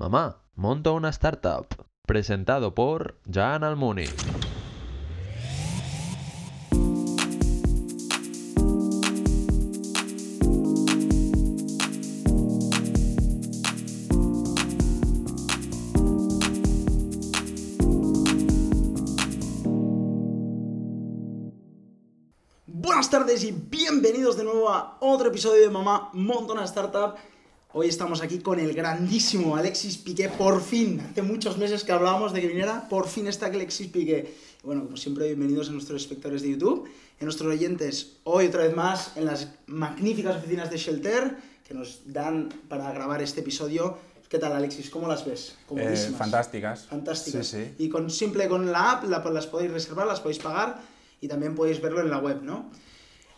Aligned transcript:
Mamá, 0.00 0.40
monto 0.54 0.94
una 0.94 1.10
startup. 1.10 1.66
Presentado 2.06 2.74
por 2.74 3.20
Jan 3.30 3.64
Almuni. 3.64 4.06
Buenas 22.66 23.10
tardes 23.10 23.44
y 23.44 23.52
bienvenidos 23.52 24.38
de 24.38 24.44
nuevo 24.44 24.70
a 24.70 24.96
otro 25.00 25.28
episodio 25.28 25.60
de 25.60 25.68
Mamá 25.68 26.08
Monta 26.14 26.54
una 26.54 26.64
Startup. 26.64 27.16
Hoy 27.72 27.86
estamos 27.88 28.20
aquí 28.20 28.38
con 28.40 28.58
el 28.58 28.72
grandísimo 28.74 29.54
Alexis 29.56 29.96
Piqué, 29.98 30.28
por 30.28 30.60
fin. 30.60 31.00
Hace 31.00 31.22
muchos 31.22 31.56
meses 31.56 31.84
que 31.84 31.92
hablábamos 31.92 32.32
de 32.32 32.40
que 32.40 32.48
viniera, 32.48 32.88
por 32.88 33.06
fin 33.06 33.28
está 33.28 33.46
Alexis 33.46 33.86
Piqué. 33.88 34.34
Bueno, 34.64 34.82
como 34.84 34.96
siempre, 34.96 35.26
bienvenidos 35.28 35.68
a 35.68 35.72
nuestros 35.72 36.02
espectadores 36.02 36.42
de 36.42 36.50
YouTube, 36.50 36.88
a 37.20 37.24
nuestros 37.24 37.48
oyentes, 37.52 38.16
hoy 38.24 38.46
otra 38.46 38.64
vez 38.64 38.74
más 38.74 39.16
en 39.16 39.24
las 39.24 39.48
magníficas 39.66 40.36
oficinas 40.36 40.68
de 40.70 40.78
Shelter 40.78 41.36
que 41.66 41.74
nos 41.74 42.00
dan 42.06 42.48
para 42.68 42.90
grabar 42.92 43.22
este 43.22 43.40
episodio. 43.40 43.96
¿Qué 44.28 44.38
tal, 44.38 44.52
Alexis? 44.52 44.90
¿Cómo 44.90 45.06
las 45.06 45.24
ves? 45.24 45.56
Eh, 45.76 45.96
fantásticas. 46.16 46.86
Fantásticas. 46.86 47.46
Sí, 47.46 47.64
sí. 47.64 47.84
Y 47.84 47.88
con 47.88 48.10
simple 48.10 48.48
con 48.48 48.70
la 48.72 48.92
app 48.92 49.04
la- 49.04 49.22
las 49.30 49.46
podéis 49.46 49.70
reservar, 49.70 50.06
las 50.08 50.20
podéis 50.20 50.40
pagar 50.42 50.80
y 51.20 51.28
también 51.28 51.54
podéis 51.54 51.80
verlo 51.80 52.00
en 52.00 52.10
la 52.10 52.18
web, 52.18 52.42
¿no? 52.42 52.68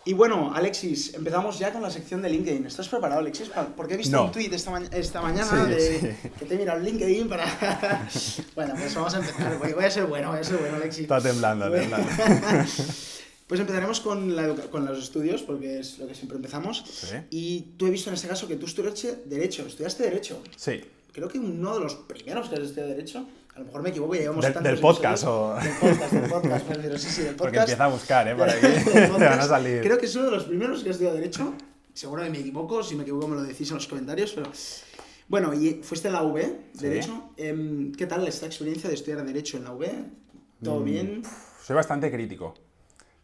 Y 0.04 0.14
bueno, 0.14 0.52
Alexis, 0.52 1.14
empezamos 1.14 1.60
ya 1.60 1.72
con 1.72 1.80
la 1.80 1.88
sección 1.90 2.22
de 2.22 2.28
LinkedIn. 2.28 2.66
¿Estás 2.66 2.88
preparado, 2.88 3.20
Alexis? 3.20 3.50
Porque 3.76 3.94
he 3.94 3.96
visto 3.96 4.16
No. 4.16 4.24
un 4.24 4.32
tweet 4.32 4.50
esta, 4.52 4.72
ma- 4.72 4.82
esta 4.90 5.20
mañana 5.22 5.64
Sí, 5.64 5.70
de 5.70 6.00
sí. 6.00 6.28
que 6.40 6.44
te 6.46 6.54
he 6.54 6.58
mirado 6.58 6.80
LinkedIn 6.80 7.28
para... 7.28 7.44
bueno, 8.56 8.74
pues 8.76 8.92
vamos 8.96 9.14
a 9.14 9.18
empezar. 9.18 9.58
Voy, 9.58 9.84
a 9.84 9.90
ser 9.90 10.06
bueno, 10.06 10.30
voy 10.30 10.40
a 10.40 10.44
ser 10.44 10.56
bueno, 10.56 10.76
Alexis. 10.76 11.02
Está 11.02 11.20
temblando, 11.20 11.70
temblando. 11.70 12.08
Pues 13.46 13.60
empezaremos 13.60 14.00
con, 14.00 14.34
la 14.34 14.44
educa- 14.46 14.70
con 14.70 14.86
los 14.86 14.98
estudios, 14.98 15.42
porque 15.42 15.78
es 15.80 15.98
lo 15.98 16.06
que 16.06 16.14
siempre 16.14 16.36
empezamos. 16.36 16.82
Sí. 16.86 17.16
Y 17.28 17.60
tú 17.76 17.86
he 17.86 17.90
visto 17.90 18.08
en 18.08 18.14
este 18.14 18.26
caso 18.26 18.48
que 18.48 18.56
tú 18.56 18.64
estudiaste 18.64 19.24
Derecho. 19.26 19.66
¿Estudiaste 19.66 20.04
Derecho? 20.04 20.42
Sí. 20.56 20.80
creo 21.12 21.28
que 21.28 21.38
uno 21.38 21.74
de 21.74 21.80
los 21.80 21.94
primeros 21.96 22.48
que 22.48 22.54
has 22.54 22.62
estudiado 22.62 22.88
Derecho, 22.88 23.26
a 23.54 23.58
lo 23.58 23.64
mejor 23.66 23.82
me 23.82 23.90
equivoco, 23.90 24.14
ya 24.14 24.20
llevamos 24.22 24.44
Del- 24.44 24.54
tantos 24.54 24.72
del 24.72 24.80
podcast, 24.80 25.24
o- 25.26 25.54
Del 25.54 25.72
podcast, 25.78 26.12
del 26.12 26.30
podcast, 26.30 26.68
refiero, 26.68 26.98
sí, 26.98 27.08
sí, 27.10 27.22
del 27.22 27.34
podcast. 27.34 27.38
Porque 27.38 27.58
empieza 27.58 27.84
a 27.84 27.88
buscar, 27.88 28.28
¿eh? 28.28 28.34
Por 28.36 28.48
aquí. 28.48 28.60
Del 28.66 28.84
Te 28.92 29.08
van 29.08 29.40
a 29.40 29.42
salir. 29.42 29.82
Creo 29.82 29.98
que 29.98 30.06
es 30.06 30.16
uno 30.16 30.24
de 30.26 30.30
los 30.32 30.44
primeros 30.44 30.82
que 30.82 30.88
has 30.90 30.94
estudiado 30.96 31.16
Derecho, 31.16 31.54
seguro 31.92 32.22
que 32.22 32.30
me 32.30 32.38
equivoco, 32.40 32.82
si 32.82 32.94
me 32.96 33.02
equivoco 33.02 33.28
me 33.28 33.36
lo 33.36 33.42
decís 33.42 33.68
en 33.70 33.76
los 33.76 33.86
comentarios, 33.86 34.32
pero... 34.32 34.50
Bueno, 35.28 35.54
y 35.54 35.80
fuiste 35.82 36.08
a 36.08 36.10
la 36.10 36.22
UB, 36.24 36.38
Sí. 36.40 36.80
Derecho, 36.80 37.30
Em, 37.36 37.92
¿qué 37.92 38.06
tal 38.06 38.26
esta 38.26 38.46
experiencia 38.46 38.88
de 38.88 38.94
estudiar 38.96 39.24
Derecho 39.24 39.56
en 39.56 39.64
la 39.64 39.72
UB? 39.72 39.86
¿Todo 40.62 40.80
Mm, 40.80 40.84
bien? 40.84 41.22
Soy 41.64 41.76
bastante 41.76 42.10
crítico. 42.10 42.54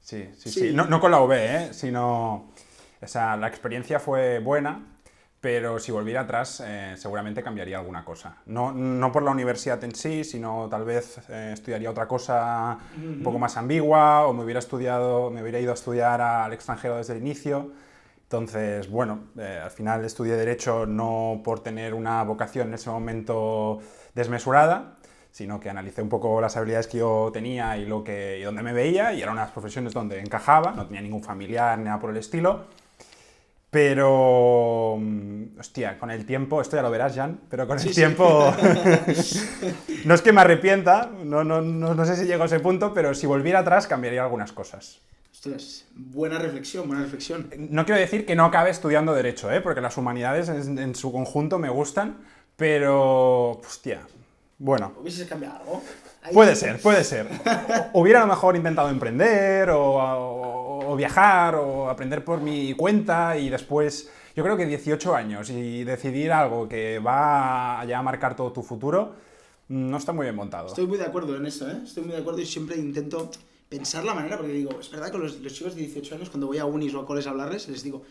Sí, 0.00 0.24
sí, 0.38 0.50
Sí. 0.50 0.60
sí. 0.60 0.70
No, 0.74 0.86
no 0.86 1.00
con 1.00 1.10
la 1.10 1.20
V, 1.20 1.36
¿eh? 1.56 1.68
Sino... 1.74 2.52
O 3.00 3.06
sea, 3.06 3.36
la 3.36 3.46
experiencia 3.48 4.00
fue 4.00 4.38
buena, 4.40 4.97
pero 5.40 5.78
si 5.78 5.92
volviera 5.92 6.22
atrás 6.22 6.62
eh, 6.66 6.94
seguramente 6.96 7.42
cambiaría 7.42 7.78
alguna 7.78 8.04
cosa. 8.04 8.38
No, 8.46 8.72
no 8.72 9.12
por 9.12 9.22
la 9.22 9.30
universidad 9.30 9.82
en 9.84 9.94
sí, 9.94 10.24
sino 10.24 10.68
tal 10.68 10.84
vez 10.84 11.20
eh, 11.28 11.50
estudiaría 11.52 11.90
otra 11.90 12.08
cosa 12.08 12.78
un 12.96 13.22
poco 13.22 13.38
más 13.38 13.56
ambigua 13.56 14.26
o 14.26 14.32
me 14.32 14.42
hubiera 14.42 14.58
estudiado, 14.58 15.30
me 15.30 15.42
hubiera 15.42 15.60
ido 15.60 15.70
a 15.70 15.74
estudiar 15.74 16.20
al 16.20 16.52
extranjero 16.52 16.96
desde 16.96 17.14
el 17.14 17.20
inicio. 17.20 17.70
Entonces, 18.24 18.90
bueno, 18.90 19.20
eh, 19.38 19.60
al 19.62 19.70
final 19.70 20.04
estudié 20.04 20.34
Derecho 20.34 20.86
no 20.86 21.40
por 21.44 21.60
tener 21.60 21.94
una 21.94 22.22
vocación 22.24 22.68
en 22.68 22.74
ese 22.74 22.90
momento 22.90 23.78
desmesurada, 24.14 24.96
sino 25.30 25.60
que 25.60 25.70
analicé 25.70 26.02
un 26.02 26.08
poco 26.08 26.40
las 26.40 26.56
habilidades 26.56 26.88
que 26.88 26.98
yo 26.98 27.30
tenía 27.32 27.76
y, 27.78 27.86
lo 27.86 28.02
que, 28.02 28.38
y 28.40 28.42
dónde 28.42 28.62
me 28.62 28.72
veía, 28.72 29.12
y 29.12 29.22
eran 29.22 29.34
unas 29.34 29.50
profesiones 29.50 29.94
donde 29.94 30.20
encajaba, 30.20 30.72
no 30.72 30.84
tenía 30.84 31.00
ningún 31.00 31.22
familiar 31.22 31.78
ni 31.78 31.84
nada 31.84 32.00
por 32.00 32.10
el 32.10 32.16
estilo. 32.16 32.66
Pero, 33.70 34.96
mm, 34.98 35.58
hostia, 35.60 35.98
con 35.98 36.10
el 36.10 36.24
tiempo, 36.24 36.60
esto 36.62 36.76
ya 36.76 36.82
lo 36.82 36.90
verás, 36.90 37.14
Jan, 37.14 37.40
pero 37.50 37.66
con 37.66 37.78
Sí, 37.78 37.88
el 37.88 37.94
sí. 37.94 38.00
tiempo, 38.00 38.50
no 40.04 40.14
es 40.14 40.22
que 40.22 40.32
me 40.32 40.40
arrepienta, 40.40 41.10
no, 41.24 41.44
no, 41.44 41.60
no, 41.60 41.94
no 41.94 42.04
sé 42.06 42.16
si 42.16 42.24
llego 42.24 42.44
a 42.44 42.46
ese 42.46 42.60
punto, 42.60 42.94
pero 42.94 43.14
si 43.14 43.26
volviera 43.26 43.58
atrás 43.60 43.86
cambiaría 43.86 44.22
algunas 44.22 44.52
cosas. 44.52 45.00
Ostras, 45.32 45.84
buena 45.94 46.38
reflexión, 46.38 46.88
buena 46.88 47.02
reflexión. 47.02 47.50
No 47.70 47.84
quiero 47.84 48.00
decir 48.00 48.24
que 48.26 48.34
no 48.34 48.44
acabe 48.46 48.70
estudiando 48.70 49.12
Derecho, 49.14 49.52
¿eh? 49.52 49.60
porque 49.60 49.80
las 49.82 49.96
humanidades 49.98 50.48
en, 50.48 50.78
en 50.78 50.94
su 50.94 51.12
conjunto 51.12 51.58
me 51.58 51.68
gustan, 51.68 52.18
pero, 52.56 53.50
hostia, 53.52 54.00
bueno, 54.58 54.94
¿Hubieses 55.00 55.28
cambiado 55.28 55.58
algo? 55.60 55.82
Ahí- 56.22 56.34
puede 56.34 56.56
ser, 56.56 56.80
puede 56.80 57.04
ser. 57.04 57.28
O- 57.92 58.00
Hubiera 58.00 58.20
a 58.20 58.26
lo 58.26 58.28
mejor 58.32 58.56
intentado 58.56 58.88
emprender 58.90 59.70
o, 59.70 59.80
o- 59.80 60.67
o 60.88 60.96
viajar 60.96 61.54
o 61.56 61.88
aprender 61.90 62.24
por 62.24 62.40
mi 62.40 62.72
cuenta 62.74 63.36
y 63.38 63.48
después, 63.50 64.10
yo 64.34 64.42
creo 64.42 64.56
que 64.56 64.66
18 64.66 65.14
años 65.14 65.50
y 65.50 65.84
decidir 65.84 66.32
algo 66.32 66.68
que 66.68 66.98
va 66.98 67.80
a 67.80 67.84
ya 67.84 67.98
a 67.98 68.02
marcar 68.02 68.34
todo 68.34 68.52
tu 68.52 68.62
futuro, 68.62 69.12
mm, 69.68 69.90
no 69.90 69.96
está 69.98 70.12
muy 70.12 70.24
bien 70.24 70.34
montado. 70.36 70.68
Estoy 70.68 70.86
muy 70.86 70.98
de 70.98 71.04
acuerdo 71.04 71.36
en 71.36 71.46
eso, 71.46 71.68
¿eh? 71.70 71.78
Estoy 71.84 72.04
muy 72.04 72.12
de 72.12 72.18
acuerdo 72.20 72.40
y 72.40 72.46
siempre 72.46 72.76
intento 72.76 73.30
pensar 73.68 74.02
la 74.04 74.14
manera, 74.14 74.38
porque 74.38 74.52
digo, 74.54 74.80
es 74.80 74.90
verdad 74.90 75.10
que 75.12 75.18
los, 75.18 75.40
los 75.40 75.52
chicos 75.52 75.74
de 75.74 75.82
18 75.82 76.14
años, 76.14 76.30
cuando 76.30 76.46
voy 76.46 76.58
a 76.58 76.64
unis 76.64 76.94
o 76.94 77.00
a 77.00 77.06
coles 77.06 77.26
a 77.26 77.30
hablarles, 77.30 77.68
les 77.68 77.82
digo, 77.82 78.02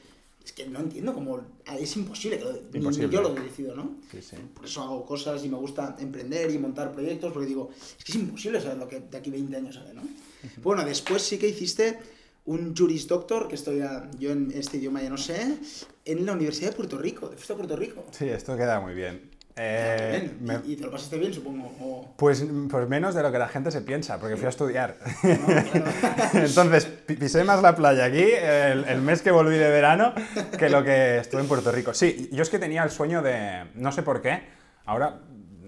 es 0.45 0.53
que 0.53 0.65
no 0.67 0.79
entiendo 0.79 1.13
cómo... 1.15 1.41
Es 1.79 1.97
imposible, 1.97 2.37
que 2.37 2.45
lo- 2.45 2.51
ni- 2.53 2.59
ni 2.73 2.77
Imposible. 2.77 3.09
yo 3.09 3.21
lo 3.23 3.29
decido, 3.33 3.75
¿no? 3.75 3.95
Sí, 4.11 4.21
sí. 4.21 4.37
Por 4.53 4.65
eso 4.65 4.83
hago 4.83 5.03
cosas 5.05 5.43
y 5.43 5.49
me 5.49 5.57
gusta 5.57 5.95
emprender 5.99 6.51
y 6.51 6.57
montar 6.59 6.91
proyectos, 6.91 7.33
porque 7.33 7.47
digo, 7.47 7.71
es 7.97 8.03
que 8.05 8.11
es 8.11 8.15
imposible 8.19 8.61
saber 8.61 8.77
lo 8.77 8.87
que 8.87 8.99
de 8.99 9.17
aquí 9.17 9.31
20 9.31 9.55
años 9.57 9.75
sale, 9.75 9.93
¿no? 9.95 10.03
Bueno, 10.63 10.85
después 10.85 11.23
sí 11.23 11.37
que 11.39 11.47
hiciste 11.49 11.97
un 12.47 12.75
Juris 12.75 13.07
Doctor, 13.07 13.47
que 13.47 13.55
estoy 13.55 13.81
a- 13.81 14.09
yo 14.19 14.31
en 14.31 14.51
este 14.53 14.77
idioma 14.77 15.01
ya 15.01 15.09
no 15.09 15.17
sé, 15.17 15.57
en 16.05 16.25
la 16.25 16.31
Universidad 16.33 16.71
de 16.71 16.75
Puerto 16.75 16.97
Rico. 16.97 17.27
¿Te 17.29 17.35
fuiste 17.35 17.53
a 17.53 17.55
Puerto 17.55 17.75
Rico? 17.75 18.03
Sí, 18.11 18.27
esto 18.27 18.57
queda 18.57 18.79
muy 18.79 18.93
bien. 18.93 19.29
Eh, 19.59 20.37
me- 20.39 20.59
y, 20.67 20.75
te 20.75 20.83
lo 20.83 20.91
pasaste 20.91 21.17
bien, 21.17 21.33
supongo. 21.33 21.65
o- 21.81 22.13
Pues, 22.15 22.45
pues 22.69 22.87
menos 22.87 23.15
de 23.15 23.23
lo 23.23 23.31
que 23.31 23.39
la 23.39 23.47
gente 23.47 23.71
se 23.71 23.81
piensa, 23.81 24.19
porque 24.19 24.35
fui 24.37 24.45
a 24.45 24.49
estudiar. 24.49 24.97
no, 25.23 25.45
claro. 25.45 25.85
Entonces, 26.33 26.85
pi- 26.85 27.15
pisé 27.15 27.43
más 27.43 27.61
la 27.63 27.75
playa 27.75 28.05
aquí 28.05 28.21
el, 28.23 28.85
el 28.85 29.01
mes 29.01 29.21
que 29.23 29.31
volví 29.31 29.57
de 29.57 29.69
verano 29.69 30.13
que 30.59 30.69
lo 30.69 30.83
que 30.83 31.17
estuve 31.17 31.41
en 31.41 31.47
Puerto 31.47 31.71
Rico. 31.71 31.93
Sí, 31.95 32.29
yo 32.31 32.43
es 32.43 32.49
que 32.49 32.59
tenía 32.59 32.83
el 32.83 32.91
sueño 32.91 33.21
de, 33.23 33.65
no 33.75 33.91
sé 33.91 34.03
por 34.03 34.21
qué, 34.21 34.43
ahora, 34.85 35.19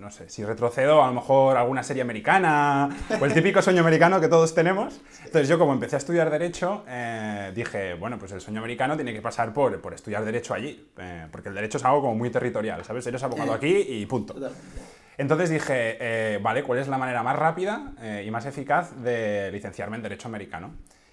no 0.10 0.16
sé, 0.16 0.28
si 0.28 0.44
retrocedo 0.44 1.04
a 1.04 1.08
lo 1.08 1.14
mejor 1.14 1.56
alguna 1.56 1.84
serie 1.84 2.02
americana 2.02 2.90
o 3.22 3.26
el 3.26 3.32
típico 3.32 3.62
sueño 3.62 3.82
americano 3.82 4.20
que 4.20 4.28
todos 4.28 4.56
tenemos. 4.56 5.00
Entonces 5.24 5.48
yo 5.48 5.60
como 5.60 5.72
empecé 5.72 5.98
a 5.98 6.00
estudiar 6.00 6.32
Derecho, 6.32 6.84
eh, 6.88 7.52
dije, 7.54 7.94
bueno, 7.94 8.18
pues 8.18 8.32
el 8.32 8.42
sueño 8.42 8.60
americano 8.60 8.96
tiene 8.96 9.14
que 9.14 9.22
pasar 9.22 9.54
por, 9.54 9.80
por 9.80 9.94
estudiar 9.94 10.26
Derecho 10.26 10.56
allí, 10.56 10.90
eh, 10.98 11.28
porque 11.32 11.50
el 11.50 11.56
Derecho 11.56 11.78
es 11.78 11.86
algo 11.86 12.02
como 12.02 12.16
muy 12.16 12.32
territorial, 12.32 12.84
¿sabes? 12.84 13.06
Eres 13.06 13.22
abogado 13.22 13.54
aquí 13.54 13.86
y 13.88 14.04
punto. 14.08 14.34
Entonces 15.20 15.52
dije, 15.52 15.98
eh, 16.00 16.40
vale, 16.42 16.64
¿cuál 16.64 16.80
es 16.80 16.88
la 16.88 16.98
manera 16.98 17.22
más 17.22 17.36
rápida 17.38 17.92
eh, 18.02 18.24
y 18.26 18.32
más 18.32 18.48
eficaz 18.48 19.00
de 19.04 19.52
licenciarme 19.52 19.98
en 19.98 20.02
Derecho 20.02 20.28
Americano? 20.28 20.72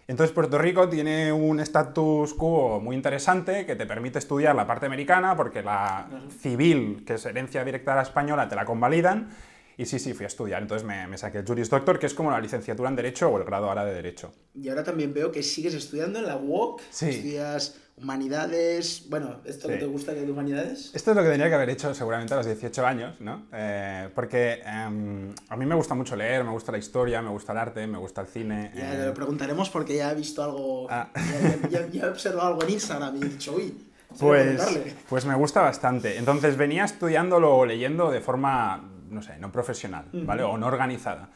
Entonces 0.09 0.33
Puerto 0.33 0.57
Rico 0.59 0.89
tiene 0.89 1.33
un 1.33 1.59
status 1.61 2.33
quo 2.35 2.81
muy 2.81 2.95
interesante 2.95 3.67
que 3.67 3.75
te 3.75 3.87
permite 3.87 4.19
estudiar 4.21 4.55
la 4.55 4.67
parte 4.67 4.87
americana 4.87 5.37
porque 5.37 5.63
la 5.63 6.09
civil, 6.41 7.03
que 7.05 7.15
es 7.15 7.27
herencia 7.27 7.65
directa 7.65 7.93
a 7.93 7.97
la 7.97 8.03
española, 8.03 8.49
te 8.49 8.55
la 8.55 8.65
convalidan. 8.65 9.31
Y 9.79 9.85
sí, 9.85 9.99
sí, 9.99 10.15
fui 10.15 10.25
a 10.25 10.29
estudiar. 10.29 10.63
Entonces 10.63 10.87
me, 10.87 11.07
me 11.07 11.19
saqué 11.19 11.39
el 11.39 11.47
Juris 11.47 11.69
Doctor, 11.69 11.99
que 11.99 12.07
es 12.07 12.15
como 12.15 12.31
la 12.31 12.41
licenciatura 12.41 12.89
en 12.89 12.97
Derecho 12.97 13.29
o 13.29 13.37
el 13.37 13.45
grado 13.45 13.69
ahora 13.69 13.85
de 13.85 13.93
Derecho. 13.93 14.33
Y 14.55 14.69
ahora 14.71 14.83
también 14.85 15.13
veo 15.13 15.31
que 15.33 15.43
sigues 15.43 15.75
estudiando 15.75 16.19
en 16.21 16.27
la 16.27 16.37
UOC, 16.37 16.81
Sí. 16.89 17.11
estudias 17.11 17.79
humanidades, 17.97 19.05
bueno, 19.09 19.37
esto 19.45 19.69
que 19.69 19.75
Sí. 19.75 19.81
te 19.81 19.87
gusta 19.87 20.15
que 20.15 20.21
de 20.21 20.31
humanidades. 20.31 20.91
Esto 20.95 21.11
es 21.13 21.17
lo 21.17 21.23
que 21.23 21.29
tendría 21.29 21.49
que 21.49 21.55
haber 21.55 21.71
hecho 21.71 21.95
seguramente 21.95 22.35
a 22.35 22.37
los 22.39 22.47
18 22.47 22.87
años, 22.87 23.21
¿no? 23.21 23.47
Eh, 23.53 24.09
porque 24.15 24.61
em, 24.65 25.35
a 25.49 25.57
mí 25.57 25.67
me 25.67 25.75
gusta 25.75 25.95
mucho 25.95 26.15
leer, 26.17 26.45
me 26.45 26.51
gusta 26.51 26.73
la 26.73 26.79
historia, 26.79 27.23
me 27.23 27.31
gusta 27.31 27.53
el 27.53 27.59
arte, 27.59 27.87
me 27.87 27.99
gusta 27.99 28.21
el 28.21 28.27
cine. 28.29 28.71
Ya 28.75 28.95
eh, 28.95 29.07
lo 29.07 29.15
preguntaremos 29.15 29.71
porque 29.71 29.97
ya 29.97 30.13
he 30.13 30.15
visto 30.15 30.43
algo, 30.43 30.87
Ah. 30.91 31.09
ya, 31.15 31.69
ya- 31.69 31.87
ya 31.89 32.03
he 32.05 32.09
observado 32.09 32.49
algo 32.49 32.63
en 32.65 32.71
Instagram 32.71 33.17
y 33.17 33.23
he 33.23 33.29
dicho, 33.29 33.55
uy, 33.55 33.71
que 33.71 34.15
Pues, 34.19 34.79
pues 35.09 35.25
me 35.27 35.35
gusta 35.35 35.61
bastante. 35.63 36.17
Entonces 36.19 36.57
venía 36.57 36.85
estudiándolo 36.85 37.57
o 37.57 37.67
leyendo 37.67 38.11
de 38.11 38.21
forma, 38.21 38.89
no 39.11 39.23
sé, 39.23 39.39
no 39.39 39.51
profesional, 39.53 40.07
¿vale? 40.13 40.43
O 40.43 40.57
no 40.59 40.67
organizada. 40.67 41.31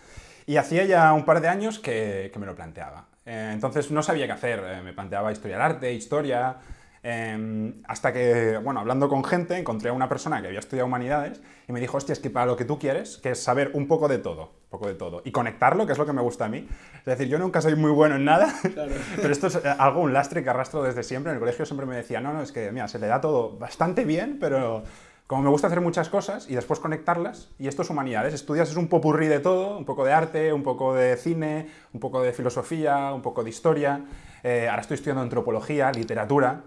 Y 0.47 0.57
hacía 0.57 0.85
ya 0.85 1.13
un 1.13 1.25
par 1.25 1.41
de 1.41 1.49
años 1.49 1.79
que, 1.79 2.31
que 2.33 2.39
me 2.39 2.47
lo 2.47 2.55
planteaba. 2.55 3.07
Eh, 3.31 3.51
entonces 3.53 3.91
no 3.93 4.03
sabía 4.03 4.27
qué 4.27 4.33
hacer. 4.33 4.61
Eh, 4.67 4.83
me 4.83 4.93
planteaba 4.93 5.31
historia 5.31 5.57
del 5.57 5.65
arte, 5.65 5.93
historia... 5.93 6.57
eh, 7.03 7.73
hasta 7.87 8.13
que, 8.13 8.59
bueno, 8.63 8.81
hablando 8.81 9.09
con 9.09 9.23
gente, 9.25 9.57
encontré 9.57 9.89
a 9.91 9.93
una 9.93 10.09
persona 10.09 10.41
que 10.41 10.49
había 10.49 10.59
estudiado 10.59 10.87
humanidades 10.87 11.41
y 11.69 11.73
me 11.73 11.81
dijo, 11.81 11.97
hostia, 11.97 12.13
es 12.13 12.19
que 12.19 12.29
para 12.29 12.47
lo 12.47 12.57
que 12.57 12.65
tú 12.65 12.79
quieres, 12.79 13.19
que 13.19 13.31
es 13.31 13.43
saber 13.43 13.71
un 13.75 13.87
poco 13.87 14.09
de 14.09 14.19
todo, 14.19 14.43
un 14.65 14.69
poco 14.71 14.87
de 14.89 14.95
todo, 14.95 15.23
y 15.25 15.31
conectarlo, 15.31 15.87
que 15.87 15.93
es 15.93 15.99
lo 15.99 16.05
que 16.07 16.13
me 16.13 16.21
gusta 16.23 16.45
a 16.47 16.49
mí. 16.49 16.69
Es 16.99 17.05
decir, 17.05 17.29
yo 17.29 17.39
nunca 17.39 17.61
soy 17.63 17.75
muy 17.77 17.91
bueno 17.93 18.17
en 18.17 18.25
nada, 18.25 18.53
Claro. 18.75 18.93
pero 19.17 19.33
esto 19.33 19.47
es 19.47 19.57
eh, 19.57 19.61
algo, 19.79 20.01
un 20.01 20.13
lastre 20.13 20.43
que 20.43 20.51
arrastro 20.51 20.83
desde 20.83 21.03
siempre. 21.05 21.31
En 21.31 21.37
el 21.37 21.41
colegio 21.41 21.65
siempre 21.65 21.87
me 21.87 21.97
decía, 21.97 22.21
no, 22.21 22.33
no, 22.35 22.43
es 22.43 22.53
que, 22.53 22.71
mira, 22.73 22.87
se 22.89 22.99
le 22.99 23.07
da 23.07 23.21
todo 23.21 23.57
bastante 23.57 24.05
bien, 24.05 24.39
pero 24.41 24.83
como 25.31 25.43
me 25.43 25.49
gusta 25.51 25.69
hacer 25.69 25.81
muchas 25.81 26.09
cosas 26.09 26.51
y 26.51 26.57
después 26.57 26.81
conectarlas, 26.81 27.51
y 27.57 27.69
esto 27.69 27.83
es 27.83 27.91
humanidades, 27.91 28.35
estudias 28.35 28.69
es 28.69 28.75
un 28.75 28.89
popurrí 28.89 29.29
de 29.29 29.39
todo, 29.39 29.79
un 29.79 29.85
poco 29.85 30.05
de 30.05 30.13
arte, 30.13 30.53
un 30.53 30.65
poco 30.65 30.93
de 30.93 31.17
cine, 31.17 31.69
un 31.93 32.01
poco 32.01 32.21
de 32.21 32.33
filosofía, 32.33 33.13
un 33.15 33.23
poco 33.23 33.45
de 33.45 33.51
historia, 33.51 34.05
eh, 34.43 34.67
ahora 34.69 34.83
estoy 34.83 34.97
estudiando 34.97 35.23
antropología, 35.23 35.93
literatura. 35.93 36.65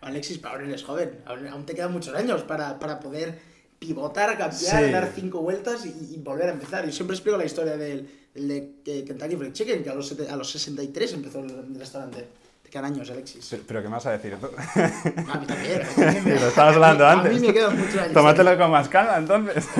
Alexis, 0.00 0.38
pero 0.38 0.52
ahora 0.54 0.64
eres 0.64 0.82
joven, 0.82 1.10
aún 1.26 1.66
te 1.66 1.74
quedan 1.74 1.92
muchos 1.92 2.14
años 2.14 2.42
para, 2.44 2.78
para 2.78 3.00
poder 3.00 3.38
pivotar, 3.78 4.30
cambiar, 4.38 4.84
Sí. 4.86 4.90
dar 4.90 5.12
cinco 5.14 5.42
vueltas 5.42 5.84
y, 5.84 6.14
y 6.14 6.16
volver 6.24 6.48
a 6.48 6.52
empezar. 6.52 6.86
Yo 6.86 6.92
siempre 6.92 7.14
explico 7.16 7.36
la 7.36 7.44
historia 7.44 7.76
del, 7.76 8.08
de 8.32 9.04
Kentucky 9.06 9.36
Fried 9.36 9.52
Chicken, 9.52 9.84
que 9.84 9.90
a 9.90 9.94
los, 9.94 10.16
a 10.18 10.36
los 10.36 10.50
63 10.50 11.12
empezó 11.12 11.40
el, 11.40 11.50
el 11.50 11.78
restaurante. 11.78 12.26
Quedan 12.76 12.92
años, 12.92 13.08
Alexis. 13.10 13.46
Pero, 13.48 13.62
pero 13.66 13.80
¿qué 13.82 13.88
me 13.88 13.94
vas 13.94 14.04
a 14.04 14.12
decir? 14.12 14.34
A 14.34 15.38
mí 15.38 15.46
también. 15.46 15.80
a 15.82 16.12
mí 16.12 16.20
me- 16.24 16.34
Lo 16.40 16.48
estabas 16.48 16.74
hablando 16.74 17.06
a 17.06 17.12
antes. 17.12 17.32
mí 17.40 17.46
me 17.46 17.54
quedan 17.54 17.78
muchos 17.78 17.96
años. 17.96 18.12
Tómatelo 18.12 18.58
con 18.58 18.70
más 18.70 18.88
calma, 18.90 19.16
entonces. 19.16 19.64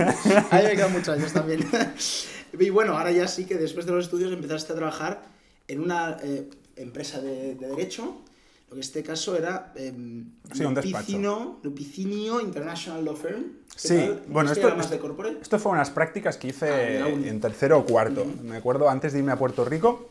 A 0.51 0.57
mí 0.57 0.63
me 0.65 0.77
quedan 0.77 0.93
muchos 0.93 1.09
años 1.11 1.33
también. 1.33 1.61
Y 2.59 2.71
bueno, 2.71 2.97
ahora 2.97 3.11
ya 3.11 3.29
sí 3.29 3.45
que 3.45 3.57
después 3.57 3.85
de 3.85 3.93
los 3.93 4.05
estudios 4.07 4.33
empezaste 4.33 4.73
a 4.73 4.77
trabajar 4.77 5.21
en 5.69 5.81
una 5.83 6.17
eh, 6.23 6.49
empresa 6.77 7.21
de, 7.21 7.55
de 7.55 7.69
derecho. 7.69 8.23
Lo 8.69 8.71
que 8.71 8.75
en 8.77 8.81
este 8.81 9.03
caso 9.03 9.37
era 9.37 9.73
em, 9.77 10.31
Sí. 10.55 10.63
Lupicino, 10.63 11.61
Lupicinio 11.63 12.41
International 12.41 13.05
Law 13.05 13.15
Firm. 13.17 13.43
¿Qué 13.75 13.79
Sí, 13.79 13.97
tal? 13.97 14.23
bueno, 14.29 14.53
¿Este 14.53 14.63
esto, 14.65 14.75
más 14.77 14.89
de 14.89 14.99
corporate? 14.99 15.37
esto 15.43 15.59
fue 15.59 15.73
unas 15.73 15.91
prácticas 15.91 16.39
que 16.39 16.49
hice 16.49 17.03
Ah, 17.03 17.09
en 17.09 17.39
tercero 17.43 17.79
o 17.81 17.85
cuarto. 17.85 18.25
Me 18.43 18.57
acuerdo, 18.57 18.89
antes 18.89 19.13
de 19.13 19.19
irme 19.19 19.33
a 19.33 19.37
Puerto 19.37 19.63
Rico, 19.67 20.09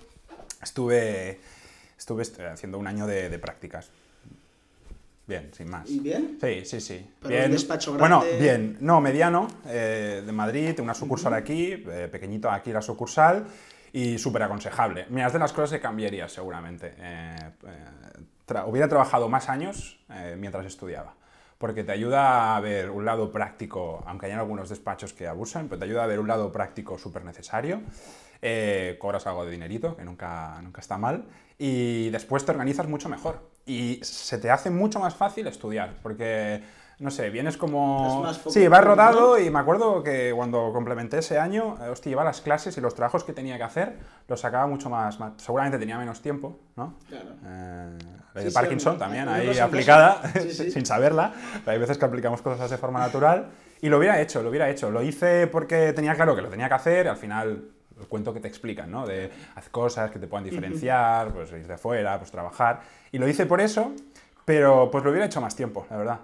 estuve, 0.62 1.40
estuve 2.06 2.22
est- 2.22 2.40
haciendo 2.40 2.78
un 2.78 2.86
año 2.86 3.08
de, 3.08 3.30
de 3.30 3.40
prácticas. 3.40 3.90
Bien, 5.26 5.50
sin 5.58 5.72
más. 5.72 5.90
¿Y 5.90 6.00
bien? 6.00 6.38
Sí, 6.40 6.64
sí, 6.66 6.80
sí. 6.80 7.10
Pero 7.20 7.34
bien. 7.34 7.46
un 7.46 7.52
despacho 7.54 7.98
Bueno, 7.98 8.20
grande. 8.22 8.38
bien. 8.40 8.78
No, 8.80 9.02
mediano, 9.02 9.48
eh, 9.66 10.22
de 10.24 10.32
Madrid, 10.32 10.80
una 10.82 10.94
sucursal 10.94 11.34
aquí, 11.34 11.72
eh, 11.72 12.08
pequeñito 12.12 12.52
aquí 12.52 12.72
la 12.72 12.84
sucursal, 12.84 13.48
y 13.92 14.20
súper 14.20 14.44
aconsejable. 14.44 15.08
Mira, 15.10 15.26
es 15.28 15.34
de 15.34 15.40
las 15.40 15.52
cosas 15.52 15.72
que 15.72 15.80
cambiaría 15.80 16.30
seguramente. 16.30 16.94
Eh, 17.00 17.36
eh, 17.66 17.86
tra- 18.48 18.68
hubiera 18.68 18.88
trabajado 18.88 19.28
más 19.28 19.50
años 19.50 19.98
mientras 20.38 20.64
estudiaba. 20.68 21.16
Porque 21.58 21.84
te 21.84 21.92
ayuda 21.94 22.56
a 22.56 22.60
ver 22.60 22.92
un 22.92 23.04
lado 23.06 23.32
práctico, 23.32 24.04
aunque 24.06 24.28
hayan 24.28 24.38
algunos 24.40 24.70
despachos 24.70 25.14
que 25.14 25.26
abusan, 25.26 25.70
pero 25.70 25.80
te 25.80 25.86
ayuda 25.86 26.04
a 26.04 26.08
ver 26.08 26.20
un 26.20 26.28
lado 26.28 26.52
práctico 26.52 27.00
súper 27.00 27.26
necesario. 27.26 27.82
Eh, 28.48 28.98
cobras 29.00 29.26
algo 29.26 29.44
de 29.44 29.50
dinerito, 29.52 29.96
que 29.96 30.04
nunca, 30.04 30.60
nunca 30.62 30.80
está 30.80 31.00
mal. 31.00 31.26
Y 31.58 32.12
después 32.12 32.46
te 32.46 32.52
organizas 32.52 32.88
mucho 32.88 33.10
mejor. 33.10 33.40
Y 33.66 34.00
se 34.04 34.38
te 34.38 34.52
hace 34.52 34.70
mucho 34.70 35.00
más 35.00 35.16
fácil 35.16 35.48
estudiar, 35.48 35.96
porque, 36.04 36.62
no 37.00 37.10
sé, 37.10 37.32
vienes 37.32 37.58
como... 37.58 38.32
Sí, 38.48 38.68
vas 38.68 38.84
rodado 38.84 39.40
y 39.40 39.50
me 39.50 39.58
acuerdo 39.58 40.04
que 40.04 40.32
cuando 40.36 40.72
complementé 40.72 41.18
ese 41.18 41.40
año, 41.40 41.76
eh, 41.84 41.90
hostia, 41.90 42.12
iba 42.12 42.22
a 42.22 42.26
las 42.26 42.42
clases 42.42 42.78
y 42.78 42.82
los 42.82 42.94
trabajos 42.94 43.24
que 43.24 43.34
tenía 43.34 43.58
que 43.58 43.64
hacer 43.64 43.98
los 44.28 44.42
sacaba 44.42 44.68
mucho 44.68 44.92
más... 44.92 45.20
más- 45.20 45.34
seguramente 45.38 45.80
tenía 45.80 45.98
menos 45.98 46.22
tiempo, 46.22 46.60
¿no? 46.76 46.94
Claro. 47.10 47.32
Eh, 47.44 47.98
de 48.36 48.48
sí, 48.50 48.54
Parkinson 48.54 49.00
también, 49.00 49.28
ahí 49.28 49.58
aplicada. 49.58 50.22
Sí, 50.40 50.70
sin 50.72 50.86
saberla. 50.86 51.34
Hay 51.66 51.80
veces 51.80 51.98
que 51.98 52.06
aplicamos 52.06 52.44
cosas 52.44 52.70
de 52.70 52.78
forma 52.78 53.00
natural. 53.00 53.48
Y 53.82 53.90
lo 53.90 53.98
hubiera 53.98 54.22
hecho, 54.22 54.44
lo 54.44 54.50
hubiera 54.50 54.70
hecho. 54.70 54.92
Lo 54.92 55.02
hice 55.02 55.48
porque 55.48 55.94
tenía 55.94 56.14
claro 56.14 56.36
que 56.36 56.44
lo 56.44 56.50
tenía 56.50 56.68
que 56.68 56.74
hacer. 56.76 57.08
Al 57.08 57.18
final, 57.18 57.72
el 58.00 58.08
cuento 58.08 58.34
que 58.34 58.40
te 58.40 58.48
explican, 58.48 58.92
¿no? 58.92 59.06
De 59.06 59.30
hacer 59.56 59.72
cosas 59.72 60.12
que 60.12 60.20
te 60.20 60.28
puedan 60.28 60.44
diferenciar, 60.44 61.32
pues 61.34 61.52
ir 61.52 61.68
de 61.68 61.78
fuera, 61.78 62.18
pues 62.20 62.32
trabajar. 62.32 62.82
Y 63.12 63.18
lo 63.18 63.28
hice 63.28 63.46
por 63.46 63.62
eso, 63.62 63.92
pero 64.44 64.90
pues 64.92 65.04
lo 65.04 65.10
hubiera 65.12 65.26
hecho 65.26 65.42
más 65.42 65.56
tiempo, 65.56 65.86
la 65.90 65.98
verdad. 65.98 66.20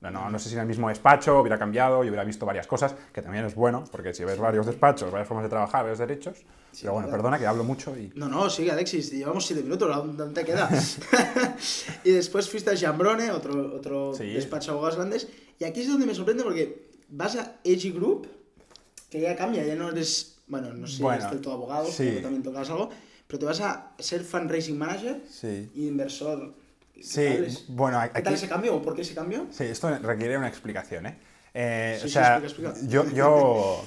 No, 0.00 0.30
no 0.30 0.38
sé 0.38 0.48
si 0.48 0.54
en 0.54 0.62
el 0.62 0.66
mismo 0.66 0.88
despacho 0.88 1.38
hubiera 1.40 1.58
cambiado 1.58 2.02
y 2.02 2.08
hubiera 2.08 2.24
visto 2.24 2.46
varias 2.46 2.66
cosas, 2.66 2.94
que 3.12 3.20
también 3.20 3.44
es 3.44 3.54
bueno, 3.54 3.84
porque 3.92 4.14
si 4.14 4.24
ves 4.24 4.38
varios 4.38 4.64
despachos, 4.64 5.10
varias 5.10 5.28
formas 5.28 5.44
de 5.44 5.50
trabajar, 5.50 5.82
varios 5.82 5.98
derechos. 5.98 6.38
pero 6.80 6.94
bueno, 6.94 7.08
claro. 7.08 7.22
perdona 7.22 7.38
que 7.38 7.46
hablo 7.46 7.64
mucho 7.64 7.94
y. 7.98 8.10
No, 8.14 8.26
no, 8.26 8.48
sigue 8.48 8.70
Alexis, 8.72 9.10
llevamos 9.12 9.44
7 9.46 9.62
minutos, 9.62 9.94
¿aún 9.94 10.16
¿dónde 10.16 10.40
te 10.40 10.46
queda? 10.46 10.70
y 12.04 12.12
después 12.12 12.48
fuiste 12.48 12.70
a 12.70 12.76
Jambrone, 12.78 13.30
otro, 13.30 13.74
otro 13.76 14.14
Sí. 14.14 14.32
despacho 14.32 14.70
de 14.70 14.72
abogados 14.72 14.96
grandes, 14.96 15.28
y 15.58 15.64
aquí 15.64 15.82
es 15.82 15.88
donde 15.88 16.06
me 16.06 16.14
sorprende 16.14 16.44
porque 16.44 16.88
vas 17.10 17.36
a 17.36 17.56
AG 17.66 17.92
Group, 17.92 18.26
que 19.10 19.20
ya 19.20 19.36
cambia, 19.36 19.64
ya 19.64 19.74
no 19.74 19.90
eres, 19.90 20.39
bueno, 20.50 20.72
no 20.74 20.86
sé 20.86 20.96
si 20.96 21.02
Bueno, 21.02 21.20
eres 21.20 21.30
del 21.30 21.40
todo 21.40 21.54
abogado, 21.54 21.86
sí. 21.86 22.04
que 22.16 22.20
también 22.20 22.42
tocas 22.42 22.68
algo, 22.68 22.90
pero 23.26 23.38
te 23.38 23.46
vas 23.46 23.60
a 23.60 23.92
ser 23.98 24.22
fundraising 24.22 24.76
manager 24.76 25.22
Sí. 25.30 25.70
y 25.74 25.86
inversor. 25.88 26.52
¿Qué 26.94 27.02
Sí, 27.02 27.22
es? 27.22 27.64
bueno, 27.68 27.98
¿Qué 28.02 28.08
tal 28.20 28.26
aquí- 28.26 28.34
ese 28.34 28.48
cambio 28.48 28.74
o 28.76 28.82
por 28.82 28.94
qué 28.94 29.02
ese 29.02 29.14
cambio? 29.14 29.46
Sí, 29.50 29.64
esto 29.64 29.88
requiere 29.98 30.36
una 30.36 30.48
explicación, 30.48 31.06
¿eh? 31.06 31.16
Eh, 31.54 31.96
Sí, 31.98 32.04
o 32.04 32.08
sí, 32.08 32.12
sea, 32.14 32.36
explica, 32.38 32.70
explica. 32.70 32.92
yo, 32.92 33.10
yo 33.10 33.82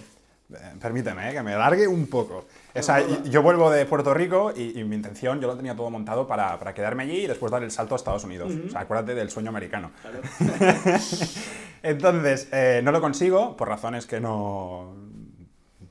permíteme, 0.82 1.30
eh, 1.30 1.34
que 1.34 1.44
me 1.44 1.56
largue 1.56 1.88
un 1.88 2.08
poco. 2.08 2.46
O 2.76 2.82
sea, 2.82 3.06
yo 3.26 3.44
vuelvo 3.44 3.70
de 3.70 3.86
Puerto 3.86 4.14
Rico 4.16 4.52
y, 4.56 4.80
y 4.80 4.84
mi 4.84 4.96
intención, 4.96 5.40
yo 5.40 5.48
lo 5.48 5.56
tenía 5.56 5.76
todo 5.76 5.90
montado 5.92 6.26
para, 6.28 6.58
para 6.58 6.74
quedarme 6.74 7.04
allí 7.04 7.18
y 7.24 7.28
después 7.28 7.52
dar 7.52 7.62
el 7.64 7.70
salto 7.70 7.94
a 7.94 7.98
Estados 7.98 8.24
Unidos. 8.24 8.52
O 8.68 8.70
sea, 8.72 8.82
acuérdate 8.82 9.14
del 9.14 9.30
sueño 9.30 9.50
americano. 9.50 9.92
Claro. 10.02 10.20
Entonces, 11.84 12.48
eh, 12.52 12.82
no 12.84 12.92
lo 12.92 13.02
consigo 13.02 13.56
por 13.58 13.68
razones 13.68 14.06
que 14.06 14.20
no, 14.20 14.96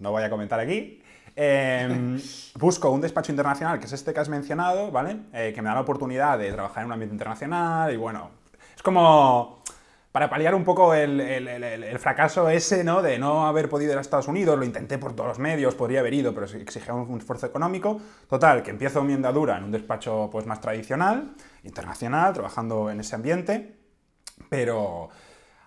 no 0.03 0.11
voy 0.11 0.23
a 0.25 0.31
comentar 0.31 0.61
aquí. 0.61 1.01
Eh, 1.35 2.19
busco 2.59 2.91
un 2.91 3.01
despacho 3.01 3.33
internacional, 3.33 3.79
que 3.79 3.87
es 3.87 3.93
este 3.93 4.13
que 4.13 4.21
has 4.21 4.29
mencionado, 4.29 4.91
¿vale? 4.91 5.17
Eh, 5.33 5.53
que 5.55 5.63
me 5.63 5.69
da 5.69 5.75
la 5.77 5.81
oportunidad 5.81 6.39
de 6.39 6.53
trabajar 6.53 6.83
en 6.83 6.87
un 6.89 6.93
ambiente 6.93 7.15
internacional 7.15 7.93
y 7.93 7.97
bueno, 7.97 8.31
es 8.77 8.83
como 8.83 9.63
para 10.13 10.29
paliar 10.29 10.55
un 10.55 10.63
poco 10.63 10.93
el, 10.93 11.19
el- 11.23 11.49
el- 11.49 11.65
el- 11.65 11.85
el 11.85 11.99
fracaso 11.99 12.51
ese, 12.51 12.85
¿no? 12.85 13.01
De 13.01 13.19
no 13.19 13.47
haber 13.47 13.71
podido 13.71 13.93
ir 13.93 13.99
a 13.99 14.03
Estados 14.03 14.29
Unidos, 14.29 14.59
lo 14.59 14.65
intenté 14.67 14.99
por 14.99 15.15
todos 15.17 15.29
los 15.29 15.39
medios, 15.39 15.75
podría 15.75 16.01
haber 16.01 16.13
ido, 16.13 16.35
pero 16.35 16.45
exigía 16.45 16.93
un, 16.93 17.11
un 17.11 17.19
esfuerzo 17.19 17.47
económico. 17.47 17.99
Total, 18.29 18.63
que 18.63 18.71
empiezo 18.71 19.03
mi 19.05 19.15
andadura 19.15 19.57
en 19.57 19.65
un 19.65 19.71
despacho 19.71 20.29
pues 20.31 20.45
más 20.45 20.61
tradicional, 20.61 21.33
internacional, 21.65 22.35
trabajando 22.35 22.91
en 22.91 23.01
ese 23.01 23.15
ambiente, 23.15 23.75
pero 24.51 25.09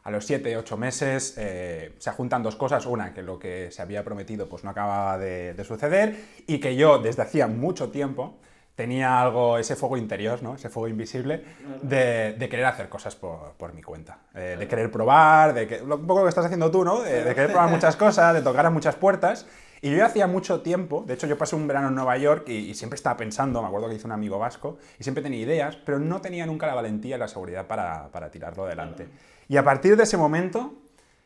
a 0.06 0.12
los 0.12 0.26
7, 0.26 0.56
8 0.56 0.78
meses 0.78 1.34
eh, 1.38 1.94
se 1.98 2.12
juntan 2.12 2.42
dos 2.44 2.56
cosas. 2.56 2.86
Una, 2.86 3.14
que 3.14 3.22
lo 3.22 3.38
que 3.38 3.70
se 3.72 3.82
había 3.82 4.04
prometido 4.04 4.48
pues 4.48 4.64
no 4.64 4.70
acaba 4.70 5.18
de, 5.18 5.54
de 5.54 5.64
suceder 5.66 6.16
y 6.48 6.60
que 6.60 6.76
yo 6.78 7.00
desde 7.00 7.24
hacía 7.24 7.48
mucho 7.48 7.90
tiempo 7.90 8.38
tenía 8.76 9.22
algo, 9.22 9.58
ese 9.58 9.76
fuego 9.78 9.96
interior, 9.98 10.44
¿no? 10.44 10.56
ese 10.56 10.70
fuego 10.70 10.88
invisible, 10.90 11.44
de, 11.82 12.34
de 12.38 12.50
querer 12.50 12.66
hacer 12.66 12.90
cosas 12.90 13.16
por, 13.16 13.54
por 13.54 13.74
mi 13.74 13.82
cuenta. 13.82 14.20
Eh, 14.36 14.56
De 14.60 14.68
querer 14.68 14.92
probar, 14.92 15.54
de 15.54 15.66
que, 15.66 15.80
lo- 15.80 15.96
un 15.96 16.06
poco 16.06 16.20
lo 16.20 16.26
que 16.26 16.30
estás 16.30 16.46
haciendo 16.46 16.70
tú, 16.70 16.84
¿no? 16.84 17.02
De, 17.02 17.24
de 17.24 17.34
querer 17.36 17.52
probar 17.52 17.70
muchas 17.70 17.96
cosas, 17.96 18.34
de 18.34 18.42
tocar 18.42 18.66
a 18.66 18.70
muchas 18.70 18.96
puertas. 18.96 19.48
Y 19.82 19.96
yo 19.96 20.06
hacía 20.06 20.28
mucho 20.28 20.62
tiempo, 20.62 21.04
de 21.08 21.14
hecho 21.14 21.26
yo 21.28 21.38
pasé 21.38 21.56
un 21.56 21.68
verano 21.68 21.88
en 21.90 21.96
Nueva 21.96 22.18
York 22.18 22.50
y, 22.50 22.54
y 22.70 22.74
siempre 22.74 22.96
estaba 22.96 23.16
pensando, 23.18 23.62
me 23.62 23.68
acuerdo 23.68 23.88
que 23.88 23.96
hice 23.96 24.08
un 24.08 24.14
amigo 24.14 24.40
vasco, 24.40 24.78
y 25.00 25.04
siempre 25.04 25.24
tenía 25.24 25.40
ideas, 25.40 25.78
pero 25.78 25.98
no 26.00 26.20
tenía 26.22 26.46
nunca 26.46 26.68
la 26.68 26.74
valentía 26.76 27.16
y 27.16 27.20
la 27.20 27.28
seguridad 27.28 27.68
para, 27.68 28.10
para 28.10 28.30
tirarlo 28.30 28.66
adelante. 28.66 29.08
Y 29.48 29.58
a 29.58 29.64
partir 29.64 29.96
de 29.98 30.04
ese 30.04 30.18
momento 30.18 30.74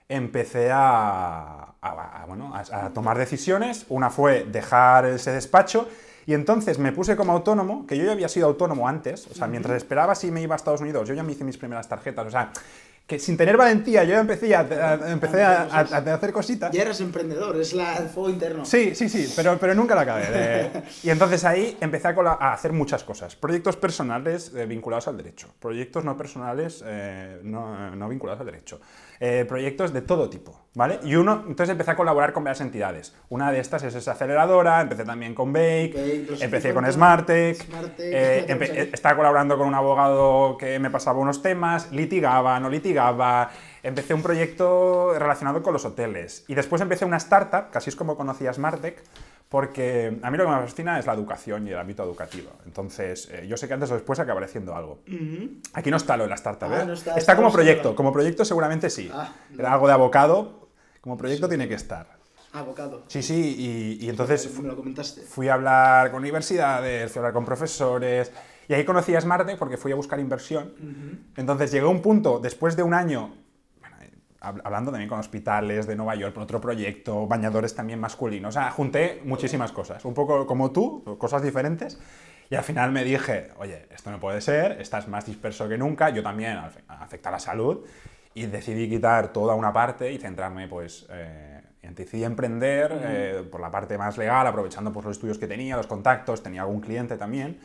empecé 0.08 0.72
a, 0.72 1.76
a- 1.82 2.22
a, 2.22 2.26
bueno, 2.26 2.54
a, 2.56 2.86
a 2.86 2.90
tomar 2.90 3.18
decisiones. 3.18 3.86
Una 3.90 4.10
fue 4.10 4.44
dejar 4.44 5.06
ese 5.06 5.32
despacho. 5.32 5.88
Y 6.26 6.34
entonces 6.36 6.78
me 6.78 6.92
puse 6.92 7.16
como 7.16 7.32
autónomo, 7.32 7.88
que 7.88 7.98
yo 7.98 8.04
ya 8.06 8.12
había 8.12 8.30
sido 8.30 8.46
autónomo 8.46 8.88
antes, 8.88 9.26
o 9.32 9.34
sea, 9.34 9.48
mientras 9.48 9.78
esperaba 9.78 10.14
si 10.14 10.30
me 10.30 10.42
iba 10.44 10.54
a 10.54 10.58
Estados 10.58 10.80
Unidos, 10.82 11.08
yo 11.08 11.16
ya 11.16 11.24
me 11.24 11.32
hice 11.32 11.44
mis 11.44 11.58
primeras 11.58 11.88
tarjetas, 11.90 12.28
o 12.28 12.30
sea, 12.30 12.52
que 13.10 13.18
sin 13.18 13.36
tener 13.38 13.58
valentía 13.58 14.04
yo 14.04 14.12
ya 14.12 14.20
empecé 14.20 14.56
a, 14.56 14.60
a- 14.60 15.12
empecé 15.12 15.42
a, 15.44 15.64
a- 15.64 15.80
a 15.80 16.14
hacer 16.14 16.32
cositas. 16.32 16.72
Ya 16.72 16.84
eres 16.84 17.02
emprendedor, 17.02 17.60
es 17.60 17.74
la, 17.74 17.96
el 17.98 18.08
fuego 18.08 18.30
interno. 18.30 18.66
Sí, 18.66 18.94
sí, 18.94 19.10
sí, 19.10 19.34
pero, 19.36 19.58
pero 19.60 19.74
nunca 19.74 19.96
la 19.96 20.02
acabé. 20.02 20.26
de- 20.28 20.84
Y 21.04 21.10
entonces 21.10 21.44
ahí 21.44 21.76
empecé 21.82 22.08
a, 22.10 22.54
hacer 22.54 22.72
muchas 22.72 23.04
cosas. 23.04 23.36
Proyectos 23.36 23.78
personales 23.78 24.54
eh, 24.56 24.68
vinculados 24.68 25.08
al 25.08 25.18
derecho. 25.18 25.48
Proyectos 25.60 26.06
no 26.06 26.16
personales 26.16 26.84
eh, 26.86 27.40
no, 27.42 27.96
no 27.96 28.08
vinculados 28.10 28.42
al 28.42 28.46
derecho. 28.46 28.80
Eh, 29.20 29.44
proyectos 29.46 29.92
de 29.92 30.02
todo 30.02 30.30
tipo, 30.30 30.68
¿vale? 30.76 31.00
Y 31.04 31.16
uno, 31.16 31.44
entonces 31.48 31.72
empecé 31.72 31.92
a 31.92 31.96
colaborar 31.98 32.32
con 32.32 32.44
varias 32.44 32.62
entidades. 32.62 33.14
Una 33.28 33.52
de 33.52 33.60
estas 33.60 33.84
es 33.84 33.94
esa 33.96 34.12
aceleradora, 34.14 34.80
empecé 34.82 35.04
también 35.04 35.34
con 35.36 35.52
Bake, 35.52 35.92
Bake, 35.94 36.44
empecé 36.44 36.70
50, 36.70 36.74
con 36.74 36.94
Smartec, 36.94 37.66
Smartec, 37.66 38.14
eh, 38.14 38.46
ahí. 38.48 38.90
estaba 38.94 39.18
colaborando 39.18 39.58
con 39.58 39.68
un 39.68 39.76
abogado 39.76 40.56
que 40.58 40.80
me 40.80 40.90
pasaba 40.90 41.20
unos 41.20 41.42
temas, 41.42 41.92
litigaba, 41.92 42.60
no 42.62 42.70
litigaba. 42.70 42.99
Empecé 43.82 44.14
un 44.14 44.22
proyecto 44.22 45.14
relacionado 45.18 45.62
con 45.64 45.74
los 45.74 45.86
hoteles. 45.86 46.44
Y 46.48 46.56
después 46.56 46.82
empecé 46.82 47.06
una 47.06 47.18
startup, 47.18 47.66
así 47.74 47.90
es 47.90 47.96
como 47.96 48.18
conocí 48.18 48.46
a 48.46 48.54
Smartec, 48.54 49.02
porque 49.48 50.20
a 50.22 50.30
mí 50.30 50.38
lo 50.38 50.46
que 50.46 50.52
me 50.52 50.60
fascina 50.62 51.00
es 51.00 51.06
la 51.08 51.14
educación 51.14 51.68
y 51.68 51.72
el 51.72 51.78
ámbito 51.80 52.04
educativo. 52.04 52.52
Entonces, 52.66 53.28
eh, 53.32 53.48
yo 53.48 53.58
sé 53.58 53.68
que 53.68 53.74
antes 53.74 53.90
o 53.90 53.96
después 53.96 54.20
acabaré 54.20 54.46
haciendo 54.46 54.76
algo. 54.76 55.00
Ujú. 55.08 55.50
Aquí 55.74 55.90
no 55.90 55.98
está 55.98 56.18
lo 56.18 56.24
de 56.24 56.30
la 56.30 56.36
startup, 56.36 56.70
Ah, 56.72 56.82
¿eh? 56.82 56.86
no 56.86 56.94
está, 56.94 57.12
está, 57.12 57.20
está 57.20 57.36
como 57.36 57.52
proyecto. 57.52 57.96
Como 57.96 58.14
proyecto 58.14 58.46
seguramente 58.46 58.90
sí. 58.90 59.10
Ah, 59.14 59.34
Era 59.58 59.74
algo 59.74 59.88
de 59.88 59.94
abocado. 59.94 60.70
Como 61.02 61.18
proyecto 61.18 61.48
tiene 61.50 61.68
que 61.68 61.74
estar. 61.76 62.20
Abocado. 62.54 63.04
Sí, 63.08 63.24
sí, 63.24 63.56
y, 64.00 64.06
y 64.06 64.10
entonces 64.10 64.52
me 64.60 64.68
lo 64.68 64.76
comentaste. 64.76 65.22
fui 65.22 65.48
a 65.48 65.54
hablar 65.54 66.12
con 66.12 66.20
universidades, 66.20 67.12
fui 67.12 67.20
a 67.20 67.22
hablar 67.22 67.34
con 67.34 67.46
profesores, 67.46 68.32
y 68.70 68.74
ahí 68.76 68.86
conocí 68.86 69.14
a 69.16 69.20
Smartec 69.20 69.58
porque 69.58 69.76
fui 69.76 69.92
a 69.92 69.96
buscar 69.96 70.20
inversión. 70.20 70.74
Entonces 71.36 71.72
llegó 71.72 71.90
un 71.90 72.02
punto, 72.02 72.40
después 72.40 72.78
de 72.78 72.84
un 72.84 72.94
año, 72.94 73.34
bueno, 73.82 73.98
hab- 74.42 74.62
hablando 74.64 74.92
también 74.92 75.10
con 75.10 75.20
hospitales 75.20 75.88
de 75.88 75.96
Nueva 75.98 76.16
York, 76.16 76.34
por 76.34 76.44
otro 76.44 76.62
proyecto, 76.62 77.28
bañadores 77.28 77.76
también 77.76 78.00
masculinos. 78.00 78.56
O 78.56 78.60
sea, 78.60 78.72
junté 78.72 79.22
muchísimas 79.26 79.72
cosas, 79.74 80.06
un 80.06 80.14
poco 80.14 80.46
como 80.46 80.72
tú, 80.72 81.04
cosas 81.18 81.42
diferentes. 81.42 82.00
Y 82.52 82.56
al 82.56 82.64
final 82.64 82.92
me 82.92 83.04
dije, 83.04 83.50
oye, 83.58 83.88
esto 83.92 84.10
no 84.12 84.20
puede 84.20 84.42
ser, 84.42 84.80
estás 84.82 85.08
más 85.08 85.26
disperso 85.26 85.68
que 85.70 85.78
nunca, 85.78 86.10
yo 86.10 86.24
también, 86.24 86.58
afe- 86.58 86.82
afecta 86.88 87.30
a 87.30 87.32
la 87.34 87.40
salud. 87.40 87.86
Y 88.36 88.46
decidí 88.46 88.88
quitar 88.88 89.34
toda 89.34 89.56
una 89.56 89.74
parte 89.74 90.12
y 90.14 90.18
centrarme, 90.20 90.68
pues, 90.68 91.08
eh, 91.10 91.62
y 91.82 91.88
decidí 91.88 92.24
emprender 92.24 92.92
eh, 93.04 93.48
por 93.52 93.60
la 93.62 93.72
parte 93.72 93.98
más 93.98 94.18
legal, 94.18 94.46
aprovechando 94.46 94.92
pues, 94.94 95.06
los 95.06 95.18
estudios 95.18 95.38
que 95.40 95.48
tenía, 95.48 95.76
los 95.76 95.88
contactos, 95.88 96.44
tenía 96.44 96.62
algún 96.62 96.80
cliente 96.82 97.18
también. 97.18 97.60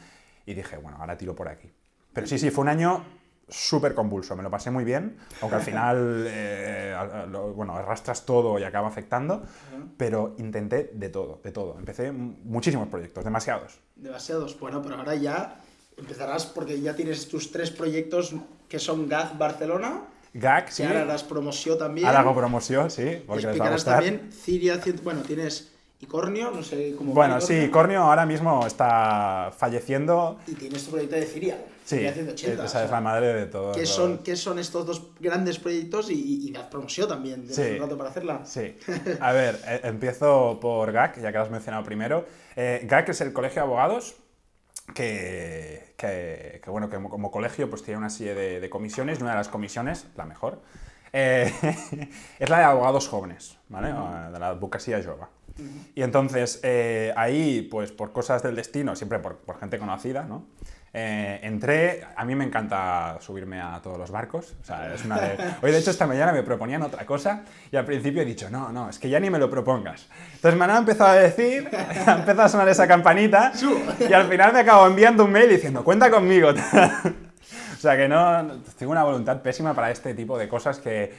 Y 0.46 0.54
dije, 0.54 0.76
bueno, 0.76 0.98
ahora 1.00 1.16
tiro 1.16 1.34
por 1.34 1.48
aquí. 1.48 1.72
Pero 2.12 2.26
sí, 2.26 2.38
sí, 2.38 2.50
fue 2.50 2.62
un 2.62 2.68
año 2.68 3.04
súper 3.48 3.94
convulso, 3.94 4.34
me 4.36 4.42
lo 4.42 4.50
pasé 4.50 4.70
muy 4.70 4.84
bien, 4.84 5.18
aunque 5.42 5.56
al 5.56 5.62
final, 5.70 6.24
eh, 6.28 6.96
lo- 7.30 7.52
bueno, 7.52 7.74
arrastras 7.76 8.24
todo 8.24 8.58
y 8.58 8.64
acaba 8.64 8.88
afectando, 8.88 9.42
pero 9.96 10.34
intenté 10.38 10.90
de 10.94 11.08
todo, 11.10 11.40
de 11.44 11.52
todo. 11.52 11.78
Empecé 11.78 12.12
muchísimos 12.12 12.88
proyectos, 12.88 13.24
demasiados. 13.24 13.80
Demasiados. 13.96 14.58
Bueno, 14.58 14.80
pero 14.82 14.96
ahora 14.96 15.14
ya 15.14 15.60
empezarás 15.96 16.46
porque 16.46 16.80
ya 16.80 16.94
tienes 16.96 17.28
tus 17.28 17.52
tres 17.52 17.70
proyectos 17.70 18.34
que 18.68 18.78
son 18.78 19.08
GAG 19.08 19.36
Barcelona. 19.38 20.04
Gag, 20.32 20.72
sí. 20.72 20.82
ahora 20.82 21.02
harás 21.02 21.22
promoción 21.22 21.78
también. 21.78 22.06
Ahora 22.06 22.20
hago 22.20 22.34
promoción, 22.34 22.90
sí, 22.90 23.02
Y 23.02 23.16
porque 23.26 23.46
les 23.46 23.60
va 23.60 23.66
a 23.66 23.72
gustar. 23.72 23.94
también 24.02 24.32
Ciria, 24.32 24.80
bueno, 25.04 25.20
tienes 25.22 25.70
Icornio, 26.04 26.50
no 26.50 26.62
sé 26.62 26.94
cómo 26.96 27.12
Bueno, 27.12 27.40
sí, 27.40 27.68
Cornio 27.70 28.02
ahora 28.02 28.24
mismo 28.26 28.66
está 28.66 29.50
falleciendo. 29.56 30.38
Y 30.46 30.54
tienes 30.54 30.84
tu 30.84 30.92
proyecto 30.92 31.16
de 31.16 31.26
Ciria, 31.26 31.58
Sí, 31.84 31.96
Ciria 31.96 32.12
180. 32.12 32.64
esa 32.64 32.84
es 32.84 32.90
la 32.90 33.00
madre 33.00 33.34
de 33.34 33.46
todos. 33.46 33.76
¿Qué 33.76 33.84
son, 33.86 34.18
¿Qué 34.18 34.36
son 34.36 34.58
estos 34.58 34.86
dos 34.86 35.02
grandes 35.20 35.58
proyectos 35.58 36.10
y, 36.10 36.50
y, 36.50 36.56
haz 36.56 36.66
promoción 36.68 37.08
también? 37.08 37.40
¿Tienes 37.46 37.56
Sí. 37.56 37.74
un 37.74 37.80
rato 37.80 37.96
para 37.98 38.10
hacerla? 38.10 38.44
Sí. 38.44 38.76
A 39.20 39.32
ver, 39.32 39.58
eh, 39.66 39.80
empiezo 39.84 40.58
por 40.60 40.92
GAC, 40.92 41.20
ya 41.20 41.30
que 41.32 41.38
lo 41.38 41.44
has 41.44 41.50
mencionado 41.50 41.84
primero. 41.84 42.24
Eh, 42.56 42.82
GAC 42.88 43.08
es 43.10 43.20
el 43.20 43.32
colegio 43.32 43.62
de 43.62 43.66
abogados 43.66 44.14
que, 44.94 45.94
que- 45.96 46.60
que, 46.62 46.70
bueno, 46.70 46.88
que 46.88 46.96
como, 46.96 47.08
como 47.10 47.30
colegio 47.30 47.68
pues 47.70 47.82
tiene 47.82 47.98
una 47.98 48.10
serie 48.10 48.34
de, 48.34 48.60
de 48.60 48.70
comisiones 48.70 49.18
y 49.18 49.22
una 49.22 49.32
de 49.32 49.38
las 49.38 49.48
comisiones, 49.48 50.06
la 50.16 50.24
mejor, 50.24 50.60
eh, 51.12 51.52
es 52.38 52.50
la 52.50 52.58
de 52.58 52.64
abogados 52.64 53.08
jóvenes, 53.08 53.56
¿vale? 53.68 53.92
O, 53.92 54.32
De 54.32 54.38
la 54.38 54.48
advocacia 54.48 55.02
jove. 55.02 55.26
Y 55.94 56.02
entonces 56.02 56.60
eh, 56.62 57.12
ahí, 57.16 57.62
pues 57.70 57.92
por 57.92 58.12
cosas 58.12 58.42
del 58.42 58.56
destino, 58.56 58.96
siempre 58.96 59.18
por, 59.18 59.36
por 59.36 59.58
gente 59.58 59.78
conocida, 59.78 60.24
¿no? 60.24 60.46
Eh, 60.96 61.40
entré, 61.42 62.06
a 62.14 62.24
mí 62.24 62.36
me 62.36 62.44
encanta 62.44 63.18
subirme 63.20 63.60
a 63.60 63.80
todos 63.82 63.98
los 63.98 64.12
barcos, 64.12 64.54
o 64.62 64.64
sea, 64.64 64.94
es 64.94 65.04
una 65.04 65.18
de... 65.18 65.36
Hoy 65.60 65.72
de 65.72 65.78
hecho 65.78 65.90
esta 65.90 66.06
mañana 66.06 66.32
me 66.32 66.44
proponían 66.44 66.82
otra 66.82 67.04
cosa 67.04 67.42
y 67.72 67.76
al 67.76 67.84
principio 67.84 68.22
he 68.22 68.24
dicho, 68.24 68.48
no, 68.48 68.70
no, 68.70 68.88
es 68.88 69.00
que 69.00 69.08
ya 69.08 69.18
ni 69.18 69.28
me 69.28 69.40
lo 69.40 69.50
propongas. 69.50 70.06
Entonces 70.34 70.56
me 70.56 70.66
han 70.66 70.76
empezado 70.76 71.10
a 71.10 71.14
decir, 71.14 71.68
ha 72.06 72.12
empezado 72.12 72.42
a 72.42 72.48
sonar 72.48 72.68
esa 72.68 72.86
campanita 72.86 73.52
y 74.08 74.12
al 74.12 74.28
final 74.28 74.52
me 74.52 74.60
acabo 74.60 74.86
enviando 74.86 75.24
un 75.24 75.32
mail 75.32 75.50
diciendo, 75.50 75.82
cuenta 75.82 76.08
conmigo. 76.12 76.50
o 77.74 77.76
sea 77.76 77.96
que 77.96 78.06
no, 78.06 78.60
tengo 78.78 78.92
una 78.92 79.02
voluntad 79.02 79.42
pésima 79.42 79.74
para 79.74 79.90
este 79.90 80.14
tipo 80.14 80.38
de 80.38 80.48
cosas 80.48 80.78
que, 80.78 81.12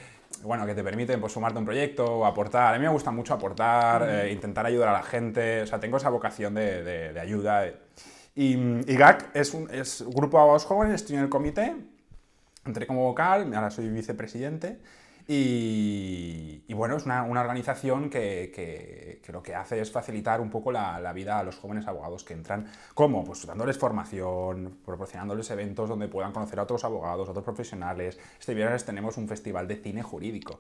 bueno, 0.44 0.66
que 0.66 0.74
te 0.76 0.84
permiten 0.84 1.20
pues, 1.20 1.34
sumarte 1.34 1.58
a 1.58 1.60
un 1.60 1.66
proyecto 1.66 2.06
o 2.06 2.26
aportar. 2.26 2.74
A 2.74 2.78
mí 2.78 2.84
me 2.84 2.90
gusta 2.92 3.12
mucho 3.12 3.34
aportar, 3.34 4.08
eh, 4.10 4.32
intentar 4.32 4.66
ayudar 4.66 4.90
a 4.90 4.94
la 4.94 5.04
gente, 5.04 5.62
o 5.64 5.68
sea, 5.68 5.80
tengo 5.80 5.98
esa 5.98 6.10
vocación 6.10 6.54
de, 6.54 6.84
de- 6.84 7.14
de 7.14 7.20
ayuda. 7.20 7.66
Y, 8.36 8.54
y 8.58 8.96
GAC 8.98 9.30
es 9.36 9.54
un, 9.54 9.70
es 9.74 10.04
grupo 10.08 10.38
de 10.38 10.42
abogados 10.42 10.66
jóvenes, 10.66 10.96
estoy 10.96 11.16
en 11.16 11.24
el 11.24 11.30
comité, 11.30 11.76
entré 12.66 12.86
como 12.88 13.04
vocal, 13.04 13.54
ahora 13.54 13.70
soy 13.72 13.90
vicepresidente. 13.90 14.80
Y, 15.28 16.64
y 16.68 16.74
bueno, 16.74 16.98
es 16.98 17.06
una, 17.06 17.24
una 17.24 17.42
organización 17.42 18.10
que, 18.10 18.52
que- 18.54 19.20
que 19.26 19.32
lo 19.32 19.42
que 19.42 19.56
hace 19.56 19.82
es 19.82 19.92
facilitar 19.92 20.40
un 20.40 20.52
poco 20.52 20.72
la, 20.72 21.00
la 21.00 21.12
vida 21.12 21.40
a 21.40 21.44
los 21.44 21.56
jóvenes 21.58 21.88
abogados 21.88 22.24
que 22.24 22.34
entran. 22.36 22.68
¿Cómo? 22.94 23.24
Pues 23.26 23.46
dándoles 23.48 23.78
formación, 23.78 24.78
proporcionándoles 24.86 25.50
eventos 25.50 25.90
donde 25.90 26.08
puedan 26.08 26.32
conocer 26.32 26.60
a 26.60 26.64
otros 26.64 26.84
abogados, 26.84 27.28
a 27.28 27.32
otros 27.32 27.44
profesionales. 27.44 28.20
Este 28.40 28.54
viernes 28.54 28.86
tenemos 28.86 29.18
un 29.18 29.28
festival 29.28 29.68
de 29.68 29.78
cine 29.78 30.04
jurídico. 30.04 30.60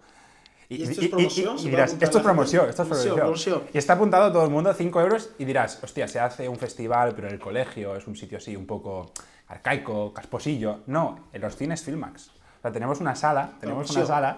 ¿Y 0.68 0.82
esto 0.82 1.00
es 1.02 1.10
promoción? 1.10 1.58
¿Se 1.60 1.64
puede 1.66 1.70
dirás, 1.76 1.94
esto 2.02 2.18
es 2.18 2.24
promoción, 2.24 2.70
esto 2.70 2.82
es 2.82 2.88
promoción. 2.88 3.16
promoción. 3.18 3.64
Y 3.72 3.78
está 3.78 3.94
apuntado 3.94 4.24
a 4.26 4.34
todo 4.34 4.46
el 4.46 4.50
mundo, 4.50 4.74
5 4.74 5.00
euros, 5.02 5.30
y 5.38 5.46
dirás, 5.46 5.80
hostia, 5.84 6.08
se 6.08 6.20
hace 6.20 6.50
un 6.50 6.58
festival, 6.58 7.14
pero 7.16 7.28
en 7.28 7.36
el 7.36 7.40
colegio 7.40 7.96
es 7.96 8.08
un 8.08 8.16
sitio 8.16 8.40
así 8.40 8.56
un 8.56 8.66
poco 8.66 9.12
arcaico, 9.48 10.12
casposillo. 10.12 10.80
No, 10.88 11.28
en 11.34 11.42
los 11.42 11.56
cines 11.56 11.84
Filmax. 11.84 12.32
Sea, 12.66 12.72
tenemos 12.72 13.00
una 13.00 13.14
sala, 13.16 13.50
tenemos 13.60 13.92
una 13.92 14.06
sala 14.08 14.38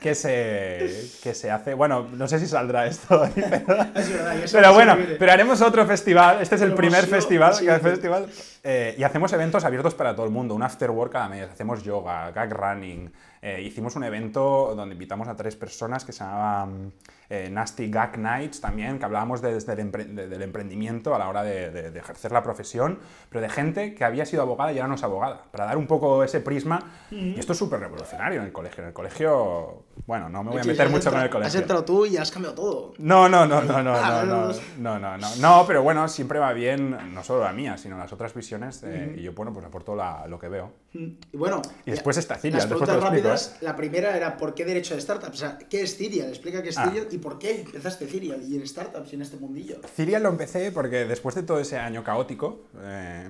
que 0.00 0.14
se, 0.14 1.10
que 1.24 1.34
se 1.34 1.50
hace, 1.50 1.74
bueno, 1.74 2.06
no 2.12 2.28
sé 2.28 2.38
si 2.38 2.46
saldrá 2.46 2.86
esto 2.86 3.22
hoy, 3.22 3.30
pero, 3.34 3.82
Es 3.96 4.12
verdad, 4.12 4.36
pero 4.52 4.74
bueno, 4.74 4.96
pero 5.18 5.32
haremos 5.32 5.60
otro 5.60 5.84
festival, 5.84 6.38
este 6.40 6.54
es 6.54 6.62
el 6.62 6.72
primer 6.74 7.04
festival, 7.04 7.58
que- 7.58 7.78
festival 7.80 8.26
eh, 8.64 8.94
y 8.98 9.02
hacemos 9.04 9.32
eventos 9.34 9.64
abiertos 9.64 9.94
para 9.94 10.14
todo 10.16 10.24
el 10.26 10.32
mundo, 10.32 10.54
un 10.54 10.62
after 10.62 10.90
work 10.90 11.12
cada 11.12 11.28
mes, 11.28 11.48
hacemos 11.50 11.82
yoga, 11.84 12.30
gag 12.32 12.52
running, 12.52 13.12
eh, 13.42 13.60
hicimos 13.62 13.94
un 13.94 14.04
evento 14.04 14.74
donde 14.74 14.94
invitamos 14.94 15.28
a 15.28 15.36
tres 15.36 15.54
personas 15.54 16.04
que 16.04 16.12
se 16.12 16.24
llamaban 16.24 16.92
eh, 17.28 17.48
Nasty 17.50 17.90
Gag 17.90 18.18
Nights 18.18 18.60
también, 18.60 18.98
que 18.98 19.04
hablábamos 19.04 19.42
de- 19.42 19.52
desde 19.54 19.72
el 19.74 19.78
empre- 19.80 20.06
de- 20.06 20.28
del 20.28 20.42
emprendimiento 20.42 21.14
a 21.14 21.18
la 21.18 21.28
hora 21.28 21.42
de 21.42 21.98
ejercer 21.98 22.32
la 22.32 22.42
profesión, 22.42 22.98
pero 23.28 23.40
de 23.42 23.48
gente 23.50 23.94
que 23.94 24.04
había 24.04 24.24
sido 24.26 24.42
abogada 24.42 24.72
y 24.72 24.78
ahora 24.78 24.88
no 24.88 24.94
es 24.94 25.02
abogada, 25.04 25.42
para 25.50 25.66
dar 25.66 25.76
un 25.76 25.86
poco 25.86 26.24
ese 26.24 26.40
prisma. 26.40 26.78
Y 27.10 27.38
esto 27.38 27.52
es 27.52 27.58
súper 27.58 27.80
revolucionario 27.80 28.40
en 28.40 28.46
el 28.46 28.52
colegio. 28.52 28.82
En 28.82 28.88
el 28.88 28.94
colegio, 28.94 29.84
bueno, 30.06 30.28
no 30.28 30.42
me 30.44 30.50
voy 30.50 30.60
a 30.60 30.64
meter 30.64 30.88
mucho 30.90 31.10
con 31.10 31.18
el 31.20 31.26
entrado- 31.26 31.44
Has 31.46 31.52
colegio. 31.52 31.60
entrado 31.60 31.84
tú 31.84 32.06
y 32.06 32.16
has 32.16 32.30
cambiado 32.30 32.54
todo. 32.54 32.94
No, 32.98 33.28
no, 33.28 33.46
no, 33.46 33.62
no, 33.62 33.82
no, 33.82 33.94
Ah, 33.94 34.22
no, 34.26 34.46
no, 34.48 34.52
no, 34.78 34.98
no, 34.98 35.18
no, 35.18 35.36
no, 35.36 35.64
pero 35.66 35.82
bueno, 35.82 36.06
siempre 36.08 36.38
va 36.38 36.52
bien, 36.52 37.14
no 37.14 37.22
solo 37.24 37.44
la 37.44 37.52
mía, 37.52 37.76
sino 37.78 37.96
las 37.96 38.12
otras 38.12 38.34
visiones, 38.34 38.82
eh, 38.84 39.14
y 39.18 39.22
yo, 39.22 39.32
bueno, 39.32 39.52
pues 39.52 39.64
aporto 39.64 39.94
la- 39.94 40.26
lo 40.26 40.38
que 40.38 40.48
veo. 40.48 40.72
Y 40.92 41.36
bueno. 41.36 41.60
Y 41.86 41.90
después 41.90 42.16
está 42.16 42.36
Ciria, 42.36 42.58
Las 42.58 42.68
después 42.68 42.88
preguntas 42.88 42.96
te 42.96 43.00
lo 43.00 43.16
explico, 43.16 43.28
rápidas, 43.28 43.62
la 43.62 43.76
primera 43.76 44.16
era 44.16 44.36
¿por 44.36 44.54
qué 44.54 44.64
derecho 44.64 44.94
de 44.94 45.00
startups? 45.00 45.34
O 45.34 45.38
sea, 45.38 45.58
¿qué 45.58 45.82
es 45.82 45.96
Cirial? 45.96 46.28
Explica 46.28 46.62
qué 46.62 46.68
es 46.68 46.78
Ah. 46.78 46.84
Cirial 46.84 47.08
y 47.10 47.18
por 47.18 47.38
qué 47.38 47.62
empezaste 47.62 48.06
Cirial 48.06 48.42
y 48.42 48.56
en 48.56 48.66
startups 48.66 49.12
y 49.12 49.16
en 49.16 49.22
este 49.22 49.36
mundillo. 49.36 49.76
Cirial 49.96 50.22
lo 50.22 50.28
empecé 50.28 50.70
porque 50.72 51.04
después 51.06 51.34
de 51.34 51.42
todo 51.42 51.58
ese 51.58 51.78
año 51.78 52.04
caótico, 52.04 52.60
eh, 52.80 53.28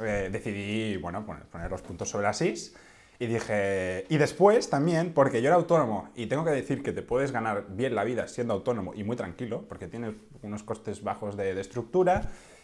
eh, 0.00 0.28
decidí, 0.32 0.96
bueno, 0.96 1.24
poner, 1.26 1.42
poner 1.44 1.70
los 1.70 1.82
puntos 1.82 2.08
sobre 2.08 2.24
las 2.26 2.40
is, 2.42 2.74
y 3.20 3.26
dije, 3.26 4.06
y 4.08 4.16
después 4.16 4.70
también, 4.70 5.12
porque 5.12 5.42
yo 5.42 5.48
era 5.48 5.56
autónomo, 5.56 6.08
y 6.14 6.24
tengo 6.24 6.42
que 6.42 6.52
decir 6.52 6.82
que 6.82 6.92
te 6.92 7.02
puedes 7.02 7.32
ganar 7.32 7.66
bien 7.68 7.94
la 7.94 8.02
vida 8.02 8.26
siendo 8.26 8.54
autónomo 8.54 8.94
y 8.94 9.04
muy 9.04 9.14
tranquilo, 9.14 9.66
porque 9.68 9.88
tienes 9.88 10.14
unos 10.42 10.62
costes 10.62 11.04
bajos 11.04 11.36
de, 11.36 11.54
de 11.54 11.60
estructura, 11.60 12.22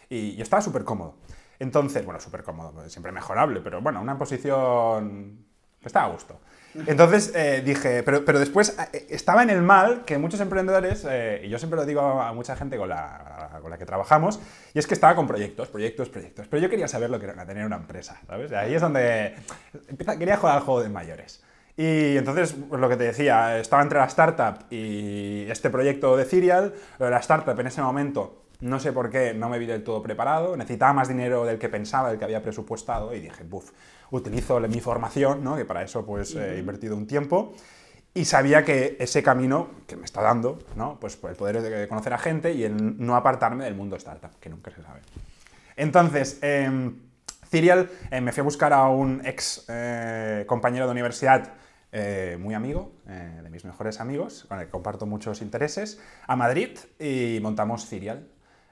y 0.09 0.35
yo 0.35 0.41
estaba 0.41 0.63
súper 0.63 0.83
cómodo. 0.83 1.15
Entonces, 1.59 2.03
bueno, 2.03 2.19
súper 2.19 2.41
cómodo, 2.41 2.71
pues, 2.73 2.91
siempre 2.91 3.11
mejorable, 3.11 3.61
pero 3.61 3.81
bueno, 3.81 4.01
una 4.01 4.17
posición 4.17 5.45
que 5.79 5.87
estaba 5.87 6.07
a 6.07 6.11
gusto. 6.11 6.39
Entonces 6.85 7.31
eh, 7.35 7.61
dije, 7.65 8.03
pero, 8.03 8.23
pero 8.23 8.39
después 8.39 8.77
eh, 8.93 9.07
estaba 9.09 9.41
en 9.43 9.49
el 9.49 9.61
mal 9.61 10.03
que 10.05 10.17
muchos 10.17 10.39
emprendedores, 10.39 11.05
eh, 11.09 11.41
y 11.43 11.49
yo 11.49 11.57
siempre 11.57 11.77
lo 11.77 11.85
digo 11.85 12.01
a, 12.01 12.29
a 12.29 12.33
mucha 12.33 12.55
gente 12.55 12.77
con 12.77 12.89
la, 12.89 13.59
con 13.61 13.71
la 13.71 13.77
que 13.77 13.85
trabajamos, 13.85 14.39
y 14.73 14.79
es 14.79 14.85
que 14.87 14.93
estaba 14.93 15.15
con 15.15 15.27
proyectos, 15.27 15.69
proyectos, 15.69 16.09
proyectos. 16.09 16.47
Pero 16.47 16.61
yo 16.61 16.69
quería 16.69 16.87
saber 16.87 17.09
lo 17.09 17.19
que 17.19 17.25
era 17.25 17.45
tener 17.45 17.65
una 17.65 17.77
empresa, 17.77 18.19
¿sabes? 18.27 18.51
Ahí 18.51 18.75
es 18.75 18.81
donde 18.81 19.35
empieza- 19.87 20.17
quería 20.17 20.37
jugar 20.37 20.57
al 20.57 20.63
juego 20.63 20.83
de 20.83 20.89
mayores. 20.89 21.43
Y 21.75 22.17
entonces, 22.17 22.55
pues, 22.69 22.81
lo 22.81 22.89
que 22.89 22.97
te 22.97 23.03
decía, 23.03 23.59
estaba 23.59 23.83
entre 23.83 23.99
la 23.99 24.05
startup 24.05 24.65
y 24.71 25.45
este 25.49 25.69
proyecto 25.69 26.17
de 26.17 26.25
Serial. 26.25 26.73
La 26.97 27.17
startup 27.19 27.59
en 27.59 27.67
ese 27.67 27.83
momento, 27.83 28.45
no 28.61 28.79
sé 28.79 28.91
por 28.93 29.11
qué, 29.11 29.35
no 29.35 29.47
me 29.47 29.59
vi 29.59 29.67
del 29.67 29.83
todo 29.83 30.01
preparado. 30.01 30.57
Necesitaba 30.57 30.93
más 30.93 31.07
dinero 31.07 31.45
del 31.45 31.59
que 31.59 31.69
pensaba, 31.69 32.09
del 32.09 32.17
que 32.17 32.25
había 32.25 32.41
presupuestado. 32.41 33.13
Y 33.13 33.19
dije, 33.19 33.43
buf, 33.43 33.69
utilizo 34.11 34.59
mi 34.61 34.79
formación, 34.79 35.43
¿no? 35.43 35.55
que 35.55 35.65
para 35.65 35.83
eso 35.83 36.05
pues, 36.05 36.35
he 36.35 36.59
invertido 36.59 36.95
un 36.95 37.07
tiempo. 37.07 37.53
Y 38.13 38.25
sabía 38.25 38.65
que 38.65 38.97
ese 38.99 39.21
camino 39.21 39.69
que 39.85 39.95
me 39.95 40.05
está 40.05 40.21
dando, 40.21 40.59
¿no? 40.75 40.99
pues 40.99 41.19
el 41.23 41.35
poder 41.35 41.61
de 41.61 41.87
conocer 41.87 42.13
a 42.13 42.17
gente 42.17 42.53
y 42.53 42.63
el 42.63 43.05
no 43.05 43.15
apartarme 43.15 43.65
del 43.65 43.75
mundo 43.75 43.95
startup, 43.95 44.31
que 44.39 44.49
nunca 44.49 44.71
se 44.71 44.81
sabe. 44.81 45.01
Entonces, 45.75 46.39
eh, 46.41 46.91
Cirial, 47.49 47.89
eh, 48.11 48.19
me 48.21 48.31
fui 48.31 48.41
a 48.41 48.43
buscar 48.43 48.73
a 48.73 48.89
un 48.89 49.21
ex 49.23 49.65
eh, 49.69 50.45
compañero 50.47 50.85
de 50.85 50.91
universidad 50.91 51.53
eh, 51.91 52.37
muy 52.39 52.53
amigo, 52.53 52.91
eh, 53.07 53.39
de 53.41 53.49
mis 53.49 53.63
mejores 53.63 54.01
amigos, 54.01 54.45
con 54.49 54.59
el 54.59 54.65
que 54.65 54.71
comparto 54.71 55.05
muchos 55.05 55.41
intereses, 55.41 56.01
a 56.27 56.35
Madrid 56.35 56.77
y 56.99 57.39
montamos 57.41 57.85
Cirial. 57.87 58.27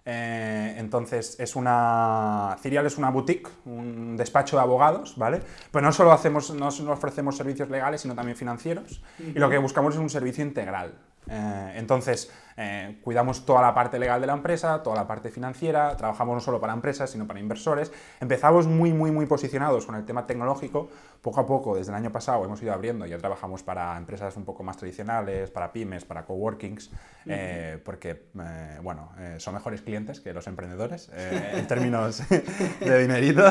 Eh, 0.07 0.75
entonces, 0.77 1.35
es 1.39 1.55
una. 1.55 2.55
Cirial 2.61 2.85
es 2.85 2.97
una 2.97 3.09
boutique, 3.09 3.49
un 3.65 4.15
despacho 4.15 4.55
de 4.55 4.61
abogados, 4.61 5.17
¿vale? 5.17 5.41
Pues 5.71 5.83
no 5.83 5.91
solo 5.91 6.11
hacemos, 6.11 6.53
no 6.53 6.69
solo 6.69 6.91
ofrecemos 6.93 7.35
servicios 7.35 7.69
legales, 7.69 8.01
sino 8.01 8.13
también 8.13 8.37
financieros. 8.37 9.01
Y 9.19 9.39
lo 9.39 9.49
que 9.49 9.57
buscamos 9.57 9.95
es 9.95 9.99
un 9.99 10.09
servicio 10.09 10.43
integral. 10.43 10.93
Eh, 11.27 11.73
entonces, 11.77 12.31
eh, 12.57 12.99
cuidamos 13.03 13.45
toda 13.45 13.61
la 13.61 13.73
parte 13.73 13.99
legal 13.99 14.21
de 14.21 14.27
la 14.27 14.33
empresa, 14.33 14.81
toda 14.81 14.95
la 14.95 15.07
parte 15.07 15.29
financiera, 15.29 15.95
trabajamos 15.97 16.35
no 16.35 16.39
solo 16.39 16.59
para 16.61 16.71
empresas, 16.71 17.09
sino 17.09 17.27
para 17.27 17.39
inversores. 17.39 17.91
Empezamos 18.21 18.65
muy, 18.65 18.93
muy, 18.93 19.11
muy 19.11 19.25
posicionados 19.25 19.85
con 19.85 19.95
el 19.95 20.05
tema 20.05 20.25
tecnológico. 20.25 20.89
Poco 21.21 21.41
a 21.41 21.45
poco, 21.45 21.75
desde 21.75 21.91
el 21.91 21.97
año 21.97 22.11
pasado, 22.11 22.45
hemos 22.45 22.61
ido 22.61 22.71
abriendo, 22.71 23.05
ya 23.05 23.17
trabajamos 23.17 23.63
para 23.63 23.97
empresas 23.97 24.37
un 24.37 24.45
poco 24.45 24.63
más 24.63 24.77
tradicionales, 24.77 25.49
para 25.49 25.73
pymes, 25.73 26.05
para 26.05 26.23
coworkings, 26.23 26.91
eh, 27.25 27.79
porque, 27.83 28.27
eh, 28.39 28.79
bueno, 28.83 29.09
son 29.37 29.55
mejores 29.55 29.81
clientes 29.81 30.19
que 30.21 30.33
los 30.33 30.45
emprendedores 30.45 31.09
en 31.15 31.65
términos 31.67 32.21
de 32.79 33.01
dinerito. 33.01 33.43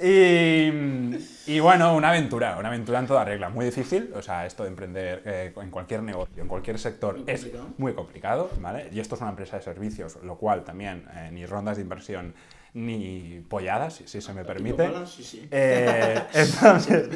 y, 0.00 1.52
y, 1.52 1.60
bueno, 1.60 1.94
una 1.94 2.08
aventura, 2.08 2.56
una 2.58 2.68
aventura 2.68 3.00
en 3.00 3.06
toda 3.06 3.22
regla, 3.22 3.50
muy 3.50 3.66
difícil, 3.66 4.10
o 4.16 4.22
sea, 4.22 4.46
esto 4.46 4.62
de 4.62 4.70
emprender 4.70 5.52
en 5.56 5.70
cualquier 5.70 6.02
negocio, 6.02 6.42
en 6.42 6.48
cualquier 6.48 6.78
sector, 6.78 7.20
es 7.26 7.48
muy 7.76 7.92
complicado 7.92 8.07
complicado, 8.08 8.50
¿vale? 8.60 8.88
Y 8.90 9.00
esto 9.00 9.16
es 9.16 9.20
una 9.20 9.30
empresa 9.30 9.58
de 9.58 9.62
servicios, 9.62 10.18
lo 10.22 10.36
cual 10.36 10.64
también 10.64 11.04
eh, 11.14 11.28
ni 11.30 11.44
rondas 11.44 11.76
de 11.76 11.82
inversión 11.82 12.34
ni 12.72 13.44
polladas, 13.48 14.02
si, 14.06 14.20
se 14.20 14.32
me 14.32 14.44
permite. 14.44 14.90
Sí, 15.06 15.22
sí. 15.22 15.48
Eh, 15.50 16.22
entonces, 16.34 17.08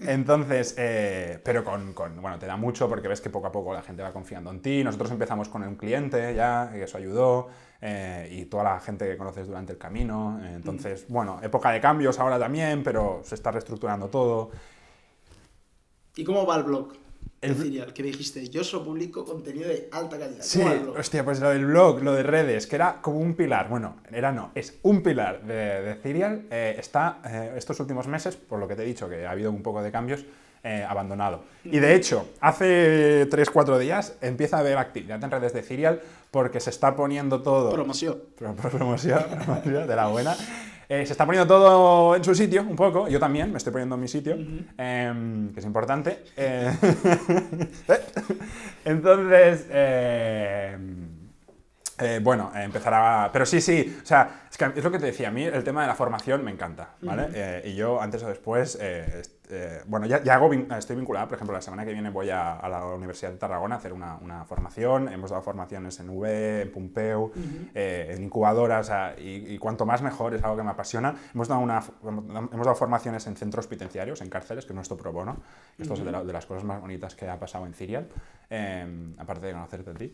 entonces 0.00 0.74
eh, 0.76 1.40
pero 1.42 1.64
con, 1.64 1.92
con, 1.94 2.20
bueno, 2.20 2.38
te 2.38 2.46
da 2.46 2.56
mucho 2.56 2.88
porque 2.88 3.08
ves 3.08 3.20
que 3.20 3.30
poco 3.30 3.46
a 3.46 3.52
poco 3.52 3.72
la 3.72 3.82
gente 3.82 4.02
va 4.02 4.12
confiando 4.12 4.50
en 4.50 4.60
ti. 4.60 4.84
Nosotros 4.84 5.10
empezamos 5.10 5.48
con 5.48 5.62
un 5.62 5.76
cliente 5.76 6.34
ya, 6.34 6.72
y 6.76 6.80
eso 6.80 6.98
ayudó, 6.98 7.48
y 8.30 8.44
toda 8.46 8.64
la 8.64 8.80
gente 8.80 9.06
que 9.06 9.16
conoces 9.16 9.46
durante 9.46 9.72
el 9.72 9.78
camino. 9.78 10.38
entonces, 10.44 11.06
bueno, 11.08 11.38
época 11.42 11.70
de 11.70 11.80
cambios 11.80 12.18
ahora 12.18 12.38
también, 12.38 12.82
pero 12.82 13.22
se 13.24 13.36
está 13.36 13.50
reestructurando 13.50 14.08
todo. 14.08 14.50
¿Y 16.16 16.24
cómo 16.24 16.44
va 16.44 16.56
el 16.56 16.64
blog? 16.64 16.99
El 17.40 17.54
Cirial, 17.54 17.94
que 17.94 18.02
dijiste, 18.02 18.48
yo 18.50 18.62
solo 18.62 18.84
publico 18.84 19.24
contenido 19.24 19.68
de 19.68 19.88
alta 19.92 20.18
calidad. 20.18 20.42
Sí, 20.42 20.62
hostia, 20.96 21.24
pues 21.24 21.40
lo 21.40 21.48
del 21.48 21.64
blog, 21.64 22.02
lo 22.02 22.12
de 22.12 22.22
redes, 22.22 22.66
que 22.66 22.76
era 22.76 23.00
como 23.00 23.18
un 23.18 23.34
pilar, 23.34 23.68
bueno, 23.70 23.96
era 24.12 24.30
no, 24.30 24.50
es 24.54 24.78
un 24.82 25.02
pilar 25.02 25.42
de, 25.46 25.54
de 25.54 25.98
eh, 26.50 26.76
está 26.78 27.22
eh, 27.24 27.54
estos 27.56 27.80
últimos 27.80 28.06
meses, 28.08 28.36
por 28.36 28.58
lo 28.58 28.68
que 28.68 28.76
te 28.76 28.82
he 28.82 28.86
dicho, 28.86 29.08
que 29.08 29.24
ha 29.24 29.30
habido 29.30 29.50
un 29.50 29.62
poco 29.62 29.82
de 29.82 29.90
cambios, 29.90 30.24
eh, 30.62 30.84
abandonado. 30.88 31.44
Y 31.64 31.78
de 31.78 31.94
hecho, 31.94 32.28
hace 32.40 33.28
3-4 33.30 33.78
días 33.78 34.16
empieza 34.20 34.56
a 34.56 34.60
haber 34.60 34.78
actividad 34.78 35.22
en 35.22 35.30
redes 35.30 35.52
de 35.52 35.62
Cirial 35.62 36.00
porque 36.30 36.60
se 36.60 36.70
está 36.70 36.96
poniendo 36.96 37.42
todo... 37.42 37.72
Promoción. 37.72 38.18
promoción, 38.36 39.24
promoción 39.44 39.86
de 39.86 39.96
la 39.96 40.08
buena. 40.08 40.36
Eh, 40.90 41.06
se 41.06 41.12
está 41.12 41.24
poniendo 41.24 41.46
todo 41.46 42.16
en 42.16 42.24
su 42.24 42.34
sitio, 42.34 42.62
un 42.62 42.74
poco. 42.74 43.06
Yo 43.06 43.20
también 43.20 43.52
me 43.52 43.58
estoy 43.58 43.72
poniendo 43.72 43.94
en 43.94 44.00
mi 44.00 44.08
sitio, 44.08 44.36
em, 44.76 45.52
que 45.52 45.60
es 45.60 45.64
importante. 45.66 46.24
Eh, 46.36 46.72
entonces, 48.84 49.66
em, 49.70 51.06
eh, 51.98 52.18
bueno, 52.20 52.50
empezará. 52.56 53.30
Pero 53.32 53.46
sí, 53.46 53.60
sí, 53.60 53.98
o 54.02 54.06
sea, 54.06 54.46
es, 54.50 54.56
que 54.58 54.64
es 54.64 54.82
lo 54.82 54.90
que 54.90 54.98
te 54.98 55.06
decía, 55.06 55.28
a 55.28 55.30
mí 55.30 55.44
el 55.44 55.62
tema 55.62 55.82
de 55.82 55.86
la 55.86 55.94
formación 55.94 56.44
me 56.44 56.50
encanta, 56.50 56.90
¿vale? 57.02 57.62
y 57.64 57.74
yo 57.76 58.00
antes 58.00 58.22
o 58.24 58.28
después 58.28 58.76
eh, 59.50 59.82
bueno, 59.86 60.06
ya, 60.06 60.22
ya 60.22 60.34
hago, 60.34 60.52
estoy 60.52 60.96
vinculada, 60.96 61.26
por 61.26 61.36
ejemplo, 61.36 61.54
la 61.54 61.60
semana 61.60 61.84
que 61.84 61.92
viene 61.92 62.10
voy 62.10 62.30
a, 62.30 62.60
la 62.68 62.86
Universidad 62.86 63.32
de 63.32 63.36
Tarragona 63.36 63.74
a 63.74 63.78
hacer 63.78 63.92
una, 63.92 64.16
una, 64.16 64.44
formación. 64.44 65.12
Hemos 65.12 65.30
dado 65.30 65.42
formaciones 65.42 65.98
en 66.00 66.10
V, 66.10 66.62
en 66.62 66.72
Pumpeu, 66.72 67.32
eh, 67.74 68.14
en 68.14 68.22
incubadoras, 68.22 68.90
y, 69.18 69.58
cuanto 69.58 69.84
más 69.84 70.02
mejor, 70.02 70.34
es 70.34 70.42
algo 70.44 70.56
que 70.56 70.62
me 70.62 70.70
apasiona. 70.70 71.14
Hemos 71.34 71.48
dado, 71.48 71.60
una, 71.60 71.82
hemos 72.04 72.66
dado 72.66 72.74
formaciones 72.74 73.26
en 73.26 73.36
centros 73.36 73.66
penitenciarios, 73.66 74.20
en 74.20 74.28
cárceles, 74.28 74.64
que 74.64 74.72
es 74.72 74.76
nuestro 74.76 74.96
pro 74.96 75.12
bono. 75.12 75.36
Esto 75.78 75.94
es 75.94 76.04
de, 76.04 76.12
de, 76.12 76.32
las 76.32 76.46
cosas 76.46 76.64
más 76.64 76.80
bonitas 76.80 77.14
que 77.14 77.28
ha 77.28 77.38
pasado 77.38 77.66
en 77.66 77.74
Cirial, 77.74 78.08
em, 78.48 79.14
aparte 79.18 79.46
de 79.46 79.52
conocerte 79.52 79.90
a 79.90 79.94
ti. 79.94 80.12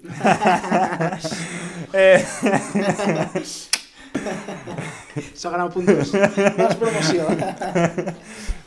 Se 5.35 5.49
ha 5.49 5.51
ganado 5.51 5.71
puntos. 5.71 6.13
Más 6.57 6.75
promoción. 6.77 7.37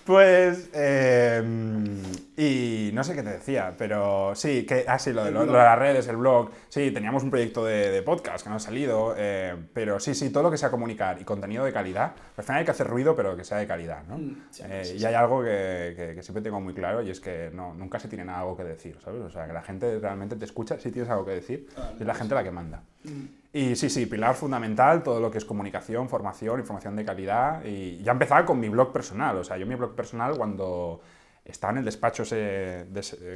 Pues, 0.10 0.72
em, 0.74 2.01
y 2.36 2.89
no 2.96 3.03
sé 3.03 3.13
qué 3.13 3.22
te 3.22 3.29
decía, 3.29 3.75
pero 3.77 4.34
sí, 4.34 4.65
que, 4.65 4.84
ah, 4.88 4.98
sí, 4.98 5.13
lo 5.13 5.24
de, 5.24 5.29
las 5.29 5.77
redes, 5.77 6.08
el 6.08 6.17
blog, 6.17 6.50
sí, 6.67 6.89
teníamos 6.89 7.22
un 7.22 7.29
proyecto 7.29 7.63
de, 7.63 8.01
podcast 8.01 8.43
que 8.43 8.50
no 8.50 8.55
ha 8.55 8.60
salido, 8.60 9.13
eh, 9.15 9.56
pero 9.71 9.99
sí, 9.99 10.15
sí, 10.15 10.32
todo 10.32 10.41
lo 10.41 10.49
que 10.49 10.58
sea 10.58 10.71
comunicar 10.71 11.21
y 11.21 11.25
contenido 11.25 11.63
de 11.63 11.71
calidad, 11.71 12.13
al 12.38 12.43
final 12.43 12.58
hay 12.58 12.65
que 12.65 12.71
hacer 12.71 12.88
ruido, 12.88 13.15
pero 13.15 13.38
que 13.38 13.43
sea 13.43 13.60
de 13.60 13.67
calidad, 13.67 14.02
¿no? 14.08 14.17
Mm, 14.17 14.36
eh, 14.63 14.95
y 14.97 15.06
hay 15.06 15.13
algo 15.13 15.43
que, 15.43 16.15
que, 16.15 16.23
siempre 16.23 16.41
tengo 16.41 16.60
muy 16.60 16.73
claro 16.73 17.04
y 17.04 17.12
es 17.12 17.19
que 17.19 17.52
no, 17.54 17.75
nunca 17.75 17.99
se 17.99 18.08
tiene 18.08 18.25
nada 18.25 18.39
algo 18.39 18.58
que 18.58 18.63
decir, 18.63 18.97
¿sabes? 19.04 19.21
O 19.21 19.30
sea, 19.30 19.45
que 19.45 19.54
la 19.54 19.62
gente 19.62 19.99
realmente 19.99 20.36
te 20.38 20.45
escucha 20.45 20.80
si 20.80 20.89
tienes 20.89 21.12
algo 21.12 21.23
que 21.23 21.34
decir, 21.34 21.67
ah, 21.78 21.91
es 21.99 22.08
la 22.08 22.15
gente 22.15 22.34
la 22.34 22.43
que 22.43 22.49
manda. 22.49 22.82
Mm. 23.04 23.38
Y 23.51 23.75
sí, 23.75 23.89
sí, 23.89 24.05
pilar 24.05 24.35
fundamental, 24.35 25.01
todo 25.01 25.19
lo 25.19 25.31
que 25.31 25.39
es 25.39 25.45
comunicación, 25.45 26.07
formación, 26.07 26.59
información 26.59 26.95
de 26.95 27.03
calidad. 27.03 27.63
Y 27.65 27.97
ya 28.03 28.12
empezaba 28.12 28.45
con 28.45 28.59
mi 28.59 28.69
blog 28.69 28.93
personal. 28.93 29.38
O 29.38 29.43
sea, 29.43 29.57
yo 29.57 29.65
mi 29.65 29.75
blog 29.75 29.95
personal 29.95 30.38
cuando 30.38 31.01
estaba 31.43 31.71
en 31.71 31.79
el 31.79 31.85
despacho 31.85 32.23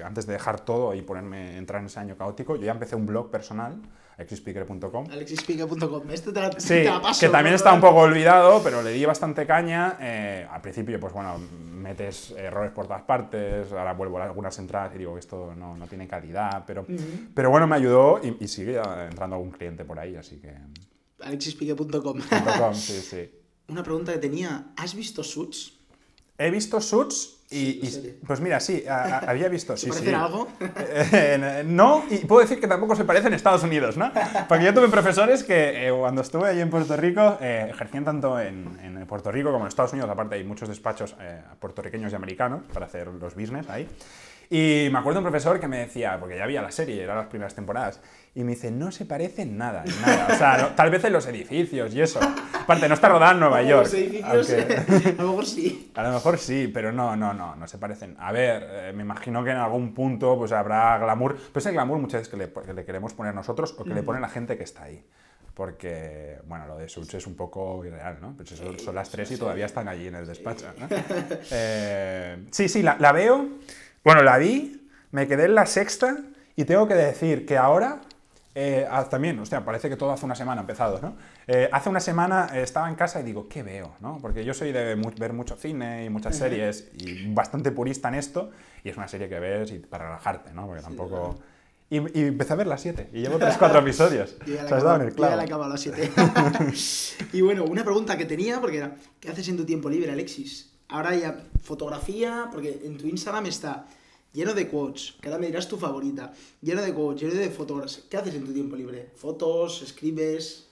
antes 0.05 0.27
de 0.27 0.33
dejar 0.33 0.59
todo 0.59 0.93
y 0.93 1.01
ponerme 1.01 1.57
entrar 1.57 1.79
en 1.79 1.87
ese 1.87 1.99
año 1.99 2.15
caótico, 2.15 2.55
yo 2.55 2.63
ya 2.63 2.73
empecé 2.73 2.95
un 2.95 3.07
blog 3.07 3.31
personal, 3.31 3.81
alexispeaker.com. 4.17 5.07
Alexispeaker.com, 5.11 6.11
este 6.11 6.31
te 6.31 6.39
la, 6.39 6.51
sí, 6.59 6.83
que 7.19 7.29
también 7.29 7.55
está 7.55 7.73
un 7.73 7.81
poco 7.81 7.99
olvidado, 7.99 8.61
pero 8.63 8.81
le 8.81 8.91
di 8.91 9.05
bastante 9.05 9.45
caña. 9.45 9.97
Eh, 9.99 10.47
al 10.49 10.61
principio, 10.61 10.99
pues 10.99 11.13
bueno, 11.13 11.37
metes 11.37 12.31
errores 12.31 12.71
por 12.71 12.85
todas 12.87 13.01
partes, 13.03 13.71
ahora 13.71 13.93
vuelvo 13.93 14.19
a 14.19 14.25
algunas 14.25 14.57
entradas 14.59 14.93
y 14.95 14.99
digo 14.99 15.13
que 15.13 15.19
esto 15.19 15.53
no, 15.55 15.75
no 15.75 15.87
tiene 15.87 16.07
calidad, 16.07 16.63
pero, 16.65 16.85
pero 17.33 17.49
bueno, 17.49 17.67
me 17.67 17.75
ayudó 17.75 18.21
y, 18.23 18.47
sigue 18.47 18.79
entrando 19.09 19.35
algún 19.35 19.51
cliente 19.51 19.83
por 19.83 19.99
ahí, 19.99 20.15
así 20.15 20.37
que... 20.37 20.55
alexispeaker.com. 21.21 22.21
sí, 22.73 23.01
sí. 23.01 23.31
Una 23.67 23.81
pregunta 23.81 24.11
que 24.11 24.19
tenía, 24.19 24.73
¿has 24.75 24.93
visto 24.93 25.23
Suits? 25.23 25.73
He 26.37 26.49
visto 26.49 26.81
Suits 26.81 27.42
y, 27.53 28.19
pues 28.25 28.41
mira, 28.41 28.59
sí, 28.59 28.83
había 28.87 29.47
visto. 29.47 29.77
¿Se 29.77 29.91
sí, 29.91 30.13
algo? 30.13 30.47
Eh, 31.15 31.63
no, 31.65 32.03
y 32.09 32.17
puedo 32.19 32.41
decir 32.41 32.59
que 32.59 32.67
tampoco 32.67 32.95
se 32.95 33.03
parece 33.03 33.27
en 33.27 33.33
Estados 33.33 33.63
Unidos, 33.63 33.97
¿no? 33.97 34.11
Porque 34.47 34.65
yo 34.65 34.73
tuve 34.73 34.87
profesores 34.89 35.43
que 35.43 35.87
eh, 35.87 35.91
cuando 35.91 36.21
estuve 36.21 36.49
allí 36.49 36.61
en 36.61 36.69
Puerto 36.69 36.95
Rico 36.97 37.37
eh, 37.41 37.67
ejercían 37.69 38.05
tanto 38.05 38.39
en, 38.39 38.79
en, 38.81 39.05
Puerto 39.05 39.31
Rico 39.31 39.51
como 39.51 39.65
en 39.65 39.67
Estados 39.67 39.91
Unidos, 39.93 40.09
aparte 40.09 40.35
hay 40.35 40.43
muchos 40.43 40.69
despachos 40.69 41.15
puertorriqueños 41.59 42.11
y 42.11 42.15
americanos 42.15 42.61
para 42.73 42.85
hacer 42.85 43.07
los 43.07 43.35
business 43.35 43.69
ahí. 43.69 43.87
Y 44.55 44.87
me 44.91 44.99
acuerdo 44.99 45.19
un 45.19 45.23
profesor 45.23 45.59
que 45.59 45.67
me 45.67 45.79
decía, 45.79 46.15
porque 46.19 46.37
ya 46.37 46.43
había 46.43 46.61
la 46.61 46.69
serie, 46.69 47.01
eran 47.01 47.17
las 47.17 47.25
primeras 47.25 47.55
temporadas, 47.55 47.99
y 48.35 48.43
me 48.43 48.51
dice, 48.51 48.69
no 48.69 48.91
se 48.91 49.03
parece 49.03 49.47
nada, 49.47 49.83
nada. 50.05 50.27
O 50.29 50.37
sea, 50.37 50.75
tal 50.75 50.91
vez 50.91 51.03
en 51.05 51.13
los 51.13 51.25
edificios 51.25 51.91
y 51.95 52.01
eso. 52.01 52.19
Aparte, 52.53 52.87
no 52.87 52.93
está 52.93 53.09
rodada 53.09 53.31
en 53.31 53.39
Nueva 53.39 53.63
York. 53.63 53.85
Los 53.85 53.93
edificios, 53.95 54.49
a 55.17 55.23
lo 55.23 55.29
mejor 55.29 55.45
sí. 55.47 55.91
A 55.95 56.03
lo 56.03 56.11
mejor 56.11 56.37
sí, 56.37 56.69
pero 56.71 56.91
no, 56.91 57.15
no, 57.15 57.33
no, 57.33 57.55
no 57.55 57.67
se 57.67 57.79
parecen. 57.79 58.15
A 58.19 58.31
ver, 58.31 58.67
eh, 58.69 58.93
me 58.93 59.01
imagino 59.01 59.43
que 59.43 59.49
en 59.49 59.57
algún 59.57 59.91
punto 59.95 60.37
pues 60.37 60.51
habrá 60.51 60.99
glamour. 60.99 61.35
Pero 61.35 61.59
ese 61.59 61.71
glamour 61.71 61.97
muchas 61.97 62.21
veces 62.21 62.29
que 62.29 62.37
le, 62.37 62.53
que 62.53 62.73
le 62.75 62.85
queremos 62.85 63.15
poner 63.15 63.33
nosotros 63.33 63.75
o 63.79 63.83
que 63.83 63.95
le 63.95 64.03
pone 64.03 64.19
la 64.19 64.29
gente 64.29 64.55
que 64.55 64.65
está 64.65 64.83
ahí 64.83 65.03
porque, 65.53 66.39
bueno, 66.47 66.65
lo 66.65 66.77
de 66.77 66.89
Suits 66.89 67.13
es 67.13 67.27
un 67.27 67.35
poco 67.35 67.85
irreal, 67.85 68.17
¿no? 68.19 68.35
Pues 68.35 68.49
son, 68.49 68.79
son 68.79 68.95
las 68.95 69.09
tres 69.09 69.29
y 69.31 69.37
todavía 69.37 69.67
están 69.67 69.87
allí 69.87 70.07
en 70.07 70.15
el 70.15 70.25
despacho, 70.25 70.65
¿no? 70.79 70.87
Eh, 71.51 72.47
sí, 72.49 72.67
sí, 72.67 72.81
la, 72.81 72.97
la, 72.99 73.11
veo, 73.11 73.47
bueno, 74.03 74.21
la 74.21 74.37
vi, 74.37 74.89
me 75.11 75.27
quedé 75.27 75.45
en 75.45 75.55
la 75.55 75.65
sexta 75.65 76.17
y 76.55 76.65
tengo 76.65 76.87
que 76.87 76.93
decir 76.93 77.45
que 77.45 77.57
ahora, 77.57 78.01
eh, 78.53 78.85
ah, 78.89 79.07
también, 79.09 79.39
hostia, 79.39 79.63
parece 79.63 79.89
que 79.89 79.95
todo 79.95 80.11
hace 80.11 80.25
una 80.25 80.35
semana 80.35 80.61
empezado, 80.61 80.99
¿no? 81.01 81.15
Eh, 81.47 81.69
hace 81.71 81.89
una 81.89 81.99
semana 81.99 82.49
eh, 82.53 82.61
estaba 82.61 82.89
en 82.89 82.95
casa 82.95 83.21
y 83.21 83.23
digo, 83.23 83.47
¿qué 83.47 83.63
veo? 83.63 83.95
¿no? 84.01 84.19
Porque 84.21 84.43
yo 84.43 84.53
soy 84.53 84.71
de 84.71 84.95
ver 84.95 85.33
mucho 85.33 85.55
cine 85.55 86.05
y 86.05 86.09
muchas 86.09 86.35
series 86.35 86.91
y 86.97 87.33
bastante 87.33 87.71
purista 87.71 88.09
en 88.09 88.15
esto 88.15 88.51
y 88.83 88.89
es 88.89 88.97
una 88.97 89.07
serie 89.07 89.29
que 89.29 89.39
ves 89.39 89.71
y 89.71 89.79
para 89.79 90.05
relajarte, 90.05 90.53
¿no? 90.53 90.67
Porque 90.67 90.83
tampoco... 90.83 91.39
Y, 91.89 91.97
empecé 91.97 92.53
a 92.53 92.55
ver 92.55 92.65
las 92.65 92.81
7 92.81 93.09
y 93.13 93.21
llevo 93.21 93.37
3-4 93.37 93.79
episodios. 93.83 94.35
Yo 94.47 94.55
ya 94.55 94.63
la 94.63 95.43
he 95.43 95.45
acabado 95.45 95.69
las 95.69 95.81
7. 95.81 96.11
y 97.33 97.41
bueno, 97.41 97.65
una 97.65 97.83
pregunta 97.83 98.17
que 98.17 98.25
tenía, 98.25 98.59
porque 98.59 98.77
era, 98.77 98.95
¿qué 99.19 99.29
haces 99.29 99.47
en 99.49 99.57
tu 99.57 99.65
tiempo 99.65 99.91
libre, 99.91 100.11
Alexis? 100.11 100.72
Ahora 100.93 101.15
ya 101.15 101.35
fotografía, 101.63 102.49
porque 102.51 102.81
en 102.83 102.99
tu 102.99 103.07
Instagram 103.07 103.47
está 103.47 103.87
lleno 104.31 104.53
de 104.53 104.67
quotes, 104.67 105.15
que 105.19 105.27
ahora 105.27 105.39
me 105.39 105.47
dirás 105.47 105.67
tu 105.67 105.75
favorita, 105.75 106.31
lleno 106.61 106.83
de 106.83 106.93
quotes, 106.93 107.23
lleno 107.23 107.33
de 107.33 107.49
fotos. 107.49 108.05
¿Qué 108.07 108.15
haces 108.15 108.35
en 108.35 108.45
tu 108.45 108.53
tiempo 108.53 108.75
libre? 108.75 109.09
¿Fotos? 109.15 109.81
¿Escribes? 109.81 110.69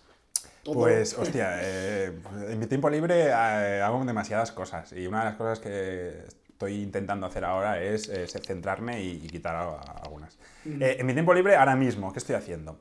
¿Todo? 0.62 0.76
Pues, 0.76 1.14
hostia, 1.18 1.58
eh, 1.64 2.14
en 2.50 2.60
mi 2.60 2.68
tiempo 2.68 2.88
libre 2.92 3.30
eh, 3.30 3.82
hago 3.82 4.06
demasiadas 4.06 4.52
cosas 4.52 4.94
y 4.94 5.08
una 5.08 5.22
de 5.22 5.26
las 5.26 5.36
cosas 5.38 5.60
que 5.60 6.26
estoy 6.50 6.84
intentando 6.84 7.26
hacer 7.26 7.44
ahora 7.44 7.82
es, 7.82 8.08
eh, 8.08 8.28
centrarme 8.28 9.04
y, 9.04 9.22
quitar 9.22 9.56
algunas. 10.04 10.38
en 10.66 11.04
mi 11.04 11.14
tiempo 11.14 11.34
libre, 11.34 11.56
ahora 11.56 11.76
mismo, 11.76 12.14
¿qué 12.14 12.20
estoy 12.20 12.36
haciendo? 12.36 12.78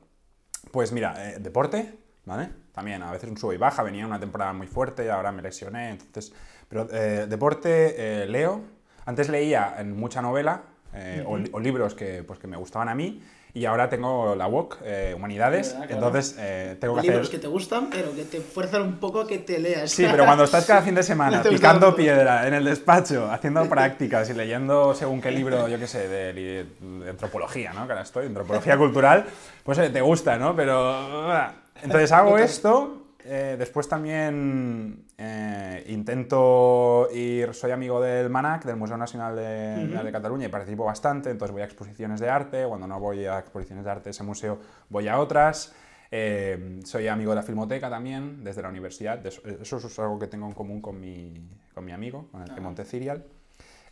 Pues 0.69 0.91
mira, 0.91 1.15
deporte, 1.39 1.91
¿vale? 2.25 2.49
También 2.71 3.03
a 3.03 3.11
veces 3.11 3.29
un 3.29 3.37
sube 3.37 3.55
y 3.55 3.57
baja, 3.57 3.83
venía 3.83 4.05
una 4.05 4.19
temporada 4.19 4.53
muy 4.53 4.67
fuerte 4.67 5.05
y 5.05 5.09
ahora 5.09 5.31
me 5.31 5.41
lesioné, 5.41 5.91
entonces 5.91 6.33
pero 6.69 6.87
eh, 6.91 7.25
deporte, 7.27 8.23
eh, 8.23 8.25
leo. 8.27 8.61
Antes 9.05 9.27
leía 9.27 9.75
en 9.77 9.97
mucha 9.97 10.21
novela 10.21 10.61
eh, 10.93 11.23
o, 11.25 11.59
libros 11.59 11.95
que, 11.95 12.23
pues, 12.23 12.39
que 12.39 12.47
me 12.47 12.55
gustaban 12.55 12.87
a 12.87 12.95
mí. 12.95 13.21
Y 13.53 13.65
ahora 13.65 13.89
tengo 13.89 14.33
la 14.33 14.47
WOC, 14.47 14.77
eh, 14.85 15.13
Humanidades, 15.13 15.73
¿Verdad? 15.73 15.91
Entonces 15.91 16.35
eh, 16.39 16.77
tengo 16.79 16.95
que 16.95 17.01
libros 17.01 17.27
hacer... 17.27 17.31
que 17.31 17.39
te 17.39 17.47
gustan, 17.47 17.89
pero 17.89 18.15
que 18.15 18.23
te 18.23 18.39
fuerzan 18.39 18.83
un 18.83 18.95
poco 18.95 19.19
a 19.19 19.27
que 19.27 19.39
te 19.39 19.59
leas. 19.59 19.91
Sí, 19.91 20.07
pero 20.09 20.23
cuando 20.23 20.45
estás 20.45 20.65
cada 20.65 20.81
fin 20.83 20.95
de 20.95 21.03
semana 21.03 21.41
No 21.43 21.49
picando 21.49 21.93
piedra 21.93 22.47
en 22.47 22.53
el 22.53 22.63
despacho, 22.63 23.29
haciendo 23.29 23.65
prácticas 23.69 24.29
y 24.29 24.33
leyendo 24.33 24.95
según 24.95 25.19
qué 25.19 25.31
libro, 25.31 25.67
yo 25.67 25.77
qué 25.77 25.87
sé, 25.87 26.07
de, 26.07 26.33
de 26.33 27.09
antropología, 27.09 27.73
¿no? 27.73 27.85
Que 27.87 27.91
ahora 27.91 28.03
estoy, 28.03 28.27
antropología 28.27 28.77
cultural, 28.77 29.25
pues 29.65 29.77
eh, 29.79 29.89
te 29.89 29.99
gusta, 29.99 30.37
¿no? 30.37 30.55
Pero... 30.55 31.60
ah, 31.81 31.85
Entonces 31.85 32.11
hago 32.11 32.37
esto, 32.37 33.07
eh, 33.23 33.55
después 33.57 33.87
también 33.87 35.05
eh, 35.17 35.83
intento 35.87 37.07
ir, 37.13 37.53
soy 37.53 37.71
amigo 37.71 38.01
del 38.01 38.29
MANAC, 38.29 38.65
del 38.65 38.77
Museo 38.77 38.97
Nacional 38.97 39.35
de, 39.35 39.87
de 39.87 40.11
Cataluña, 40.11 40.45
y 40.45 40.49
participo 40.49 40.85
bastante, 40.85 41.29
entonces 41.29 41.51
voy 41.51 41.61
a 41.61 41.65
exposiciones 41.65 42.19
de 42.19 42.29
arte, 42.29 42.65
cuando 42.67 42.87
no 42.87 42.99
voy 42.99 43.25
a 43.25 43.39
exposiciones 43.39 43.85
de 43.85 43.91
arte 43.91 44.03
de 44.05 44.11
ese 44.11 44.23
museo, 44.23 44.59
voy 44.89 45.07
a 45.07 45.19
otras. 45.19 45.73
Eh, 46.13 46.81
soy 46.83 47.07
amigo 47.07 47.31
de 47.31 47.37
la 47.37 47.43
Filmoteca 47.43 47.89
también, 47.89 48.43
desde 48.43 48.61
la 48.61 48.67
universidad. 48.67 49.25
Eso, 49.25 49.41
eso 49.47 49.77
es 49.77 49.99
algo 49.99 50.19
que 50.19 50.27
tengo 50.27 50.45
en 50.45 50.53
común 50.53 50.81
con 50.81 50.99
mi, 50.99 51.33
con 51.73 51.85
mi 51.85 51.93
amigo, 51.93 52.27
con 52.31 52.41
el 52.41 52.53
que 52.53 52.59
monté 52.59 52.83
Cirial. 52.83 53.23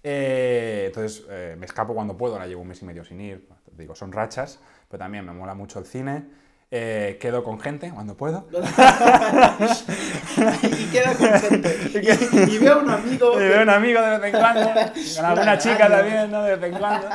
Eh, 0.03 0.85
entonces 0.87 1.25
eh, 1.29 1.55
me 1.57 1.65
escapo 1.65 1.93
cuando 1.93 2.17
puedo, 2.17 2.33
ahora 2.33 2.47
llevo 2.47 2.61
un 2.61 2.67
mes 2.67 2.81
y 2.81 2.85
medio 2.85 3.03
sin 3.03 3.19
ir, 3.21 3.47
digo, 3.77 3.95
son 3.95 4.11
rachas, 4.11 4.59
pero 4.89 4.99
también 4.99 5.25
me 5.25 5.33
mola 5.33 5.53
mucho 5.53 5.79
el 5.79 5.85
cine. 5.85 6.25
Eh, 6.71 7.17
quedo 7.19 7.43
con 7.43 7.59
gente 7.59 7.89
cuando 7.91 8.15
puedo. 8.15 8.47
y 10.63 10.85
queda 10.91 11.13
con 11.15 11.39
gente. 11.39 11.75
Y, 12.49 12.51
y 12.55 12.57
veo 12.59 12.73
a 12.73 12.77
un 12.77 12.89
amigo. 12.89 13.33
Y 13.41 13.43
veo 13.43 13.63
un 13.63 13.69
amigo 13.69 14.01
de 14.01 14.17
vez 14.19 14.33
en 14.33 14.39
cuando, 14.39 14.69
con 15.15 15.25
alguna 15.25 15.57
chica 15.57 15.89
también, 15.89 16.29
¿no? 16.31 16.43
De 16.43 16.55
vez 16.55 16.71
en 16.71 16.77
cuando. 16.79 17.07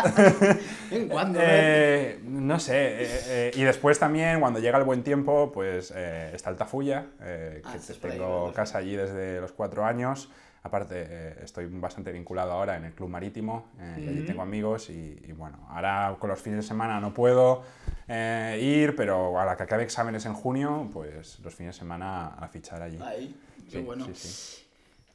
¿En 0.91 1.09
cuándo? 1.09 1.39
no? 1.39 1.45
Eh, 1.47 2.19
no 2.25 2.59
sé, 2.59 2.75
eh, 3.05 3.09
eh, 3.29 3.51
y 3.55 3.63
después 3.63 3.99
también 3.99 4.41
cuando 4.41 4.59
llega 4.59 4.77
el 4.79 4.85
buen 4.85 5.03
tiempo, 5.05 5.53
pues 5.53 5.93
eh, 5.95 6.33
está 6.35 6.51
Altafulla, 6.51 7.07
eh, 7.23 7.63
Ah, 7.65 7.73
que 7.73 7.79
ahí, 7.93 7.99
tengo 8.01 8.41
¿verdad? 8.47 8.55
casa 8.57 8.79
allí 8.79 8.97
desde 8.97 9.41
los 9.41 9.53
cuatro 9.53 9.85
años. 9.85 10.31
Aparte, 10.65 10.95
eh, 11.07 11.35
estoy 11.43 11.67
bastante 11.67 12.11
vinculado 12.11 12.51
ahora 12.53 12.79
en 12.79 12.85
el 12.87 12.93
Club 12.95 13.11
Marítimo, 13.11 13.69
eh, 13.79 14.03
y 14.03 14.09
allí 14.09 14.23
tengo 14.25 14.41
amigos 14.41 14.89
y, 14.89 15.21
y 15.23 15.33
bueno, 15.33 15.59
ahora 15.69 16.17
con 16.19 16.31
los 16.31 16.41
fines 16.41 16.61
de 16.61 16.63
semana 16.67 17.01
no 17.01 17.13
puedo 17.13 17.63
eh, 18.09 18.59
ir, 18.63 18.97
pero 18.97 19.39
a 19.39 19.45
la 19.45 19.59
que 19.59 19.65
acabe 19.65 19.83
exámenes 19.83 20.25
en 20.25 20.33
junio, 20.33 20.89
pues 20.91 21.39
los 21.41 21.55
fines 21.55 21.75
de 21.75 21.79
semana 21.81 22.29
a 22.29 22.49
fichar 22.49 22.81
allí. 22.81 22.99
Ahí, 23.03 23.37
qué 23.71 23.79
Sí, 23.79 23.85
bueno. 23.85 24.07
sí, 24.07 24.13
sí. 24.15 24.61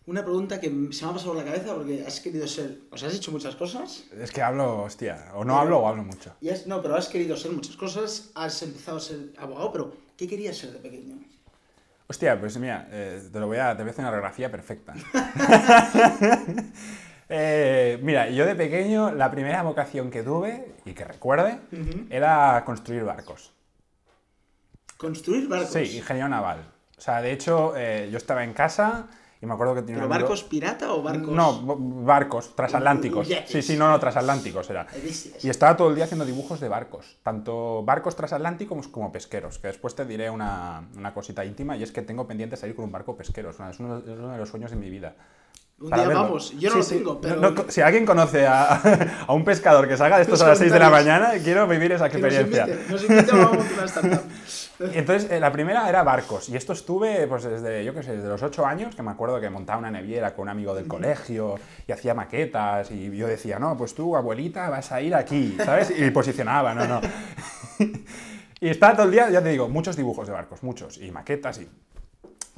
Una 0.06 0.24
pregunta 0.24 0.60
que 0.60 0.68
se 0.92 1.04
me 1.06 1.12
ha 1.12 1.14
pasado 1.14 1.34
por 1.34 1.36
la 1.36 1.44
cabeza 1.44 1.74
porque 1.76 2.04
has 2.06 2.20
querido 2.20 2.48
ser. 2.48 2.80
O 2.92 2.98
sea, 2.98 3.10
has 3.10 3.16
hecho 3.16 3.32
muchas 3.32 3.56
cosas. 3.56 4.06
Es 4.20 4.32
que 4.32 4.42
hablo, 4.42 4.84
hostia, 4.84 5.32
o 5.36 5.44
no 5.46 5.60
hablo 5.60 5.80
o 5.80 5.88
hablo 5.88 6.04
mucho. 6.04 6.34
Y 6.42 6.50
has, 6.50 6.66
no, 6.68 6.82
pero 6.82 6.96
has 6.96 7.08
querido 7.10 7.36
ser 7.38 7.52
muchas 7.52 7.76
cosas. 7.76 8.32
Has 8.36 8.62
empezado 8.64 8.98
a 8.98 9.02
ser 9.02 9.34
abogado, 9.38 9.72
pero 9.72 9.94
¿qué 10.18 10.28
querías 10.28 10.58
ser 10.58 10.72
de 10.74 10.80
pequeño? 10.80 11.18
Hostia, 12.12 12.40
pues 12.40 12.58
mira, 12.58 12.88
eh, 12.92 13.22
te, 13.32 13.40
lo 13.40 13.46
voy 13.46 13.58
a, 13.58 13.78
te 13.78 13.84
voy 13.84 13.90
a 13.90 13.92
hacer 13.92 14.04
una 14.04 14.10
radiografía 14.10 14.52
perfecta. 14.52 14.94
Eh, 17.32 18.00
mira, 18.02 18.28
yo 18.32 18.44
de 18.44 18.56
pequeño 18.56 19.12
la 19.12 19.30
primera 19.30 19.62
vocación 19.62 20.10
que 20.10 20.24
tuve 20.24 20.74
y 20.84 20.94
que 20.94 21.06
recuerde 21.06 21.60
era 22.10 22.64
construir 22.66 23.04
barcos. 23.04 23.54
Construir 24.98 25.48
barcos. 25.48 25.70
Sí, 25.70 25.98
ingeniero 25.98 26.28
naval. 26.28 26.66
O 26.98 27.00
sea, 27.00 27.22
de 27.22 27.32
hecho, 27.32 27.78
eh, 27.78 28.10
yo 28.12 28.18
estaba 28.18 28.44
en 28.44 28.54
casa 28.54 29.10
y 29.42 29.46
me 29.46 29.54
acuerdo 29.54 29.74
que 29.76 29.82
tenía 29.82 29.96
¿Pero 29.96 30.08
un 30.08 30.12
amigo- 30.14 30.28
barcos 30.30 30.44
pirata 30.44 30.94
o 30.94 31.02
barcos.? 31.02 31.30
No, 31.34 31.62
barcos, 32.04 32.56
transatlánticos. 32.56 33.28
Sí, 33.46 33.62
sí, 33.62 33.78
no, 33.78 33.90
no, 33.90 34.00
transatlánticos 34.00 34.70
era. 34.70 34.86
Y 35.42 35.50
estaba 35.50 35.78
todo 35.78 35.90
el 35.90 35.96
día 35.96 36.04
haciendo 36.06 36.26
dibujos 36.26 36.60
de 36.60 36.68
barcos, 36.68 37.18
tanto 37.24 37.84
barcos 37.84 38.16
transatlánticos 38.16 38.88
como 38.90 39.12
pesqueros, 39.12 39.58
que 39.60 39.68
después 39.68 39.96
te 39.96 40.06
diré 40.06 40.30
una, 40.30 40.90
una 40.98 41.14
cosita 41.14 41.46
íntima 41.46 41.78
y 41.78 41.84
es 41.84 41.92
que 41.92 42.02
tengo 42.02 42.28
pendiente 42.28 42.58
salir 42.58 42.76
con 42.76 42.86
un 42.86 42.92
barco 42.92 43.16
pesquero, 43.16 43.52
es 43.52 43.60
uno, 43.60 43.70
es 43.70 43.80
uno 43.80 44.02
de 44.02 44.38
los 44.38 44.50
sueños 44.50 44.72
de 44.72 44.78
mi 44.78 44.90
vida. 44.90 45.16
Un 45.82 45.88
día 45.88 45.98
verlo. 46.08 46.24
vamos. 46.24 46.54
Yo 46.60 46.70
no 46.70 46.74
Sí, 46.74 46.78
lo 46.80 46.84
sí. 46.84 46.96
tengo, 46.98 47.22
pero. 47.22 47.36
No, 47.38 47.52
no, 47.52 47.66
si 47.70 47.82
alguien 47.82 48.06
conoce 48.06 48.46
a, 48.46 48.82
a 49.28 49.34
un 49.34 49.44
pescador 49.46 49.88
que 49.88 49.96
salga 49.98 50.18
de 50.18 50.24
estos 50.24 50.42
a 50.42 50.48
las 50.50 50.58
6 50.58 50.72
de 50.72 50.80
la 50.80 50.90
mañana, 50.90 51.32
quiero 51.44 51.68
vivir 51.68 51.92
esa 51.94 52.10
que 52.10 52.18
nos 52.18 52.34
experiencia. 52.34 52.68
invite, 52.74 52.92
nos 52.92 53.04
invite 53.04 53.32
a 53.32 53.36
una. 54.10 54.22
Entonces, 54.94 55.30
eh, 55.32 55.40
la 55.42 55.52
primera 55.52 55.88
era 55.90 56.04
barcos. 56.04 56.48
Y 56.50 56.56
esto 56.56 56.72
estuve, 56.74 57.28
pues 57.28 57.44
desde, 57.44 57.84
yo 57.84 57.94
qué 57.94 58.02
sé, 58.04 58.16
desde 58.16 58.30
los 58.30 58.42
8 58.42 58.66
años, 58.66 58.96
que 58.96 59.04
me 59.04 59.12
acuerdo 59.12 59.40
que 59.42 59.50
montaba 59.50 59.80
una 59.80 59.92
neviera 59.92 60.34
con 60.34 60.44
un 60.44 60.50
amigo 60.50 60.74
del 60.74 60.88
colegio 60.88 61.56
y 61.88 61.92
hacía 61.92 62.14
maquetas. 62.14 62.90
Y 62.92 63.16
yo 63.16 63.28
decía, 63.28 63.60
no, 63.60 63.78
pues 63.78 63.94
tú, 63.94 64.16
abuelita, 64.16 64.70
vas 64.70 64.92
a 64.92 65.02
ir 65.02 65.14
aquí, 65.16 65.58
¿sabes? 65.64 65.92
Y 65.98 66.10
posicionaba, 66.12 66.74
no, 66.74 66.86
no. 66.88 67.02
y 68.62 68.70
estaba 68.70 68.94
todo 68.94 69.06
el 69.06 69.12
día, 69.12 69.30
ya 69.30 69.42
te 69.42 69.50
digo, 69.50 69.68
muchos 69.70 69.96
dibujos 69.98 70.28
de 70.28 70.34
barcos, 70.34 70.64
muchos. 70.64 70.98
Y 70.98 71.12
maquetas 71.12 71.60
y. 71.60 71.68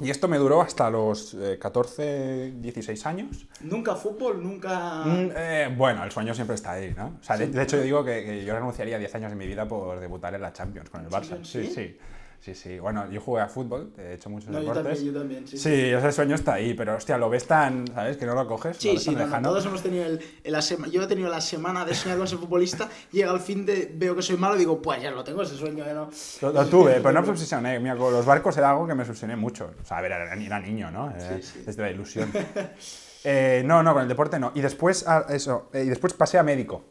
Y 0.02 0.10
esto 0.10 0.26
me 0.26 0.36
duró 0.36 0.60
hasta 0.60 0.90
los 0.90 1.34
eh, 1.34 1.58
14, 1.60 2.54
16 2.56 3.06
años. 3.06 3.46
Nunca 3.60 3.94
fútbol, 3.94 4.42
nunca. 4.42 5.04
Mm, 5.04 5.30
eh, 5.36 5.74
bueno, 5.76 6.02
el 6.02 6.10
sueño 6.10 6.34
siempre 6.34 6.56
está 6.56 6.72
ahí, 6.72 6.92
¿no? 6.96 7.18
O 7.20 7.24
sea, 7.24 7.36
de, 7.36 7.46
de 7.46 7.62
hecho 7.62 7.76
yo 7.76 7.82
digo 7.82 8.04
que, 8.04 8.24
que 8.24 8.44
yo 8.44 8.52
renunciaría 8.54 8.96
a 8.96 8.98
10 8.98 9.14
años 9.14 9.30
de 9.30 9.36
mi 9.36 9.46
vida 9.46 9.68
por 9.68 10.00
debutar 10.00 10.34
en 10.34 10.42
la 10.42 10.52
Champions 10.52 10.90
con 10.90 11.04
el 11.04 11.08
Barça. 11.08 11.44
Sí? 11.44 11.66
sí. 11.66 11.96
Sí, 12.44 12.56
sí. 12.56 12.80
Bueno, 12.80 13.08
yo 13.08 13.20
jugué 13.20 13.40
a 13.40 13.46
fútbol, 13.48 13.92
he 13.96 14.14
hecho 14.14 14.28
muchos 14.28 14.48
No, 14.50 14.54
yo 14.58 14.74
deportes. 14.74 14.84
también, 14.98 15.12
yo 15.14 15.18
también. 15.20 15.46
Sí, 15.46 15.56
Sí, 15.58 15.70
ese 15.72 16.10
sueño 16.10 16.34
está 16.34 16.54
ahí, 16.54 16.74
pero 16.74 16.96
hostia, 16.96 17.16
lo 17.16 17.30
ves 17.30 17.46
tan, 17.46 17.86
¿sabes? 17.86 18.16
Que 18.16 18.26
no 18.26 18.34
lo 18.34 18.48
coges. 18.48 18.78
Sí, 18.78 18.88
lo 18.88 18.94
ves 18.94 19.02
sí, 19.04 19.06
tan 19.10 19.14
no, 19.14 19.20
no, 19.20 19.26
lejano. 19.26 19.48
todos 19.50 19.66
hemos 19.66 19.80
tenido 19.80 20.06
el, 20.06 20.20
el 20.42 20.54
asema- 20.56 20.88
Yo 20.90 21.04
he 21.04 21.06
tenido 21.06 21.28
la 21.30 21.40
semana 21.40 21.84
de 21.84 21.94
soñar 21.94 22.18
con 22.18 22.26
ser 22.26 22.38
futbolista, 22.38 22.88
llega 23.12 23.30
al 23.30 23.38
fin 23.38 23.64
de. 23.64 23.92
Veo 23.94 24.16
que 24.16 24.22
soy 24.22 24.36
malo 24.36 24.56
y 24.56 24.58
digo, 24.58 24.82
pues 24.82 25.00
ya 25.00 25.12
lo 25.12 25.22
tengo 25.22 25.42
ese 25.42 25.54
sueño, 25.56 25.84
ya 25.86 25.94
no. 25.94 26.10
Lo, 26.40 26.52
lo 26.52 26.66
tuve, 26.66 26.94
pero 27.00 27.12
no 27.12 27.22
me 27.22 27.28
obsesioné. 27.30 27.78
Mira, 27.78 27.96
con 27.96 28.12
los 28.12 28.26
barcos 28.26 28.56
era 28.56 28.70
algo 28.70 28.88
que 28.88 28.94
me 28.96 29.02
obsesioné 29.04 29.36
mucho. 29.36 29.70
O 29.80 29.84
sea, 29.86 29.98
a 29.98 30.02
ver, 30.02 30.10
era, 30.10 30.34
era 30.34 30.58
niño, 30.58 30.90
¿no? 30.90 31.10
Eh, 31.16 31.38
Sí, 31.40 31.42
sí. 31.60 31.62
Desde 31.64 31.80
la 31.82 31.90
ilusión. 31.90 32.28
Eh, 33.24 33.62
no, 33.64 33.84
no, 33.84 33.92
con 33.92 34.02
el 34.02 34.08
deporte 34.08 34.36
no. 34.40 34.50
Y 34.52 34.60
después, 34.62 35.04
ah, 35.06 35.26
eso, 35.28 35.70
eh, 35.72 35.84
y 35.84 35.88
después 35.88 36.12
pasé 36.12 36.38
a 36.38 36.42
médico. 36.42 36.84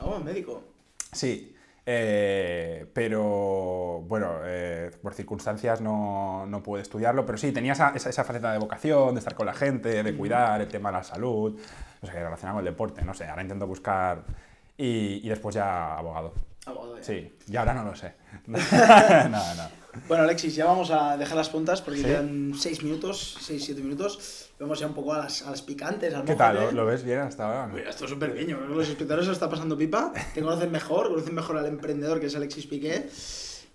Ah, 0.00 0.06
bueno, 0.06 0.24
médico. 0.24 0.64
Sí, 1.12 1.51
eh, 1.84 2.86
pero 2.92 4.02
bueno, 4.06 4.40
eh, 4.44 4.90
por 5.02 5.14
circunstancias 5.14 5.80
no, 5.80 6.46
no 6.46 6.62
pude 6.62 6.82
estudiarlo, 6.82 7.26
pero 7.26 7.38
sí, 7.38 7.52
tenía 7.52 7.72
esa, 7.72 7.90
esa, 7.94 8.10
esa 8.10 8.24
faceta 8.24 8.52
de 8.52 8.58
vocación, 8.58 9.14
de 9.14 9.18
estar 9.18 9.34
con 9.34 9.46
la 9.46 9.54
gente, 9.54 10.02
de 10.02 10.16
cuidar 10.16 10.60
el 10.60 10.68
tema 10.68 10.90
de 10.90 10.98
la 10.98 11.04
salud, 11.04 11.58
no 12.00 12.08
sé, 12.08 12.14
relacionado 12.14 12.58
con 12.58 12.66
el 12.66 12.72
deporte, 12.72 13.02
no 13.02 13.14
sé, 13.14 13.26
ahora 13.26 13.42
intento 13.42 13.66
buscar 13.66 14.22
y, 14.76 15.26
y 15.26 15.28
después 15.28 15.54
ya 15.54 15.96
abogado. 15.96 16.32
Abogado 16.66 16.98
ya. 16.98 17.02
Sí, 17.02 17.36
y 17.48 17.56
ahora 17.56 17.74
no 17.74 17.84
lo 17.84 17.96
sé. 17.96 18.14
no, 18.46 18.58
no. 19.28 19.81
Bueno, 20.08 20.24
Alexis, 20.24 20.54
ya 20.54 20.64
vamos 20.64 20.90
a 20.90 21.16
dejar 21.16 21.36
las 21.36 21.50
puntas 21.50 21.82
porque 21.82 22.00
¿Sí? 22.00 22.06
quedan 22.06 22.52
6 22.58 22.82
minutos, 22.82 23.36
6-7 23.46 23.76
minutos. 23.76 24.48
Vamos 24.58 24.78
ya 24.80 24.86
un 24.86 24.94
poco 24.94 25.12
a 25.12 25.18
las, 25.18 25.42
a 25.42 25.50
las 25.50 25.60
picantes, 25.62 26.14
al 26.14 26.24
¿Qué 26.24 26.34
tal? 26.34 26.54
¿Lo, 26.56 26.72
lo 26.72 26.86
ves 26.86 27.02
bien 27.04 27.18
hasta 27.20 27.44
ahora? 27.46 27.66
Mira, 27.72 27.90
esto 27.90 28.04
es 28.04 28.10
súper 28.10 28.32
pequeño, 28.32 28.58
los 28.60 28.88
espectadores 28.88 29.24
se 29.24 29.28
lo 29.30 29.32
está 29.34 29.50
pasando 29.50 29.76
pipa, 29.76 30.12
te 30.34 30.40
conocen 30.40 30.70
mejor, 30.70 31.08
conocen 31.10 31.34
mejor 31.34 31.58
al 31.58 31.66
emprendedor 31.66 32.20
que 32.20 32.26
es 32.26 32.36
Alexis 32.36 32.66
Piqué 32.66 33.10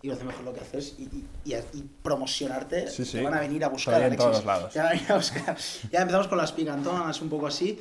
y 0.02 0.08
conocen 0.08 0.28
mejor 0.28 0.44
lo 0.46 0.54
que 0.54 0.62
haces 0.62 0.96
y, 0.98 1.04
y- 1.04 1.26
y 1.46 1.54
y 1.56 1.84
promocionarte, 2.02 2.88
Sí, 2.90 3.04
sí. 3.06 3.18
te 3.18 3.24
van 3.24 3.34
a 3.34 3.40
venir 3.42 3.64
a 3.64 3.68
buscar, 3.70 3.96
Estoy 3.96 4.06
en 4.06 4.14
Alexis. 4.14 4.32
todos 4.32 4.46
lados. 4.46 4.74
Te 4.74 4.80
van 4.80 4.88
a 4.88 4.92
venir 4.92 5.12
a 5.12 5.16
buscar. 5.16 5.58
Ya 5.92 6.00
empezamos 6.02 6.28
con 6.28 6.38
las 6.38 6.52
picantonas, 6.52 7.22
un 7.22 7.30
poco 7.30 7.48
así. 7.48 7.80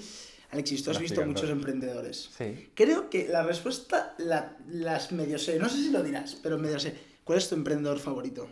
Alexis, 0.51 0.83
tú 0.85 0.90
has 0.90 0.96
Las 0.96 1.03
visto 1.03 1.14
picantonas. 1.20 1.42
muchos 1.42 1.57
emprendedores. 1.57 2.31
Sí. 2.37 2.70
Creo 2.75 3.09
que 3.09 3.29
la 3.29 3.42
respuesta 3.44 4.14
la- 4.18 4.57
las 4.68 5.12
medio 5.12 5.38
sé, 5.38 5.59
no 5.59 5.68
sé 5.68 5.77
si 5.77 5.90
lo 5.90 6.03
dirás, 6.03 6.37
pero 6.42 6.59
medio 6.59 6.79
sé. 6.81 6.94
¿Cuál 7.26 7.38
es 7.38 7.48
tu 7.48 7.56
emprendedor 7.56 7.98
favorito? 7.98 8.48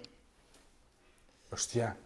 Hostia, 1.51 1.97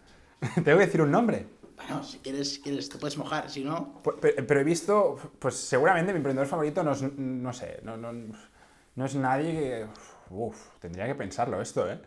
tengo 0.63 0.77
que 0.77 0.85
decir 0.85 1.01
un 1.01 1.09
nombre. 1.11 1.47
Bueno, 1.75 2.03
si 2.03 2.19
quieres, 2.19 2.53
si 2.53 2.61
quieres 2.61 2.89
te 2.89 2.97
puedes 2.99 3.17
mojar, 3.17 3.49
si 3.49 3.63
no... 3.63 4.01
Pu- 4.03 4.19
pe- 4.19 4.43
Pero 4.43 4.59
he 4.59 4.63
visto, 4.63 5.17
pues 5.39 5.55
seguramente 5.55 6.11
mi 6.13 6.17
emprendedor 6.17 6.47
favorito 6.47 6.83
no 6.83 6.91
es, 6.91 7.01
no 7.01 7.51
sé, 7.53 7.79
no, 7.83 7.97
no, 7.97 8.11
no 8.13 9.05
es 9.05 9.15
nadie 9.15 9.51
que... 9.53 9.87
Uf, 10.29 10.55
tendría 10.79 11.07
que 11.07 11.15
pensarlo 11.15 11.59
esto, 11.61 11.89
¿eh? 11.89 11.99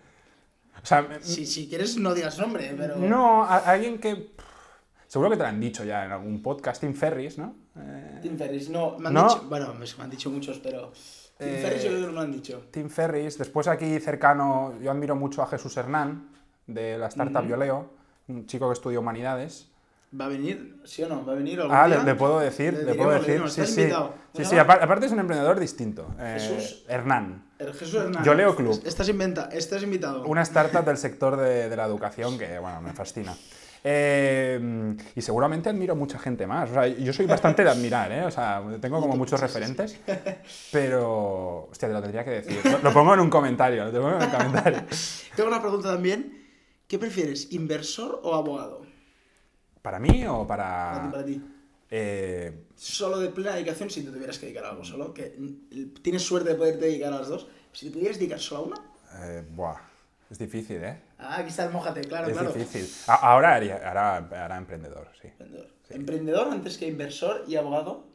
O 0.81 0.87
sea, 0.87 1.19
Si, 1.23 1.45
si 1.47 1.69
quieres 1.69 1.97
no 1.97 2.15
digas 2.15 2.39
nombre, 2.39 2.73
pero... 2.77 2.97
no, 2.99 3.43
a- 3.45 3.59
alguien 3.59 3.99
que... 3.99 4.33
Seguro 5.09 5.29
que 5.31 5.37
te 5.37 5.43
lo 5.43 5.49
han 5.49 5.61
dicho 5.61 5.85
ya 5.85 6.05
en 6.07 6.13
algún 6.13 6.41
podcast, 6.43 6.81
Tim 6.81 6.95
Ferris, 6.95 7.37
¿no? 7.37 7.57
Eh, 7.77 8.21
Tim 8.23 8.39
Ferris, 8.39 8.71
no, 8.71 8.99
me 8.99 9.09
han 9.09 9.15
¿No? 9.15 9.29
dicho, 9.29 9.43
bueno, 9.49 9.75
me 9.75 9.85
han 10.05 10.11
dicho 10.11 10.31
muchos, 10.31 10.59
pero 10.59 10.93
Tim 11.43 11.55
Eh, 11.55 11.59
Ferris 11.63 11.83
yo 11.83 11.89
creo 11.91 12.01
que 12.01 12.07
no 12.07 12.13
me 12.13 12.21
han 12.21 12.33
dicho. 12.33 12.63
Tim 12.71 12.89
Ferris. 12.89 13.39
Después 13.39 13.69
aquí 13.69 13.99
cercano, 14.01 14.75
yo 14.81 14.91
admiro 14.91 15.17
mucho 15.17 15.43
a 15.43 15.47
Jesús 15.47 15.77
Hernán, 15.77 16.29
de 16.67 16.99
la 16.99 17.07
startup 17.09 17.41
Ujú. 17.41 17.49
Yoleo, 17.51 17.91
un 18.29 18.47
chico 18.47 18.69
que 18.69 18.75
estudia 18.75 18.99
humanidades. 19.01 19.69
¿Va 20.19 20.27
a 20.27 20.29
venir? 20.29 20.77
¿Sí 20.85 21.03
o 21.03 21.09
no? 21.09 21.25
¿Va 21.25 21.33
a 21.33 21.37
venir 21.37 21.59
algún 21.61 21.75
Ah, 21.75 21.89
le, 21.89 21.97
día? 21.97 22.05
le 22.05 22.15
puedo 22.15 22.39
decir, 22.39 22.75
le, 22.75 22.95
puedo 22.95 23.11
decir. 23.13 23.43
Sí, 23.49 23.65
sí. 23.65 23.85
Sí, 23.85 23.91
¿Cómo 23.91 24.45
sí, 24.45 24.59
aparte 24.59 25.07
es 25.07 25.13
un 25.13 25.21
emprendedor 25.21 25.59
distinto. 25.59 26.07
eh, 26.19 26.37
Jesús. 26.39 26.85
Hernán. 26.87 27.45
El 27.59 27.73
Jesús 27.73 27.95
Hernández. 27.95 28.23
Yoleo 28.25 28.55
Club. 28.55 28.83
Estás, 28.85 29.09
inventa, 29.09 29.49
estás 29.53 29.83
invitado. 29.83 30.25
Una 30.27 30.43
startup 30.43 30.85
del 30.85 30.99
sector 30.99 31.37
de, 31.37 31.71
de 31.71 31.77
la 31.77 31.87
educación 31.87 32.39
que, 32.39 32.59
bueno, 32.59 32.83
me 32.83 32.93
fascina. 32.93 33.35
Eh, 33.85 34.97
y 35.17 35.21
seguramente 35.21 35.69
admiro 35.69 35.97
mucha 35.97 36.19
gente 36.19 36.47
más. 36.47 36.71
O 36.71 36.75
sea, 36.75 36.87
yo 36.87 37.13
soy 37.13 37.27
bastante 37.27 37.65
de 37.65 37.71
admirar, 37.71 38.13
¿eh? 38.13 38.25
O 38.25 38.31
sea, 38.31 38.63
tengo 38.81 39.01
como 39.01 39.17
muchos 39.17 39.41
referentes. 39.41 39.99
Pero, 40.71 41.69
hostia, 41.71 41.89
te 41.89 41.95
lo 41.95 42.01
tendría 42.01 42.25
que 42.25 42.31
decir. 42.31 42.61
Lo, 42.71 42.79
lo 42.79 42.93
pongo 42.93 43.15
en 43.15 43.21
un 43.21 43.31
comentario, 43.31 43.85
lo 43.85 43.93
pongo 43.93 44.17
en 44.17 44.23
un 44.23 44.31
comentario. 44.31 44.83
Tengo 45.37 45.49
una 45.49 45.61
pregunta 45.61 45.93
también. 45.93 46.41
¿Qué 46.87 46.99
prefieres, 46.99 47.53
inversor 47.53 48.21
o 48.23 48.35
abogado? 48.35 48.83
¿Para 49.81 49.99
mí 49.99 50.25
o 50.27 50.47
Para 50.47 50.93
ti, 50.93 50.99
para...? 50.99 51.11
para 51.11 51.25
ti. 51.25 51.43
Eh, 51.91 52.67
Solo 52.77 53.19
de 53.19 53.29
plena 53.31 53.55
dedicación 53.55 53.91
si 53.91 54.03
te 54.03 54.11
tuvieras 54.11 54.39
que 54.39 54.47
dedicar 54.47 54.65
a 54.67 54.71
algo 54.71 54.85
solo. 54.85 55.13
Que 55.13 55.37
tienes 56.03 56.23
suerte 56.23 56.51
de 56.51 56.55
poderte 56.55 56.85
dedicar 56.87 57.13
a 57.13 57.19
las 57.19 57.29
dos. 57.29 57.47
Si 57.73 57.87
te 57.87 57.93
pudieras 57.93 58.19
dedicar 58.19 58.39
solo 58.39 58.61
a 58.61 58.65
una. 58.67 59.27
eh, 59.27 59.45
buah, 59.51 59.77
es 60.31 60.39
difícil, 60.39 60.83
¿eh? 60.85 61.01
Ah, 61.23 61.37
aquí 61.39 61.49
está 61.49 61.65
el 61.65 61.71
mojate, 61.73 62.01
claro, 62.03 62.27
es 62.27 62.33
claro. 62.33 62.53
difícil. 62.53 62.89
Ahora 63.07 63.57
ahora 63.57 64.17
hará 64.17 64.57
emprendedor, 64.57 65.09
sí. 65.21 65.29
Emprendedor. 65.29 65.67
Emprendedor 65.91 66.49
antes 66.53 66.79
que 66.79 66.87
inversor 66.87 67.45
y 67.47 67.57
abogado. 67.57 68.13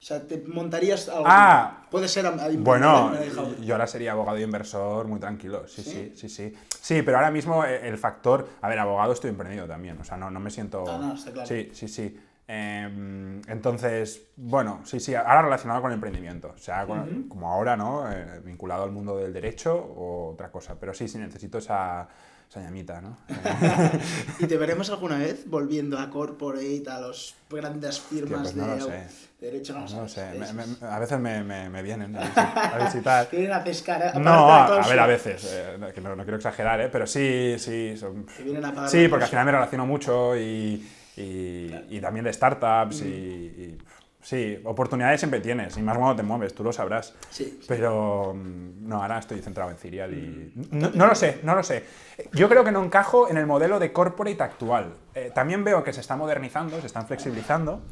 O 0.00 0.04
sea, 0.04 0.22
te 0.22 0.38
montarías 0.46 1.08
algo. 1.08 1.24
Ah. 1.26 1.84
Puede 1.90 2.06
ser 2.06 2.24
Bueno, 2.58 3.12
yo 3.60 3.74
ahora 3.74 3.86
sería 3.88 4.12
abogado 4.12 4.38
y 4.38 4.42
inversor 4.44 5.08
muy 5.08 5.18
tranquilo, 5.18 5.66
sí, 5.66 5.82
sí, 5.82 6.12
sí, 6.14 6.28
sí. 6.28 6.54
Sí, 6.80 7.02
pero 7.02 7.16
ahora 7.16 7.32
mismo 7.32 7.64
eh, 7.64 7.88
el 7.88 7.98
factor, 7.98 8.48
a 8.60 8.68
ver, 8.68 8.78
abogado 8.78 9.12
estoy 9.12 9.30
emprendido 9.30 9.66
también, 9.66 9.98
o 10.00 10.04
sea, 10.04 10.16
no, 10.16 10.30
no 10.30 10.38
me 10.38 10.50
siento... 10.50 10.84
Ah, 10.88 10.98
no, 10.98 11.14
está 11.14 11.32
claro. 11.32 11.48
Sí, 11.48 11.70
sí, 11.72 11.88
sí. 11.88 12.16
Em, 12.46 13.42
entonces, 13.48 14.22
bueno, 14.36 14.80
sí, 14.84 15.00
sí, 15.00 15.14
ahora 15.14 15.42
relacionado 15.42 15.82
con 15.82 15.90
el 15.90 15.96
emprendimiento, 15.96 16.52
o 16.54 16.58
sea, 16.58 16.86
con- 16.86 17.24
como 17.28 17.50
ahora, 17.52 17.76
¿no? 17.76 18.10
Eh, 18.10 18.40
vinculado 18.44 18.84
al 18.84 18.90
mundo 18.92 19.16
del 19.18 19.32
derecho 19.32 19.74
o 19.74 20.30
otra 20.32 20.50
cosa, 20.50 20.76
pero 20.78 20.94
sí, 20.94 21.08
sí, 21.08 21.18
necesito 21.18 21.58
esa, 21.58 22.08
esa 22.48 22.62
llamita, 22.62 23.00
¿no? 23.02 23.16
¿Y 24.38 24.46
te 24.46 24.56
veremos 24.56 24.88
alguna 24.90 25.18
vez 25.18 25.44
volviendo 25.48 25.98
a 25.98 26.08
corporate, 26.08 26.82
a 26.88 26.98
las 27.00 27.34
grandes 27.50 28.00
firmas 28.00 28.40
pues 28.52 28.56
no 28.56 28.66
de, 28.68 28.78
lo 28.78 28.86
sé. 28.86 28.92
de 29.40 29.46
derecho? 29.50 29.74
No, 29.78 29.86
No 29.86 30.02
lo 30.02 30.08
sé, 30.08 30.26
me- 30.32 30.52
me- 30.54 30.86
a 30.86 30.98
veces 30.98 31.18
me, 31.18 31.42
me- 31.44 31.82
vienen 31.82 32.16
a 32.16 32.22
visi- 32.22 32.72
a 32.74 32.84
visitar. 32.86 33.28
Vienen 33.32 33.52
a 33.52 33.62
pescar. 33.62 34.18
No, 34.18 34.50
a, 34.50 34.88
ver, 34.88 34.98
a 34.98 35.06
veces, 35.06 35.44
eh, 35.52 35.78
que 35.94 36.00
no, 36.00 36.16
no 36.16 36.22
quiero 36.22 36.36
exagerar, 36.36 36.80
¿eh? 36.80 36.88
pero 36.90 37.06
sí, 37.06 37.56
sí. 37.58 37.94
son- 37.98 38.24
Que 38.24 38.42
vienen 38.44 38.64
a 38.64 38.72
pagar 38.74 38.88
Sí, 38.90 39.08
porque 39.08 39.24
al 39.24 39.30
final 39.30 39.44
me 39.44 39.52
relaciono 39.52 39.86
mucho 39.86 40.34
y, 40.34 40.88
y, 41.18 41.70
y 41.90 42.00
también 42.00 42.24
de 42.24 42.32
startups 42.32 43.02
y, 43.02 43.04
y, 43.04 43.78
Sí, 44.20 44.60
oportunidades 44.64 45.20
siempre 45.20 45.40
tienes, 45.40 45.76
y 45.76 45.82
más 45.82 45.96
cuando 45.96 46.16
te 46.16 46.22
mueves, 46.22 46.52
tú 46.52 46.64
lo 46.64 46.72
sabrás. 46.72 47.14
Sí. 47.30 47.60
Pero 47.68 48.34
mm, 48.34 48.88
no, 48.88 49.00
ahora 49.00 49.18
estoy 49.18 49.40
centrado 49.40 49.70
en 49.70 49.76
Cirial 49.76 50.12
y... 50.12 50.52
No, 50.72 50.90
no 50.90 51.06
lo 51.06 51.14
sé, 51.14 51.40
no 51.44 51.54
lo 51.54 51.62
sé. 51.62 51.84
Yo 52.32 52.48
creo 52.48 52.64
que 52.64 52.72
no 52.72 52.82
encajo 52.82 53.30
en 53.30 53.36
el 53.36 53.46
modelo 53.46 53.78
de 53.78 53.92
corporate 53.92 54.42
actual. 54.42 54.94
Eh, 55.14 55.30
también 55.34 55.62
veo 55.62 55.84
que 55.84 55.92
se 55.92 56.00
está 56.00 56.16
modernizando, 56.16 56.80
se 56.80 56.88
están 56.88 57.06
flexibilizando. 57.06 57.82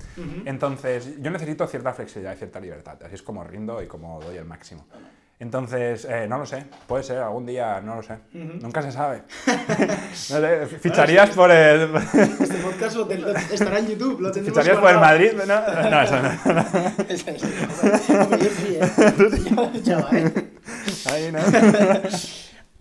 Entonces, 0.45 1.23
yo 1.23 1.31
necesito 1.31 1.67
cierta 1.69 1.93
flexibilidad 1.93 2.35
y 2.35 2.39
cierta 2.39 2.59
libertad. 2.59 2.99
Así 3.05 3.15
es 3.15 3.23
como 3.23 3.45
rindo 3.45 3.81
y 3.83 3.87
como 3.87 4.21
doy 4.21 4.37
el 4.37 4.45
máximo. 4.45 4.85
Entonces, 5.39 6.07
eh, 6.07 6.27
no 6.29 6.39
lo 6.39 6.47
sé. 6.47 6.65
Puede 6.87 7.03
ser, 7.05 7.19
algún 7.19 7.45
día, 7.45 7.81
no 7.83 7.97
lo 7.97 8.03
sé. 8.03 8.17
Nunca 8.33 8.81
se 8.81 8.91
sabe. 8.91 9.23
Ficharías 10.81 11.31
por 11.31 11.51
el... 11.51 11.91
Este 12.41 12.55
podcast 12.57 12.97
lo 12.97 13.05
lo- 13.05 13.37
estará 13.37 13.79
en 13.81 13.89
YouTube, 13.89 14.21
lo 14.21 14.33
tendremos 14.33 14.59
¿Ficharías 14.59 14.81
por 14.81 14.91
el. 14.91 14.99
Madrid? 14.99 15.33
No, 15.47 15.91
no, 15.91 16.03
eso 16.03 16.23
no. 16.23 16.31
Es- 17.09 17.27
es- 17.27 17.43
Hombre, 18.11 18.39
yo 18.39 18.51
sí, 18.51 18.77
¿eh? 18.77 20.33
¿eh? 20.35 20.51
Ahí 21.11 21.33
no. 21.33 21.39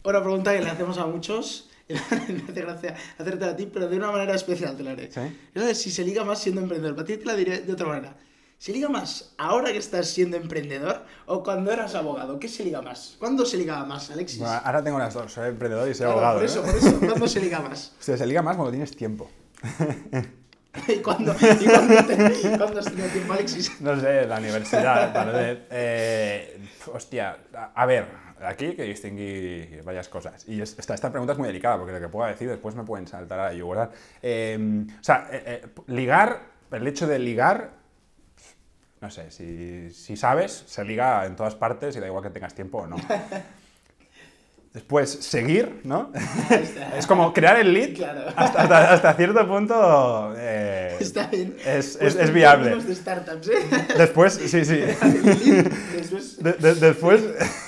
Una 0.04 0.22
pregunta 0.22 0.54
que 0.54 0.62
le 0.62 0.70
hacemos 0.70 0.98
a 0.98 1.06
muchos, 1.08 1.70
me 1.89 1.96
hace 1.98 2.62
gracia 2.62 2.96
hacerte 3.18 3.46
a 3.46 3.56
ti, 3.56 3.70
pero 3.72 3.88
de 3.89 3.98
una 3.98 4.12
manera 4.12 4.34
especial 4.36 4.78
te 4.78 4.84
la 4.84 4.91
haré. 4.91 5.12
¿Sí? 5.12 5.20
Es 5.54 5.65
de 5.65 5.76
si 5.76 5.91
se 5.91 6.04
liga 6.04 6.24
más 6.24 6.39
siendo 6.41 6.62
emprendedor. 6.62 6.96
Para 6.96 7.06
ti 7.06 7.18
te 7.18 7.26
la 7.26 7.36
diré 7.36 7.60
de 7.62 7.74
otra 7.74 7.88
manera. 7.88 8.15
¿Se 8.65 8.73
liga 8.73 8.89
más 8.89 9.32
ahora 9.38 9.71
que 9.71 9.78
estás 9.78 10.08
siendo 10.08 10.38
emprendedor 10.38 11.04
o 11.28 11.43
cuando 11.43 11.71
eras 11.71 11.93
abogado? 11.93 12.39
¿Qué 12.39 12.47
se 12.47 12.63
liga 12.63 12.82
más? 12.82 13.15
¿Cuándo 13.19 13.45
se 13.45 13.58
ligaba 13.58 13.86
más, 13.86 14.10
Alexis? 14.10 14.39
Bueno, 14.39 14.60
ahora 14.63 14.84
tengo 14.84 14.97
las 14.97 15.13
dos. 15.13 15.32
Soy 15.32 15.49
emprendedor 15.49 15.88
y 15.88 15.93
soy 15.93 16.08
Claro, 16.08 16.13
abogado. 16.13 16.36
por 16.39 16.45
eso, 16.45 16.62
¿no? 16.62 16.71
por 16.71 16.75
eso. 16.75 16.99
¿Cuándo 16.99 17.28
se 17.28 17.41
liga 17.41 17.60
más? 17.60 17.93
Hostia, 17.99 18.17
se 18.17 18.25
liga 18.25 18.41
más 18.41 18.56
cuando 18.56 18.71
tienes 18.71 18.95
tiempo. 18.97 19.30
¿Y 20.88 20.95
cuándo, 20.95 21.32
y 21.36 21.38
te- 21.38 21.47
has 21.47 22.86
tenido 22.88 23.08
tiempo, 23.10 23.34
Alexis? 23.34 23.80
No 23.82 23.99
sé, 23.99 24.25
la 24.25 24.39
universidad, 24.39 25.13
tal 25.13 25.32
vez. 25.32 25.60
Eh, 25.69 26.67
hostia, 26.91 27.38
a, 27.75 27.86
ver, 27.86 28.08
aquí 28.47 28.65
hay 28.65 28.75
que 28.75 28.84
distinguir 28.86 29.84
varias 29.84 30.10
cosas. 30.10 30.43
Y 30.49 30.60
es- 30.60 30.75
esta, 30.80 30.95
esta 30.95 31.12
pregunta 31.12 31.34
es 31.34 31.38
muy 31.38 31.49
delicada, 31.49 31.78
porque 31.78 31.93
lo 31.93 31.99
que 31.99 32.10
pueda 32.10 32.30
decir 32.30 32.49
después 32.49 32.73
me 32.73 32.84
pueden 32.84 33.06
saltar 33.06 33.39
a 33.41 33.43
la 33.49 33.54
yugular. 33.54 33.91
Eh, 34.23 34.58
o 34.99 35.04
sea, 35.04 35.30
eh, 35.32 35.62
eh, 35.63 35.67
ligar, 35.86 36.39
el 36.71 36.88
hecho 36.88 37.06
de 37.06 37.19
ligar, 37.19 37.85
no 39.06 39.12
sé, 39.12 39.30
si, 39.30 39.91
si 39.94 40.18
sabes, 40.18 40.63
se 40.65 40.84
liga 40.84 41.28
en 41.28 41.36
todas 41.36 41.54
partes 41.54 41.96
y 41.96 42.00
da 42.00 42.08
igual 42.08 42.24
que 42.24 42.32
tengas 42.32 42.56
tiempo 42.56 42.80
o 42.80 42.88
no. 42.88 42.96
Después, 44.74 45.10
seguir, 45.10 45.80
¿no? 45.84 46.12
está. 46.50 46.98
es 46.98 47.06
como 47.08 47.32
crear 47.34 47.58
el 47.60 47.72
lead 47.72 47.94
Claro. 47.96 48.26
hasta, 48.36 48.63
hasta- 48.63 48.94
hasta 48.94 49.13
cierto 49.13 49.48
punto. 49.48 50.34
eh, 50.38 50.98
Está 51.00 51.28
bien. 51.28 51.56
Es, 51.65 51.98
Pues 51.98 52.15
es- 52.15 52.22
es 52.22 52.28
en 52.30 52.34
viable. 52.34 52.63
términos 52.72 52.88
de 52.89 52.96
startups, 52.96 53.48
¿eh? 53.48 53.54
Después, 53.98 54.34
sí, 54.34 54.65
sí. 54.65 54.78
Después, 55.96 56.38
De- 56.44 56.54
de- 56.54 56.76
después, 56.76 57.22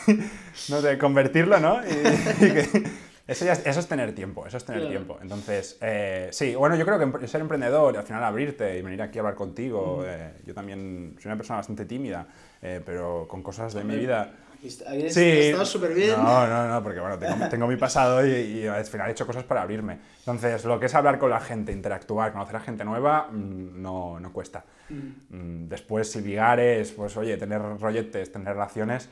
no 0.70 0.82
sé, 0.82 0.98
convertirlo, 0.98 1.60
¿no? 1.60 1.80
Y- 1.86 2.46
y 2.46 2.50
que- 2.52 2.84
eso, 3.28 3.46
ya 3.46 3.54
es, 3.54 3.66
eso 3.66 3.80
es 3.80 3.88
tener 3.88 4.14
tiempo, 4.16 4.46
eso 4.48 4.58
es 4.58 4.64
tener 4.66 4.82
Claro. 4.82 4.92
tiempo. 4.96 5.20
Entonces, 5.22 5.78
eh, 5.82 6.30
sí, 6.32 6.56
bueno, 6.56 6.76
yo 6.76 6.86
creo 6.86 7.20
que 7.20 7.28
ser 7.28 7.42
emprendedor 7.42 7.94
y 7.94 7.98
al 7.98 8.04
final 8.04 8.24
abrirte 8.24 8.78
y 8.78 8.82
venir 8.82 9.02
aquí 9.02 9.18
a 9.20 9.22
hablar 9.22 9.36
contigo, 9.36 10.04
eh, 10.06 10.34
yo 10.46 10.54
también 10.54 11.16
soy 11.20 11.30
una 11.30 11.38
persona 11.38 11.58
bastante 11.58 11.86
tímida, 11.86 12.26
eh, 12.62 12.82
pero 12.86 13.28
con 13.28 13.44
cosas 13.44 13.74
de 13.74 13.84
mi 13.84 13.96
vida... 13.98 14.32
Aquí 14.60 14.70
Sí. 15.12 15.22
Estaba 15.24 15.66
súper 15.66 15.94
bien. 15.94 16.16
No, 16.18 16.48
no, 16.48 16.68
no, 16.68 16.82
porque 16.82 17.00
bueno, 17.00 17.20
tengo, 17.20 17.48
tengo 17.48 17.68
mi 17.68 17.76
pasado 17.78 18.26
y, 18.26 18.32
y 18.32 18.66
al 18.68 18.84
final 18.86 19.08
he 19.08 19.12
hecho 19.12 19.28
cosas 19.28 19.44
para 19.44 19.62
abrirme. 19.62 20.00
Entonces, 20.18 20.66
lo 20.66 20.80
que 20.80 20.88
es 20.88 20.96
hablar 20.96 21.20
con 21.20 21.30
la 21.30 21.40
gente, 21.40 21.72
interactuar, 21.72 22.32
conocer 22.32 22.56
a 22.56 22.60
gente 22.62 22.84
nueva, 22.84 23.28
mm, 23.32 23.80
no, 23.80 24.20
no 24.20 24.34
cuesta. 24.34 24.66
Mm, 24.90 25.68
Después, 25.68 26.12
si 26.12 26.22
ligar 26.22 26.60
es, 26.60 26.92
pues 26.92 27.16
oye, 27.18 27.38
tener 27.38 27.62
rolletes, 27.80 28.32
tener 28.32 28.54
relaciones, 28.54 29.10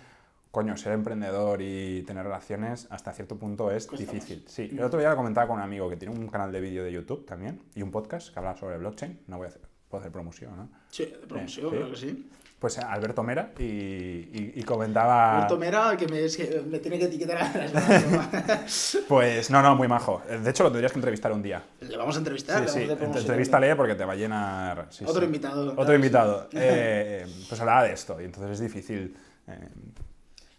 coño, 0.55 0.77
ser 0.77 0.93
emprendedor 0.93 1.61
y 1.61 2.01
tener 2.03 2.23
relaciones 2.23 2.87
hasta 2.89 3.11
cierto 3.11 3.35
punto 3.37 3.69
es 3.71 3.87
Cuesta 3.87 4.09
difícil. 4.09 4.45
Sí, 4.47 4.69
el 4.71 4.83
otro 4.83 4.99
día 4.99 5.09
lo 5.09 5.17
comentaba 5.17 5.47
con 5.47 5.57
un 5.57 5.61
amigo 5.63 5.89
que 5.89 5.97
tiene 5.97 6.15
un 6.15 6.27
canal 6.27 6.49
de 6.51 6.61
vídeo 6.61 6.81
de 6.83 6.93
YouTube 6.93 7.25
también 7.25 7.61
y 7.75 7.81
un 7.81 7.91
podcast 7.91 8.31
que 8.33 8.39
habla 8.39 8.55
sobre 8.55 8.77
blockchain. 8.77 9.19
No 9.27 9.35
voy 9.37 9.45
a 9.45 9.49
hacer, 9.49 9.61
puedo 9.89 9.99
hacer 9.99 10.13
promoción, 10.13 10.55
¿no? 10.55 10.69
Sí, 10.89 11.05
de 11.05 11.27
promoción, 11.27 11.69
Sí. 11.71 11.75
creo 11.75 11.89
que 11.91 11.97
sí. 11.97 12.29
Pues 12.57 12.77
eh, 12.77 12.81
Alberto 12.87 13.21
Mera 13.21 13.51
y, 13.59 13.63
y- 13.63 14.53
y 14.55 14.63
comentaba... 14.63 15.35
Alberto 15.39 15.57
Mera, 15.57 15.97
que 15.97 16.07
me, 16.07 16.23
es 16.23 16.37
que 16.37 16.63
me 16.65 16.79
tiene 16.79 16.97
que 16.99 17.05
etiquetar 17.05 17.37
a 17.37 17.57
las 17.67 17.73
manos. 17.73 18.97
Pues 19.09 19.51
no, 19.51 19.61
no, 19.61 19.75
muy 19.75 19.89
majo. 19.89 20.21
De 20.41 20.49
hecho, 20.49 20.63
lo 20.63 20.69
tendrías 20.71 20.93
que 20.93 20.97
entrevistar 20.99 21.33
un 21.33 21.43
día. 21.43 21.61
Le 21.81 21.97
vamos 21.97 22.15
a 22.15 22.19
entrevistar. 22.19 22.67
Sí, 22.69 22.79
le 22.79 22.95
sí, 22.95 23.03
a 23.03 23.05
entrevístale 23.05 23.75
porque 23.75 23.95
te 23.95 24.05
va 24.05 24.13
a 24.13 24.15
llenar. 24.15 24.87
sí, 24.89 25.03
Otro 25.05 25.25
invitado. 25.25 25.73
Otro 25.75 25.93
invitado. 25.93 26.47
Eh, 26.53 27.25
pues 27.49 27.59
hablaba 27.59 27.83
de 27.83 27.91
esto 27.91 28.19
y 28.21 28.23
entonces 28.23 28.51
es 28.53 28.59
difícil. 28.61 29.15
eh, 29.47 29.69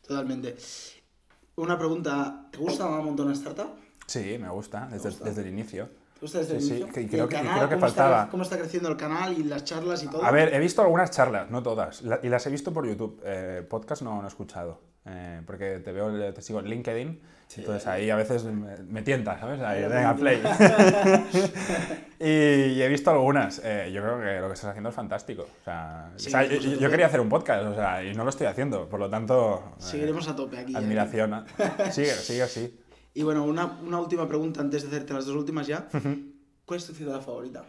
Totalmente. 0.07 0.57
Una 1.57 1.79
pregunta. 1.79 2.49
¿Te 2.51 2.59
gusta 2.59 2.87
un 2.87 3.05
montón 3.05 3.27
una 3.27 3.35
startup? 3.35 3.71
sí, 4.07 4.39
me 4.41 4.49
gusta 4.51 4.87
desde, 4.91 5.09
gusta? 5.11 5.25
desde 5.25 5.43
el 5.43 5.49
inicio. 5.49 5.89
¿Te 6.15 6.21
gusta 6.21 6.39
desde 6.39 6.51
Sí, 6.53 6.57
el 6.57 6.63
sí, 6.63 6.83
inicio? 6.85 7.03
¿Y 7.03 7.07
creo 7.09 7.25
el 7.25 7.29
que- 7.29 7.37
canal, 7.37 7.57
creo 7.57 7.69
que 7.69 7.75
cómo 7.75 7.87
está- 7.87 8.03
faltaba. 8.05 8.31
¿Cómo 8.31 8.43
está 8.43 8.59
creciendo 8.59 8.89
el 8.89 8.97
canal 8.97 9.33
y 9.39 9.43
las 9.45 9.65
charlas 9.65 10.03
y 10.03 10.09
todo? 10.09 10.25
A 10.25 10.31
ver, 10.31 10.55
he 10.55 10.59
visto 10.61 10.81
algunas 10.83 11.11
charlas, 11.11 11.51
no 11.51 11.63
todas, 11.63 12.03
la- 12.03 12.21
y 12.23 12.29
las 12.29 12.47
he 12.47 12.51
visto 12.51 12.73
por 12.73 12.87
YouTube. 12.87 13.21
Eh, 13.25 13.67
podcast 13.69 14.03
no, 14.03 14.17
no 14.21 14.25
he 14.25 14.29
escuchado, 14.29 14.81
eh, 15.07 15.43
porque 15.47 15.81
te 15.81 15.93
veo, 15.93 16.33
te 16.33 16.41
sigo 16.43 16.61
en 16.61 16.67
LinkedIn, 16.67 17.21
entonces 17.57 17.87
ahí 17.87 18.11
a 18.11 18.17
veces 18.17 18.45
me, 18.45 18.77
me 18.89 19.03
tienta, 19.03 19.39
¿sabes? 19.39 19.61
Ahí, 19.63 19.83
venga, 19.83 20.15
play. 20.17 20.43
y, 22.21 22.27
y 22.75 22.83
he 22.83 22.89
visto 22.89 23.11
algunas. 23.11 23.61
eh, 23.65 23.91
yo 23.93 24.03
creo 24.03 24.21
que 24.21 24.41
lo 24.41 24.49
que 24.49 24.55
estás 24.55 24.71
haciendo 24.71 24.91
es 24.91 24.95
fantástico. 24.95 25.43
O 25.43 25.65
sea, 25.65 26.11
Sí, 26.17 26.29
o 26.29 26.31
sea, 26.31 26.43
yo, 26.45 26.59
pues, 26.61 26.79
yo- 26.81 26.91
quería 26.91 27.07
hacer 27.07 27.21
un 27.21 27.29
podcast, 27.29 27.65
o 27.67 27.75
sea, 27.75 28.05
y 28.05 28.15
no 28.15 28.25
lo 28.25 28.31
estoy 28.31 28.47
haciendo, 28.47 28.89
por 28.89 29.01
lo 29.01 29.09
tanto... 29.11 29.73
eh, 29.79 29.83
Seguiremos 29.83 30.29
a 30.29 30.37
tope 30.37 30.59
aquí. 30.59 30.75
¿eh? 30.75 30.79
Admiración. 30.79 31.45
Sigue, 31.91 32.11
sigue 32.13 32.43
así. 32.43 32.79
Y 33.15 33.23
bueno, 33.23 33.45
una, 33.45 33.65
una 33.83 33.99
última 34.01 34.29
pregunta 34.29 34.61
antes 34.61 34.83
de 34.83 34.89
hacerte 34.89 35.15
las 35.15 35.25
dos 35.27 35.37
últimas 35.37 35.67
ya. 35.67 35.89
¿Cuál 36.67 36.79
es 36.81 36.87
tu 36.87 36.93
ciudad 36.93 37.21
favorita? 37.23 37.65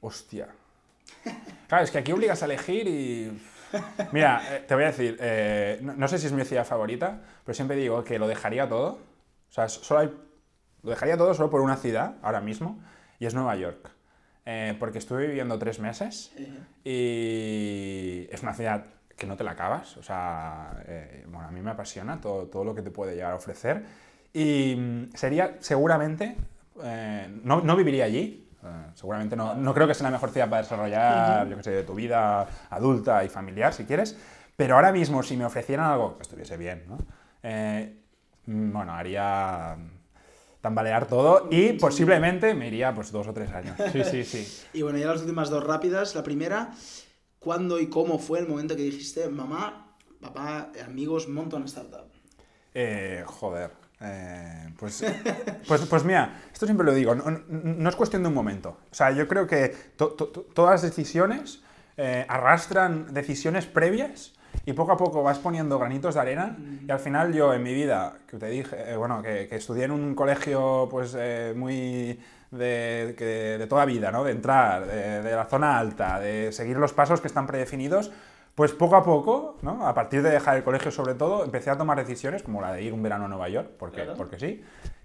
Hostia. 0.00 0.48
Claro, 1.68 1.84
es 1.84 1.90
que 1.90 1.98
aquí 1.98 2.12
obligas 2.12 2.42
a 2.42 2.46
elegir 2.46 2.86
y... 2.88 3.40
Mira, 4.12 4.42
eh, 4.50 4.64
te 4.66 4.74
voy 4.74 4.84
a 4.84 4.88
decir, 4.88 5.16
eh, 5.20 5.78
no, 5.82 5.94
no 5.94 6.08
sé 6.08 6.18
si 6.18 6.26
es 6.26 6.32
mi 6.32 6.44
ciudad 6.44 6.64
favorita, 6.64 7.20
pero 7.44 7.54
siempre 7.54 7.76
digo 7.76 8.02
que 8.04 8.18
lo 8.18 8.28
dejaría 8.28 8.68
todo. 8.68 8.98
O 9.50 9.52
sea, 9.52 9.68
solo 9.68 10.00
hay, 10.00 10.14
lo 10.82 10.90
dejaría 10.90 11.16
todo 11.16 11.32
solo 11.34 11.50
por 11.50 11.60
una 11.60 11.76
ciudad, 11.76 12.16
ahora 12.22 12.40
mismo, 12.40 12.82
y 13.18 13.26
es 13.26 13.34
Nueva 13.34 13.56
York. 13.56 13.90
Eh, 14.46 14.76
porque 14.78 14.98
estuve 14.98 15.26
viviendo 15.26 15.58
tres 15.58 15.78
meses 15.78 16.30
y 16.84 18.28
es 18.30 18.42
una 18.42 18.52
ciudad 18.52 18.84
que 19.16 19.26
no 19.26 19.36
te 19.36 19.44
la 19.44 19.52
acabas. 19.52 19.96
O 19.96 20.02
sea, 20.02 20.82
eh, 20.86 21.24
bueno, 21.28 21.48
a 21.48 21.50
mí 21.50 21.60
me 21.62 21.70
apasiona 21.70 22.20
todo, 22.20 22.46
todo 22.48 22.64
lo 22.64 22.74
que 22.74 22.82
te 22.82 22.90
puede 22.90 23.14
llegar 23.14 23.32
a 23.32 23.36
ofrecer. 23.36 23.84
Y 24.32 24.74
mm, 24.76 25.14
sería 25.14 25.56
seguramente 25.60 26.36
eh, 26.82 27.28
no, 27.42 27.60
no 27.60 27.76
viviría 27.76 28.04
allí. 28.04 28.43
Eh, 28.64 28.90
seguramente 28.94 29.36
no, 29.36 29.54
no 29.54 29.74
creo 29.74 29.86
que 29.86 29.94
sea 29.94 30.04
la 30.04 30.10
mejor 30.10 30.30
ciudad 30.30 30.48
para 30.48 30.62
desarrollar, 30.62 31.48
yo 31.48 31.56
que 31.56 31.62
sé, 31.62 31.82
tu 31.82 31.94
vida 31.94 32.46
adulta 32.70 33.24
y 33.24 33.28
familiar, 33.28 33.72
si 33.72 33.84
quieres. 33.84 34.16
Pero 34.56 34.76
ahora 34.76 34.92
mismo, 34.92 35.22
si 35.22 35.36
me 35.36 35.44
ofrecieran 35.44 35.90
algo 35.90 36.16
que 36.16 36.22
estuviese 36.22 36.56
bien, 36.56 36.84
¿no? 36.88 36.98
Eh, 37.42 38.00
mm, 38.46 38.72
bueno, 38.72 38.92
haría 38.92 39.76
tambalear 40.60 41.06
todo 41.06 41.48
y 41.50 41.74
posiblemente 41.74 42.54
me 42.54 42.68
iría 42.68 42.94
pues 42.94 43.12
dos 43.12 43.28
o 43.28 43.34
tres 43.34 43.52
años. 43.52 43.76
Sí, 43.92 44.02
sí, 44.04 44.24
sí. 44.24 44.62
Y 44.72 44.82
bueno, 44.82 44.98
ya 44.98 45.08
las 45.08 45.20
últimas 45.20 45.50
dos 45.50 45.62
rápidas. 45.62 46.14
La 46.14 46.22
primera, 46.22 46.72
¿cuándo 47.38 47.78
y 47.78 47.88
cómo 47.88 48.18
fue 48.18 48.38
el 48.38 48.48
momento 48.48 48.74
que 48.74 48.82
dijiste, 48.82 49.28
mamá, 49.28 49.94
papá, 50.20 50.70
amigos, 50.84 51.28
monto 51.28 51.56
una 51.56 51.66
startup? 51.66 52.06
Eh, 52.72 53.22
joder. 53.26 53.83
Eh, 54.00 54.70
pues, 54.78 55.04
pues, 55.68 55.82
pues 55.82 56.04
mira, 56.04 56.42
esto 56.52 56.66
siempre 56.66 56.84
lo 56.86 56.92
digo, 56.94 57.14
no, 57.14 57.88
es 57.88 57.96
cuestión 57.96 58.22
de 58.22 58.28
un 58.28 58.34
momento. 58.34 58.78
O 58.90 58.94
sea, 58.94 59.10
yo 59.12 59.26
creo 59.28 59.46
que 59.46 59.74
to- 59.96 60.10
to- 60.12 60.28
to- 60.28 60.42
todas 60.54 60.72
las 60.72 60.82
decisiones 60.82 61.62
eh, 61.96 62.26
arrastran 62.28 63.14
decisiones 63.14 63.66
previas 63.66 64.32
y 64.66 64.72
poco 64.72 64.92
a 64.92 64.96
poco 64.96 65.22
vas 65.22 65.38
poniendo 65.38 65.78
granitos 65.78 66.14
de 66.14 66.20
arena 66.20 66.56
y 66.86 66.90
al 66.90 66.98
final 67.00 67.32
yo 67.32 67.52
en 67.54 67.62
mi 67.62 67.72
vida, 67.74 68.18
que 68.28 68.36
te 68.36 68.46
dije, 68.48 68.92
eh, 68.92 68.96
bueno, 68.96 69.22
que, 69.22 69.46
que 69.48 69.56
estudié 69.56 69.84
en 69.84 69.90
un 69.92 70.14
colegio 70.14 70.88
pues 70.90 71.14
eh, 71.18 71.54
muy 71.56 72.18
de, 72.58 73.66
toda 73.68 73.84
vida, 73.84 74.10
¿no? 74.10 74.24
De 74.24 74.32
entrar, 74.32 74.86
de, 74.86 75.22
de 75.22 75.36
la 75.36 75.44
zona 75.44 75.78
alta, 75.78 76.18
de 76.20 76.52
seguir 76.52 76.76
los 76.76 76.92
pasos 76.92 77.20
que 77.20 77.28
están 77.28 77.46
predefinidos, 77.46 78.10
pues 78.54 78.72
poco 78.72 78.96
a 78.96 79.04
poco, 79.04 79.56
¿no? 79.62 79.86
A 79.86 79.94
partir 79.94 80.22
de 80.22 80.30
dejar 80.30 80.56
el 80.56 80.64
colegio 80.64 80.90
sobre 80.90 81.14
todo, 81.14 81.44
empecé 81.44 81.70
a 81.70 81.76
tomar 81.76 81.98
decisiones 81.98 82.42
como 82.42 82.60
la 82.60 82.72
de 82.72 82.82
ir 82.82 82.92
un 82.92 83.02
verano 83.02 83.24
a 83.24 83.28
Nueva 83.28 83.48
York, 83.48 83.70
porque, 83.78 83.96
Claro. 84.02 84.14
porque 84.16 84.38
sí, 84.38 84.62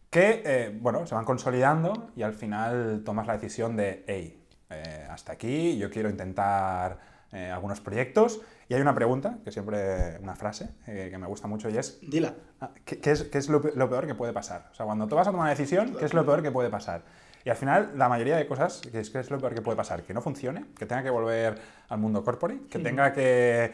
que, 0.09 0.41
eh, 0.45 0.77
bueno, 0.79 1.05
se 1.05 1.15
van 1.15 1.25
consolidando 1.25 2.09
y 2.15 2.23
al 2.23 2.33
final 2.33 3.01
tomas 3.03 3.27
la 3.27 3.33
decisión 3.33 3.75
de, 3.75 4.03
hey, 4.07 4.43
eh, 4.69 5.07
hasta 5.09 5.33
aquí, 5.33 5.77
yo 5.77 5.89
quiero 5.89 6.09
intentar 6.09 6.99
eh, 7.31 7.49
algunos 7.51 7.79
proyectos. 7.81 8.41
Y 8.67 8.75
hay 8.75 8.81
una 8.81 8.93
pregunta, 8.93 9.37
que 9.43 9.51
siempre, 9.51 10.19
una 10.21 10.35
frase 10.35 10.69
eh, 10.85 11.07
que 11.11 11.17
me 11.17 11.25
gusta 11.25 11.47
mucho 11.47 11.69
y 11.69 11.77
es, 11.77 11.99
Dila. 12.07 12.33
Ah, 12.61 12.69
¿Qué, 12.85 12.99
qué 12.99 13.11
es, 13.11 13.23
qué 13.23 13.39
es 13.39 13.49
lo, 13.49 13.61
pe- 13.61 13.71
lo 13.75 13.89
peor 13.89 14.05
que 14.05 14.13
puede 14.13 14.31
pasar? 14.31 14.67
O 14.71 14.75
sea, 14.75 14.85
cuando 14.85 15.07
tú 15.07 15.15
vas 15.15 15.27
a 15.27 15.31
tomar 15.31 15.45
una 15.45 15.49
decisión, 15.51 15.95
¿qué 15.97 16.05
es 16.05 16.13
lo 16.13 16.23
peor 16.23 16.43
que 16.43 16.51
puede 16.51 16.69
pasar? 16.69 17.01
Y 17.49 17.51
al 17.51 17.57
final, 17.57 17.93
la 17.95 18.07
mayoría 18.07 18.37
de 18.37 18.45
cosas, 18.45 18.79
¿qué 18.91 18.99
es, 18.99 19.09
qué 19.09 19.17
es 19.17 19.31
lo 19.31 19.39
peor 19.39 19.55
que 19.55 19.63
puede 19.63 19.75
pasar? 19.75 20.03
Que 20.03 20.13
no 20.13 20.21
funcione, 20.21 20.65
que 20.77 20.85
tenga 20.85 21.01
que 21.01 21.09
volver 21.09 21.59
al 21.87 21.97
mundo 21.97 22.23
corporate, 22.23 22.67
que 22.69 22.77
tenga 22.77 23.11
que 23.11 23.73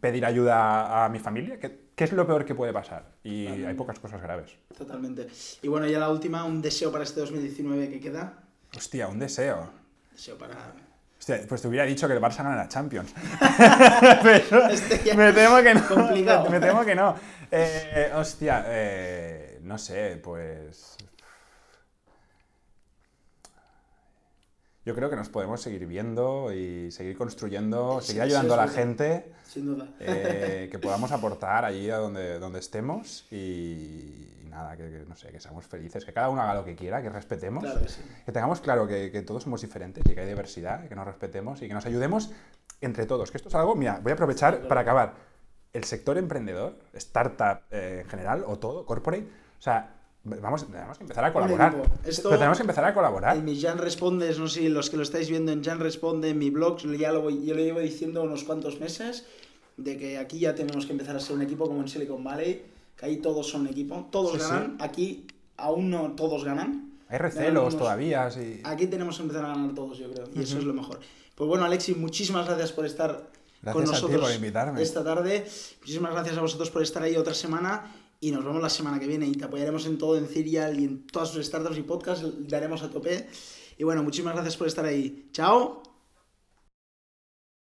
pedir 0.00 0.24
ayuda 0.24 1.04
a 1.04 1.08
mi 1.10 1.18
familia. 1.18 1.58
¿Qué, 1.60 1.90
qué 1.94 2.04
es 2.04 2.12
lo 2.12 2.26
peor 2.26 2.46
que 2.46 2.54
puede 2.54 2.72
pasar? 2.72 3.04
Y 3.22 3.46
hay 3.46 3.74
pocas 3.74 3.98
cosas 3.98 4.22
graves. 4.22 4.56
Totalmente. 4.74 5.28
Y 5.60 5.68
bueno, 5.68 5.86
ya 5.86 5.98
la 5.98 6.08
última, 6.08 6.44
un 6.46 6.62
deseo 6.62 6.90
para 6.90 7.04
este 7.04 7.20
2019 7.20 7.90
que 7.90 8.00
queda. 8.00 8.38
Hostia, 8.74 9.06
un 9.08 9.18
deseo. 9.18 9.68
Deseo 10.12 10.38
para... 10.38 10.56
Hostia, 11.18 11.40
pues 11.46 11.60
te 11.60 11.68
hubiera 11.68 11.84
dicho 11.84 12.08
que 12.08 12.14
el 12.14 12.22
Barça 12.22 12.38
gana 12.38 12.56
la 12.56 12.68
Champions. 12.68 13.12
Pero 14.22 14.66
Este 14.70 15.14
me 15.14 15.30
temo 15.34 15.62
que 15.62 15.74
no. 15.74 15.86
complicado. 15.86 16.48
Me 16.48 16.58
temo 16.58 16.82
que 16.86 16.94
no. 16.94 17.14
Eh, 17.50 18.10
hostia, 18.14 18.64
eh, 18.68 19.58
no 19.62 19.76
sé, 19.76 20.18
pues. 20.24 20.96
Yo 24.84 24.94
creo 24.94 25.10
que 25.10 25.16
nos 25.16 25.28
podemos 25.28 25.60
seguir 25.60 25.86
viendo 25.86 26.52
y 26.52 26.90
seguir 26.90 27.16
construyendo, 27.16 28.00
Sí, 28.00 28.08
seguir 28.08 28.22
sí, 28.22 28.28
ayudando 28.28 28.54
a 28.54 28.56
la 28.56 28.68
gente, 28.68 29.30
Sin 29.44 29.66
duda. 29.66 29.88
eh, 30.00 30.68
que 30.72 30.78
podamos 30.78 31.12
aportar 31.12 31.64
allí 31.66 31.90
a 31.90 31.98
donde, 31.98 32.38
donde 32.38 32.60
estemos 32.60 33.26
y, 33.30 33.34
y 34.42 34.46
nada, 34.48 34.76
que, 34.78 34.84
que, 34.90 35.04
no 35.06 35.14
sé, 35.16 35.28
que 35.28 35.38
seamos 35.38 35.66
felices, 35.66 36.04
que 36.04 36.12
cada 36.14 36.30
uno 36.30 36.40
haga 36.40 36.54
lo 36.54 36.64
que 36.64 36.74
quiera, 36.74 37.02
que 37.02 37.10
respetemos. 37.10 37.62
Claro 37.62 37.80
que 37.82 37.88
sí. 37.88 38.00
Que 38.24 38.32
tengamos 38.32 38.60
claro 38.62 38.88
que, 38.88 39.10
que 39.12 39.20
todos 39.22 39.42
somos 39.42 39.60
diferentes 39.60 40.02
y 40.06 40.14
que 40.14 40.20
hay 40.20 40.26
diversidad, 40.28 40.88
que 40.88 40.94
nos 40.94 41.04
respetemos 41.06 41.60
y 41.60 41.68
que 41.68 41.74
nos 41.74 41.84
ayudemos 41.84 42.30
entre 42.80 43.04
todos. 43.04 43.30
Que 43.30 43.36
esto 43.36 43.50
es 43.50 43.54
algo, 43.54 43.74
mira, 43.76 44.00
voy 44.02 44.12
a 44.12 44.14
aprovechar 44.14 44.66
para 44.66 44.80
acabar. 44.80 45.14
El 45.74 45.84
sector 45.84 46.16
emprendedor, 46.16 46.78
startup 46.94 47.60
eh, 47.70 48.00
en 48.02 48.08
general 48.08 48.44
o 48.46 48.58
todo, 48.58 48.86
corporate, 48.86 49.28
o 49.58 49.62
sea, 49.62 49.99
vamos, 50.24 50.66
tenemos 50.66 50.98
que 50.98 51.04
empezar 51.04 51.24
a 51.24 51.32
colaborar. 51.32 51.82
Esto- 52.04 52.28
Pero 52.28 52.38
tenemos 52.38 52.58
que 52.58 52.62
empezar 52.62 52.84
a 52.84 52.94
colaborar. 52.94 53.36
En 53.36 53.44
mis 53.44 53.62
Jan 53.62 53.78
Respondes, 53.78 54.38
no 54.38 54.48
sé 54.48 54.68
los 54.68 54.90
que 54.90 54.96
lo 54.96 55.02
estáis 55.02 55.28
viendo 55.30 55.52
en 55.52 55.64
Jan 55.64 55.80
Responde, 55.80 56.30
en 56.30 56.38
mi 56.38 56.50
blog, 56.50 56.78
ya 56.96 57.12
lo, 57.12 57.22
voy- 57.22 57.44
yo 57.44 57.54
lo 57.54 57.60
llevo 57.62 57.80
diciendo 57.80 58.22
unos 58.22 58.44
cuantos 58.44 58.80
meses, 58.80 59.24
de 59.76 59.96
que 59.96 60.18
aquí 60.18 60.38
ya 60.40 60.54
tenemos 60.54 60.84
que 60.86 60.92
empezar 60.92 61.16
a 61.16 61.20
ser 61.20 61.36
un 61.36 61.42
equipo 61.42 61.66
como 61.66 61.80
en 61.80 61.88
Silicon 61.88 62.22
Valley, 62.22 62.62
que 62.96 63.06
ahí 63.06 63.16
todos 63.16 63.48
son 63.48 63.62
un 63.62 63.68
equipo, 63.68 64.08
todos 64.10 64.32
Sí, 64.34 64.38
ganan, 64.40 64.76
aquí 64.78 65.26
aún 65.56 65.88
no 65.90 66.12
todos 66.12 66.44
ganan. 66.44 66.90
Hay 67.08 67.18
recelos 67.18 67.76
todavía, 67.78 68.30
sí. 68.30 68.60
Aquí 68.64 68.86
tenemos 68.86 69.16
que 69.16 69.22
empezar 69.22 69.44
a 69.46 69.48
ganar 69.48 69.74
todos, 69.74 69.96
yo 69.98 70.10
creo, 70.12 70.26
y 70.34 70.42
eso 70.42 70.58
es 70.58 70.64
lo 70.64 70.74
mejor. 70.74 71.00
Pues 71.34 71.48
bueno, 71.48 71.64
Alexis, 71.64 71.96
muchísimas 71.96 72.46
gracias 72.46 72.72
por 72.72 72.84
estar 72.84 73.30
Gracias 73.62 73.72
con 73.72 73.82
a 73.82 73.86
ti 73.86 73.90
nosotros 73.92 74.20
por 74.20 74.32
invitarme. 74.34 74.82
esta 74.82 75.02
tarde. 75.02 75.46
Muchísimas 75.80 76.12
gracias 76.12 76.36
a 76.36 76.40
vosotros 76.42 76.70
por 76.70 76.82
estar 76.82 77.02
ahí 77.02 77.16
otra 77.16 77.32
semana 77.34 77.90
y 78.20 78.30
nos 78.30 78.44
vemos 78.44 78.62
la 78.62 78.68
semana 78.68 79.00
que 79.00 79.06
viene 79.06 79.26
y 79.26 79.32
te 79.32 79.44
apoyaremos 79.44 79.86
en 79.86 79.98
todo 79.98 80.16
en 80.16 80.28
Serial 80.28 80.78
y 80.78 80.84
en 80.84 81.06
todas 81.06 81.30
sus 81.30 81.44
startups 81.46 81.78
y 81.78 81.82
podcasts, 81.82 82.26
daremos 82.46 82.82
a 82.82 82.90
tope. 82.90 83.26
Y 83.78 83.84
bueno, 83.84 84.02
muchísimas 84.02 84.34
gracias 84.34 84.58
por 84.58 84.66
estar 84.66 84.84
ahí. 84.84 85.28
Chao. 85.32 85.89